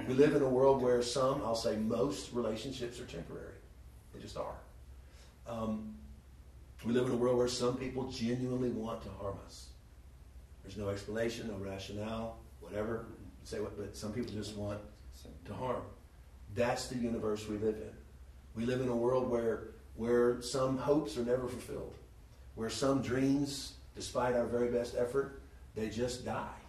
We 0.08 0.16
live 0.16 0.36
in 0.36 0.42
a 0.42 0.50
world 0.50 0.82
where 0.82 1.04
some, 1.04 1.42
I'll 1.44 1.56
say 1.56 1.76
most, 1.76 2.34
relationships 2.34 3.00
are 3.00 3.06
temporary. 3.06 3.54
They 4.14 4.20
just 4.20 4.38
are. 4.38 4.56
Um, 5.48 5.94
we 6.86 6.94
live 6.94 7.08
in 7.08 7.14
a 7.14 7.16
world 7.16 7.38
where 7.38 7.48
some 7.48 7.76
people 7.78 8.10
genuinely 8.12 8.70
want 8.70 9.02
to 9.04 9.10
harm 9.10 9.38
us. 9.46 9.68
There's 10.64 10.78
no 10.78 10.90
explanation, 10.90 11.48
no 11.48 11.56
rationale, 11.56 12.38
whatever. 12.60 13.06
Say 13.44 13.60
what, 13.60 13.78
but 13.78 13.96
some 13.96 14.12
people 14.12 14.34
just 14.34 14.56
want 14.56 14.80
to 15.46 15.54
harm. 15.54 15.82
That's 16.56 16.88
the 16.88 16.98
universe 16.98 17.48
we 17.48 17.58
live 17.58 17.76
in. 17.76 17.92
We 18.56 18.66
live 18.66 18.82
in 18.82 18.90
a 18.90 18.96
world 18.96 19.30
where 19.30 19.70
where 19.96 20.42
some 20.42 20.78
hopes 20.78 21.18
are 21.18 21.24
never 21.24 21.48
fulfilled, 21.48 21.96
where 22.54 22.70
some 22.70 23.02
dreams, 23.02 23.74
despite 23.96 24.36
our 24.36 24.46
very 24.46 24.70
best 24.70 24.96
effort, 24.96 25.42
they 25.76 25.90
just 25.90 26.24
die. 26.24 26.60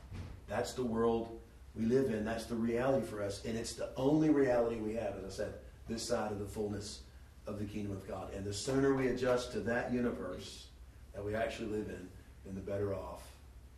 That's 0.49 0.73
the 0.73 0.85
world 0.85 1.39
we 1.75 1.85
live 1.85 2.07
in. 2.07 2.25
That's 2.25 2.47
the 2.47 2.55
reality 2.55 3.07
for 3.07 3.23
us. 3.23 3.45
And 3.45 3.57
it's 3.57 3.75
the 3.75 3.91
only 3.97 4.31
reality 4.31 4.77
we 4.77 4.95
have, 4.95 5.17
as 5.19 5.25
I 5.25 5.29
said, 5.29 5.55
this 5.89 6.03
side 6.03 6.33
of 6.33 6.39
the 6.39 6.47
fullness 6.47 7.01
of 7.49 7.59
the 7.59 7.65
kingdom 7.65 7.93
of 7.93 8.07
God. 8.07 8.33
And 8.35 8.45
the 8.45 8.53
sooner 8.53 8.95
we 8.95 9.09
adjust 9.09 9.53
to 9.53 9.61
that 9.61 9.93
universe 9.93 10.67
that 11.15 11.25
we 11.25 11.35
actually 11.35 11.69
live 11.69 11.89
in, 11.89 12.09
then 12.45 12.55
the 12.55 12.61
better 12.61 12.95
off 12.95 13.23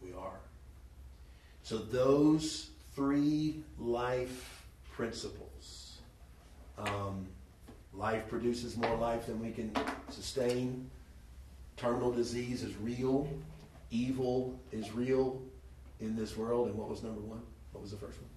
we 0.02 0.12
are. 0.12 0.40
So, 1.62 1.78
those 1.78 2.70
three 2.94 3.62
life 3.78 4.64
principles. 4.92 5.98
Um, 6.78 7.26
life 7.94 8.28
produces 8.28 8.76
more 8.76 8.96
life 8.96 9.26
than 9.26 9.40
we 9.40 9.52
can 9.52 9.72
sustain. 10.10 10.90
Terminal 11.76 12.12
disease 12.12 12.62
is 12.62 12.76
real. 12.76 13.28
Evil 13.90 14.58
is 14.72 14.92
real 14.92 15.40
in 16.00 16.16
this 16.16 16.36
world. 16.36 16.68
And 16.68 16.76
what 16.76 16.88
was 16.88 17.02
number 17.02 17.20
one? 17.20 17.42
What 17.72 17.82
was 17.82 17.90
the 17.90 17.96
first 17.96 18.18
one? 18.20 18.30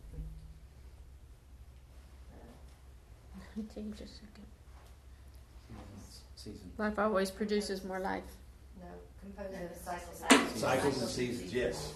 Change 3.76 3.96
a 3.96 4.08
second. 4.08 4.53
Season. 6.44 6.70
Life 6.78 7.00
always 7.00 7.32
produces 7.32 7.86
more 7.86 8.00
life. 8.02 8.24
No, 8.78 8.86
composed 9.22 9.54
of 9.54 9.78
cycles. 9.78 10.60
Cycles 10.60 11.02
and 11.02 11.10
seasons, 11.10 11.54
yes. 11.54 11.94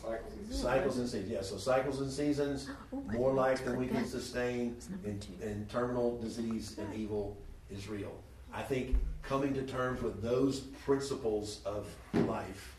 Cycles 0.50 0.98
and 1.00 1.10
seasons, 1.10 1.30
yes. 1.30 1.50
So 1.50 1.58
cycles 1.58 2.00
and 2.00 2.10
seasons, 2.10 2.70
oh 2.94 3.04
more 3.12 3.34
life 3.34 3.66
than 3.66 3.78
we 3.78 3.88
can 3.88 4.06
sustain, 4.06 4.78
and, 5.04 5.26
and 5.42 5.70
terminal 5.70 6.18
disease 6.20 6.78
and 6.78 6.96
evil 6.96 7.36
is 7.70 7.90
real. 7.90 8.14
I 8.54 8.62
think 8.62 8.96
coming 9.22 9.54
to 9.56 9.64
terms 9.64 10.02
with 10.02 10.22
those 10.22 10.62
principles 10.62 11.60
of 11.66 11.86
life 12.14 12.74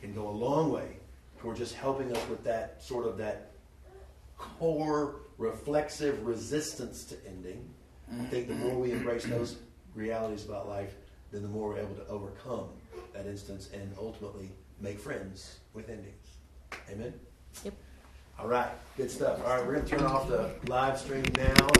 can 0.00 0.14
go 0.14 0.28
a 0.28 0.30
long 0.30 0.72
way 0.72 0.96
toward 1.38 1.58
just 1.58 1.74
helping 1.74 2.10
us 2.16 2.28
with 2.30 2.42
that 2.44 2.82
sort 2.82 3.06
of 3.06 3.18
that 3.18 3.50
core 4.38 5.16
reflexive 5.36 6.24
resistance 6.24 7.04
to 7.04 7.16
ending. 7.28 7.68
I 8.18 8.24
think 8.24 8.48
the 8.48 8.54
more 8.54 8.78
we 8.78 8.92
embrace 8.92 9.24
those 9.24 9.56
realities 9.94 10.46
about 10.46 10.68
life, 10.68 10.94
then 11.32 11.42
the 11.42 11.48
more 11.48 11.70
we're 11.70 11.78
able 11.78 11.94
to 11.94 12.06
overcome 12.08 12.68
that 13.14 13.26
instance 13.26 13.70
and 13.72 13.92
ultimately 13.98 14.50
make 14.80 15.00
friends 15.00 15.58
with 15.72 15.88
endings. 15.88 16.28
Amen? 16.90 17.14
Yep. 17.64 17.74
All 18.38 18.48
right, 18.48 18.68
good 18.96 19.10
stuff. 19.10 19.40
All 19.44 19.56
right, 19.56 19.66
we're 19.66 19.74
going 19.74 19.84
to 19.86 19.96
turn 19.96 20.04
off 20.04 20.28
the 20.28 20.50
live 20.68 20.98
stream 20.98 21.24
now. 21.36 21.72